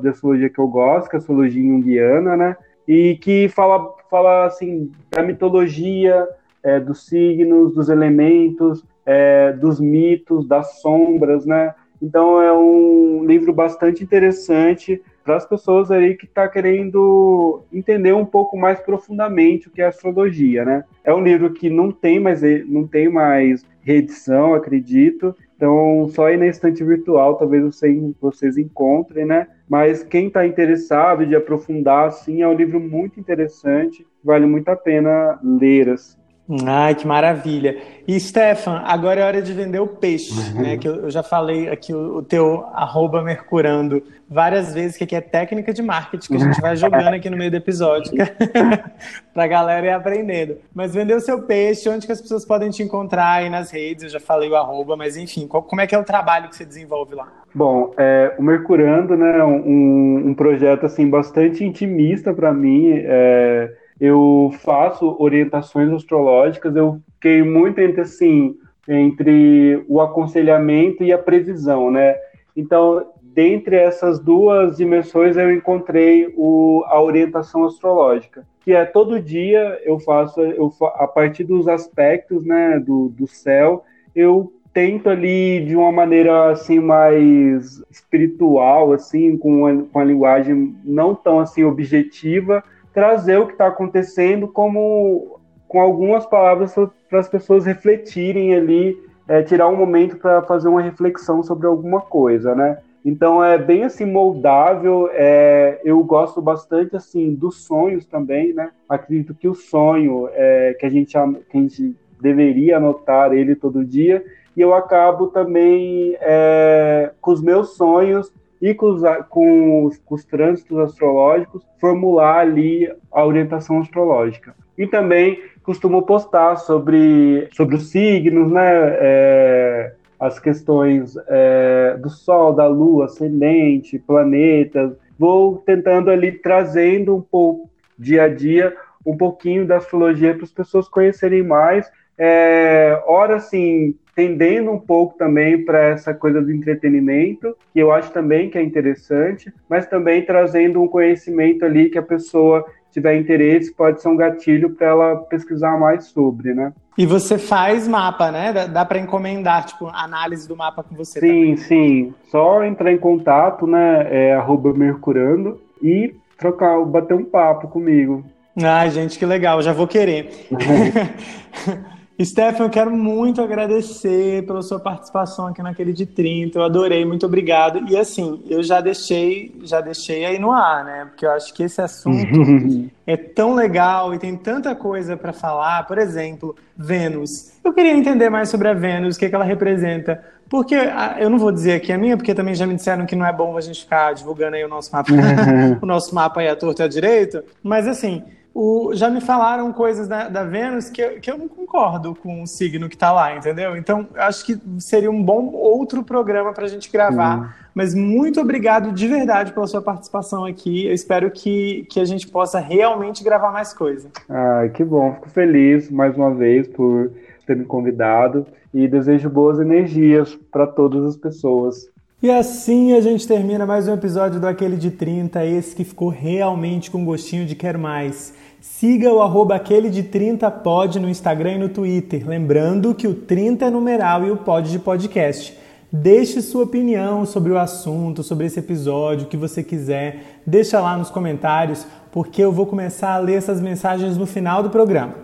da 0.03 0.11
astrologia 0.11 0.51
que 0.51 0.59
eu 0.59 0.67
gosto, 0.67 1.09
que 1.09 1.15
é 1.15 1.19
a 1.19 1.21
astrologia 1.21 1.63
junguiana, 1.63 2.37
né? 2.37 2.57
E 2.89 3.17
que 3.23 3.49
fala, 3.51 3.89
fala 4.11 4.47
assim, 4.47 4.91
da 5.13 5.23
mitologia, 5.23 6.27
é, 6.61 6.81
dos 6.81 7.07
signos, 7.07 7.73
dos 7.73 7.89
elementos, 7.89 8.85
é, 9.07 9.53
dos 9.53 9.79
mitos, 9.79 10.45
das 10.45 10.81
sombras, 10.81 11.47
né? 11.47 11.73
Então 12.03 12.43
é 12.43 12.53
um 12.53 13.25
livro 13.25 13.53
bastante 13.53 14.03
interessante 14.03 15.01
para 15.25 15.37
as 15.37 15.47
pessoas 15.47 15.91
aí 15.91 16.15
que 16.15 16.25
está 16.25 16.49
querendo 16.49 17.63
entender 17.73 18.13
um 18.13 18.25
pouco 18.25 18.57
mais 18.57 18.81
profundamente 18.81 19.69
o 19.69 19.71
que 19.71 19.83
é 19.83 19.87
astrologia, 19.87 20.65
né? 20.65 20.85
É 21.05 21.13
um 21.13 21.23
livro 21.23 21.53
que 21.53 21.69
não 21.69 21.93
tem 21.93 22.19
mais 22.19 22.43
não 22.67 22.87
tem 22.87 23.09
mais 23.09 23.65
reedição, 23.83 24.55
acredito. 24.55 25.35
Então, 25.57 26.09
só 26.11 26.27
aí 26.27 26.37
na 26.37 26.47
estante 26.47 26.83
virtual 26.83 27.37
talvez 27.37 27.63
vocês, 27.63 28.15
vocês 28.21 28.57
encontrem, 28.57 29.27
né? 29.27 29.47
Mas 29.69 30.03
quem 30.03 30.27
está 30.27 30.47
interessado 30.47 31.27
de 31.27 31.37
aprofundar, 31.37 32.09
assim, 32.09 32.43
é 32.43 32.49
um 32.49 32.55
livro 32.55 32.81
muito 32.81 33.21
interessante, 33.21 34.07
vale 34.25 34.47
muito 34.47 34.69
a 34.69 34.77
pena 34.77 35.39
ler, 35.43 35.91
assim. 35.91 36.20
Ai, 36.67 36.95
que 36.95 37.07
maravilha. 37.07 37.77
E 38.09 38.19
Stefan, 38.19 38.83
agora 38.85 39.21
é 39.21 39.25
hora 39.25 39.41
de 39.41 39.53
vender 39.53 39.79
o 39.79 39.87
peixe, 39.87 40.33
uhum. 40.33 40.63
né? 40.63 40.77
Que 40.77 40.89
eu, 40.89 40.97
eu, 40.97 41.11
já 41.11 41.23
falei 41.23 41.69
aqui 41.69 41.95
o, 41.95 42.17
o, 42.17 42.23
teu 42.23 42.67
arroba 42.73 43.23
mercurando 43.23 44.03
várias 44.29 44.75
vezes, 44.75 44.97
que 44.97 45.05
aqui 45.05 45.15
é 45.15 45.21
técnica 45.21 45.73
de 45.73 45.81
marketing 45.81 46.29
que 46.29 46.35
a 46.35 46.47
gente 46.47 46.61
vai 46.61 46.75
jogando 46.75 47.15
aqui 47.15 47.31
no 47.31 47.37
meio 47.37 47.51
do 47.51 47.57
episódio 47.57 48.13
para 49.33 49.45
a 49.45 49.47
galera 49.47 49.87
ir 49.87 49.91
aprendendo. 49.91 50.57
Mas 50.75 50.93
vender 50.93 51.15
o 51.15 51.21
seu 51.21 51.43
peixe, 51.43 51.89
onde 51.89 52.05
que 52.05 52.13
as 52.13 52.21
pessoas 52.21 52.45
podem 52.45 52.71
te 52.71 52.83
encontrar 52.83 53.31
aí 53.35 53.51
nas 53.51 53.71
redes? 53.71 54.05
Eu 54.05 54.11
já 54.11 54.21
falei 54.21 54.49
o 54.49 54.57
arroba, 54.57 54.97
mas 54.97 55.17
enfim, 55.17 55.47
qual, 55.47 55.63
como 55.63 55.81
é 55.81 55.87
que 55.87 55.95
é 55.95 55.99
o 55.99 56.05
trabalho 56.05 56.49
que 56.49 56.57
você 56.57 56.65
desenvolve 56.65 57.15
lá? 57.15 57.29
Bom, 57.55 57.93
é, 57.97 58.35
o 58.39 58.43
Mercurando, 58.43 59.17
né, 59.17 59.39
é 59.39 59.45
um, 59.45 60.29
um 60.29 60.35
projeto 60.35 60.87
assim 60.87 61.09
bastante 61.09 61.65
intimista 61.65 62.33
para 62.33 62.53
mim. 62.53 62.93
É, 62.93 63.73
eu 64.01 64.51
faço 64.63 65.15
orientações 65.19 65.93
astrológicas, 65.93 66.75
eu 66.75 67.01
fiquei 67.15 67.43
muito 67.43 67.79
entre 67.81 68.01
assim, 68.01 68.57
entre 68.89 69.85
o 69.89 70.01
aconselhamento 70.01 71.05
e 71.05 71.13
a 71.13 71.19
previsão, 71.19 71.91
né? 71.91 72.17
Então, 72.57 73.07
dentre 73.23 73.77
essas 73.77 74.19
duas 74.19 74.77
dimensões, 74.77 75.37
eu 75.37 75.53
encontrei 75.53 76.33
o, 76.37 76.83
a 76.87 77.01
orientação 77.01 77.65
astrológica, 77.65 78.47
que 78.61 78.73
é 78.73 78.85
todo 78.85 79.21
dia 79.21 79.81
eu 79.85 79.99
faço, 80.01 80.41
eu, 80.41 80.73
a 80.95 81.07
partir 81.07 81.45
dos 81.45 81.69
aspectos, 81.69 82.45
né, 82.45 82.79
do, 82.79 83.09
do 83.11 83.27
céu, 83.27 83.85
eu 84.15 84.53
tento 84.73 85.09
ali 85.09 85.65
de 85.65 85.77
uma 85.77 85.93
maneira 85.93 86.51
assim 86.51 86.79
mais 86.79 87.83
espiritual, 87.91 88.93
assim, 88.93 89.37
com 89.37 89.67
a, 89.67 89.77
com 89.83 89.99
a 89.99 90.05
linguagem 90.05 90.77
não 90.85 91.15
tão 91.15 91.41
assim 91.41 91.65
objetiva, 91.65 92.63
trazer 92.93 93.39
o 93.39 93.47
que 93.47 93.53
está 93.53 93.67
acontecendo 93.67 94.49
como 94.49 95.41
com 95.69 95.81
algumas 95.81 96.27
palavras 96.27 96.75
para 97.09 97.21
as 97.21 97.29
pessoas 97.29 97.65
refletirem 97.65 98.55
ali, 98.55 98.99
é, 99.29 99.43
tirar 99.43 99.69
um 99.69 99.77
momento 99.77 100.17
para 100.17 100.43
fazer 100.43 100.69
uma 100.69 100.83
reflexão 100.83 101.43
sobre 101.45 101.67
alguma 101.67 102.01
coisa, 102.01 102.55
né? 102.55 102.79
Então 103.05 103.43
é 103.43 103.57
bem 103.57 103.85
assim 103.85 104.05
moldável. 104.05 105.09
É, 105.13 105.81
eu 105.85 106.03
gosto 106.03 106.43
bastante 106.43 106.97
assim 106.97 107.33
dos 107.33 107.65
sonhos 107.65 108.05
também, 108.05 108.53
né? 108.53 108.71
Acredito 108.89 109.35
que 109.35 109.49
o 109.49 109.55
sonho 109.55 110.29
é, 110.33 110.75
que 110.75 110.85
a 110.85 110.91
gente 110.91 111.13
que 111.13 111.57
a 111.57 111.61
gente 111.61 111.97
deveria 112.21 112.77
anotar 112.77 113.33
ele 113.33 113.55
todo 113.55 113.85
dia 113.85 114.25
e 114.57 114.61
eu 114.61 114.75
acabo 114.75 115.29
também 115.29 116.17
é, 116.21 117.13
com 117.21 117.31
os 117.31 117.41
meus 117.41 117.77
sonhos 117.77 118.33
e 118.61 118.75
com 118.75 118.87
os, 118.87 119.03
com, 119.29 119.85
os, 119.85 119.99
com 119.99 120.15
os 120.15 120.25
trânsitos 120.25 120.79
astrológicos 120.79 121.63
formular 121.81 122.41
ali 122.41 122.93
a 123.11 123.25
orientação 123.25 123.81
astrológica. 123.81 124.55
E 124.77 124.87
também 124.87 125.43
costumo 125.63 126.03
postar 126.03 126.57
sobre, 126.57 127.49
sobre 127.53 127.77
os 127.77 127.91
signos, 127.91 128.51
né? 128.51 128.63
É, 129.01 129.93
as 130.19 130.39
questões 130.39 131.15
é, 131.29 131.97
do 131.99 132.11
Sol, 132.11 132.53
da 132.53 132.67
Lua, 132.67 133.07
ascendente, 133.07 133.99
planetas. 133.99 134.93
Vou 135.19 135.59
tentando 135.59 136.11
ali 136.11 136.33
trazendo 136.33 137.17
um 137.17 137.23
pouco, 137.23 137.71
dia 137.99 138.25
a 138.25 138.29
dia, 138.29 138.77
um 139.05 139.17
pouquinho 139.17 139.67
da 139.67 139.79
astrologia 139.79 140.35
para 140.35 140.45
as 140.45 140.53
pessoas 140.53 140.89
conhecerem 140.89 141.43
mais. 141.43 141.91
É, 142.23 143.03
ora, 143.07 143.37
assim, 143.37 143.95
tendendo 144.15 144.71
um 144.71 144.79
pouco 144.79 145.17
também 145.17 145.65
para 145.65 145.79
essa 145.87 146.13
coisa 146.13 146.43
do 146.43 146.53
entretenimento, 146.53 147.57
que 147.73 147.79
eu 147.79 147.91
acho 147.91 148.13
também 148.13 148.51
que 148.51 148.59
é 148.59 148.63
interessante, 148.63 149.51
mas 149.67 149.87
também 149.87 150.23
trazendo 150.23 150.83
um 150.83 150.87
conhecimento 150.87 151.65
ali 151.65 151.89
que 151.89 151.97
a 151.97 152.03
pessoa 152.03 152.63
tiver 152.93 153.17
interesse, 153.17 153.73
pode 153.75 154.03
ser 154.03 154.09
um 154.09 154.17
gatilho 154.17 154.71
para 154.71 154.89
ela 154.89 155.17
pesquisar 155.17 155.79
mais 155.79 156.07
sobre, 156.07 156.53
né? 156.53 156.75
E 156.99 157.07
você 157.07 157.39
faz 157.39 157.89
mapa, 157.89 158.31
né? 158.31 158.53
Dá, 158.53 158.67
dá 158.67 158.85
para 158.85 158.99
encomendar, 158.99 159.65
tipo, 159.65 159.87
análise 159.87 160.47
do 160.47 160.55
mapa 160.55 160.83
com 160.83 160.95
você 160.95 161.21
Sim, 161.21 161.29
também. 161.29 161.57
sim. 161.57 162.15
Só 162.25 162.63
entrar 162.65 162.93
em 162.93 162.99
contato, 162.99 163.67
né? 163.67 164.07
É 164.11 164.35
arroba 164.35 164.75
mercurando 164.75 165.59
e 165.83 166.15
trocar, 166.37 166.85
bater 166.85 167.15
um 167.15 167.25
papo 167.25 167.69
comigo. 167.69 168.23
Ai, 168.63 168.91
gente, 168.91 169.19
que 169.19 169.25
legal, 169.25 169.63
já 169.63 169.73
vou 169.73 169.87
querer. 169.87 170.29
Stefan, 172.25 172.65
eu 172.65 172.71
quero 172.71 172.91
muito 172.91 173.41
agradecer 173.41 174.45
pela 174.47 174.63
sua 174.63 174.79
participação 174.79 175.47
aqui 175.47 175.63
naquele 175.63 175.93
de 175.93 176.05
30. 176.05 176.59
Eu 176.59 176.63
adorei, 176.63 177.05
muito 177.05 177.25
obrigado. 177.25 177.89
E 177.89 177.97
assim, 177.97 178.43
eu 178.49 178.63
já 178.63 178.81
deixei, 178.81 179.59
já 179.63 179.81
deixei 179.81 180.25
aí 180.25 180.39
no 180.39 180.53
ar, 180.53 180.85
né? 180.85 181.05
Porque 181.07 181.25
eu 181.25 181.31
acho 181.31 181.55
que 181.55 181.63
esse 181.63 181.81
assunto 181.81 182.91
é 183.07 183.17
tão 183.17 183.55
legal 183.55 184.15
e 184.15 184.19
tem 184.19 184.37
tanta 184.37 184.75
coisa 184.75 185.17
para 185.17 185.33
falar. 185.33 185.87
Por 185.87 185.99
exemplo, 185.99 186.55
Vênus. 186.77 187.53
Eu 187.65 187.73
queria 187.73 187.93
entender 187.93 188.29
mais 188.29 188.49
sobre 188.49 188.69
a 188.69 188.75
Vênus, 188.75 189.17
o 189.17 189.19
que, 189.19 189.29
que 189.29 189.35
ela 189.35 189.45
representa. 189.45 190.23
Porque 190.51 190.75
eu 191.19 191.31
não 191.31 191.39
vou 191.39 191.53
dizer 191.53 191.75
aqui 191.75 191.93
a 191.93 191.97
minha, 191.97 192.17
porque 192.17 192.35
também 192.35 192.55
já 192.55 192.67
me 192.67 192.75
disseram 192.75 193.07
que 193.07 193.15
não 193.15 193.25
é 193.25 193.33
bom 193.33 193.57
a 193.57 193.61
gente 193.61 193.81
ficar 193.83 194.13
divulgando 194.13 194.57
aí 194.57 194.65
o 194.65 194.69
nosso 194.69 194.91
mapa, 194.93 195.13
o 195.81 195.87
nosso 195.87 196.13
mapa 196.13 196.41
aí 196.41 196.49
à 196.49 196.57
torta 196.57 196.83
e 196.83 196.85
à 196.85 196.89
direita. 196.89 197.45
Mas 197.63 197.87
assim, 197.87 198.25
o, 198.55 198.91
já 198.95 199.09
me 199.09 199.21
falaram 199.21 199.73
coisas 199.73 200.09
da, 200.09 200.29
da 200.29 200.45
Vênus 200.45 200.91
que, 200.91 201.01
eu, 201.01 201.21
que 201.21 201.31
eu 201.31 201.39
não 201.39 201.49
concordo 201.49 202.15
com 202.15 202.43
o 202.43 202.47
signo 202.47 202.89
que 202.89 202.97
está 202.97 203.13
lá, 203.13 203.37
entendeu? 203.37 203.77
Então, 203.77 204.09
acho 204.17 204.45
que 204.45 204.59
seria 204.79 205.11
um 205.11 205.23
bom 205.23 205.53
outro 205.53 206.03
programa 206.03 206.53
para 206.53 206.65
a 206.65 206.69
gente 206.69 206.91
gravar. 206.91 207.57
Mas 207.75 207.95
muito 207.95 208.41
obrigado 208.41 208.93
de 208.93 209.07
verdade 209.07 209.53
pela 209.53 209.67
sua 209.67 209.81
participação 209.81 210.45
aqui. 210.45 210.87
Eu 210.87 210.93
espero 210.93 211.31
que, 211.31 211.87
que 211.89 212.01
a 212.01 212.05
gente 212.05 212.27
possa 212.27 212.59
realmente 212.59 213.23
gravar 213.23 213.53
mais 213.53 213.73
coisa. 213.73 214.11
Ah, 214.29 214.69
que 214.75 214.85
bom. 214.85 215.15
Fico 215.15 215.31
feliz 215.31 215.91
mais 215.91 216.17
uma 216.17 216.35
vez 216.35 216.67
por 216.67 217.11
ter 217.47 217.57
me 217.57 217.65
convidado 217.65 218.47
e 218.75 218.87
desejo 218.89 219.31
boas 219.31 219.61
energias 219.61 220.37
para 220.51 220.67
todas 220.67 221.05
as 221.05 221.17
pessoas. 221.17 221.89
E 222.23 222.31
assim 222.31 222.93
a 222.93 223.01
gente 223.01 223.27
termina 223.27 223.65
mais 223.65 223.89
um 223.89 223.95
episódio 223.95 224.39
do 224.39 224.47
Aquele 224.47 224.77
de 224.77 224.91
30, 224.91 225.43
esse 225.47 225.75
que 225.75 225.85
ficou 225.85 226.11
realmente 226.11 226.91
com 226.91 227.03
gostinho 227.03 227.47
de 227.47 227.55
quero 227.55 227.79
mais. 227.79 228.35
Siga 228.61 229.11
o 229.11 229.23
arroba 229.23 229.55
aquele 229.55 229.89
de 229.89 230.03
30 230.03 230.51
pod 230.51 231.01
no 231.01 231.09
Instagram 231.09 231.53
e 231.53 231.59
no 231.61 231.71
Twitter. 231.71 232.29
Lembrando 232.29 232.95
que 232.95 233.09
o 233.09 233.15
30 233.15 233.65
é 233.65 233.71
numeral 233.71 234.27
e 234.27 234.31
o 234.31 234.37
pod 234.37 234.71
de 234.71 234.79
podcast. 234.79 235.57
Deixe 235.91 236.43
sua 236.43 236.65
opinião 236.65 237.25
sobre 237.25 237.53
o 237.53 237.59
assunto, 237.59 238.23
sobre 238.23 238.45
esse 238.45 238.59
episódio, 238.59 239.25
o 239.25 239.29
que 239.31 239.37
você 239.39 239.63
quiser. 239.63 240.43
Deixa 240.47 240.79
lá 240.79 240.99
nos 240.99 241.09
comentários, 241.09 241.87
porque 242.13 242.45
eu 242.45 242.53
vou 242.53 242.67
começar 242.67 243.15
a 243.15 243.19
ler 243.19 243.39
essas 243.39 243.63
mensagens 243.63 244.19
no 244.19 244.27
final 244.27 244.63
do 244.63 244.69
programa. 244.69 245.15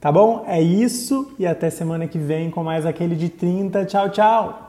Tá 0.00 0.10
bom? 0.10 0.42
É 0.48 0.62
isso 0.62 1.34
e 1.38 1.46
até 1.46 1.68
semana 1.68 2.06
que 2.06 2.18
vem 2.18 2.50
com 2.50 2.64
mais 2.64 2.86
aquele 2.86 3.14
de 3.14 3.28
30. 3.28 3.84
Tchau, 3.84 4.08
tchau! 4.08 4.65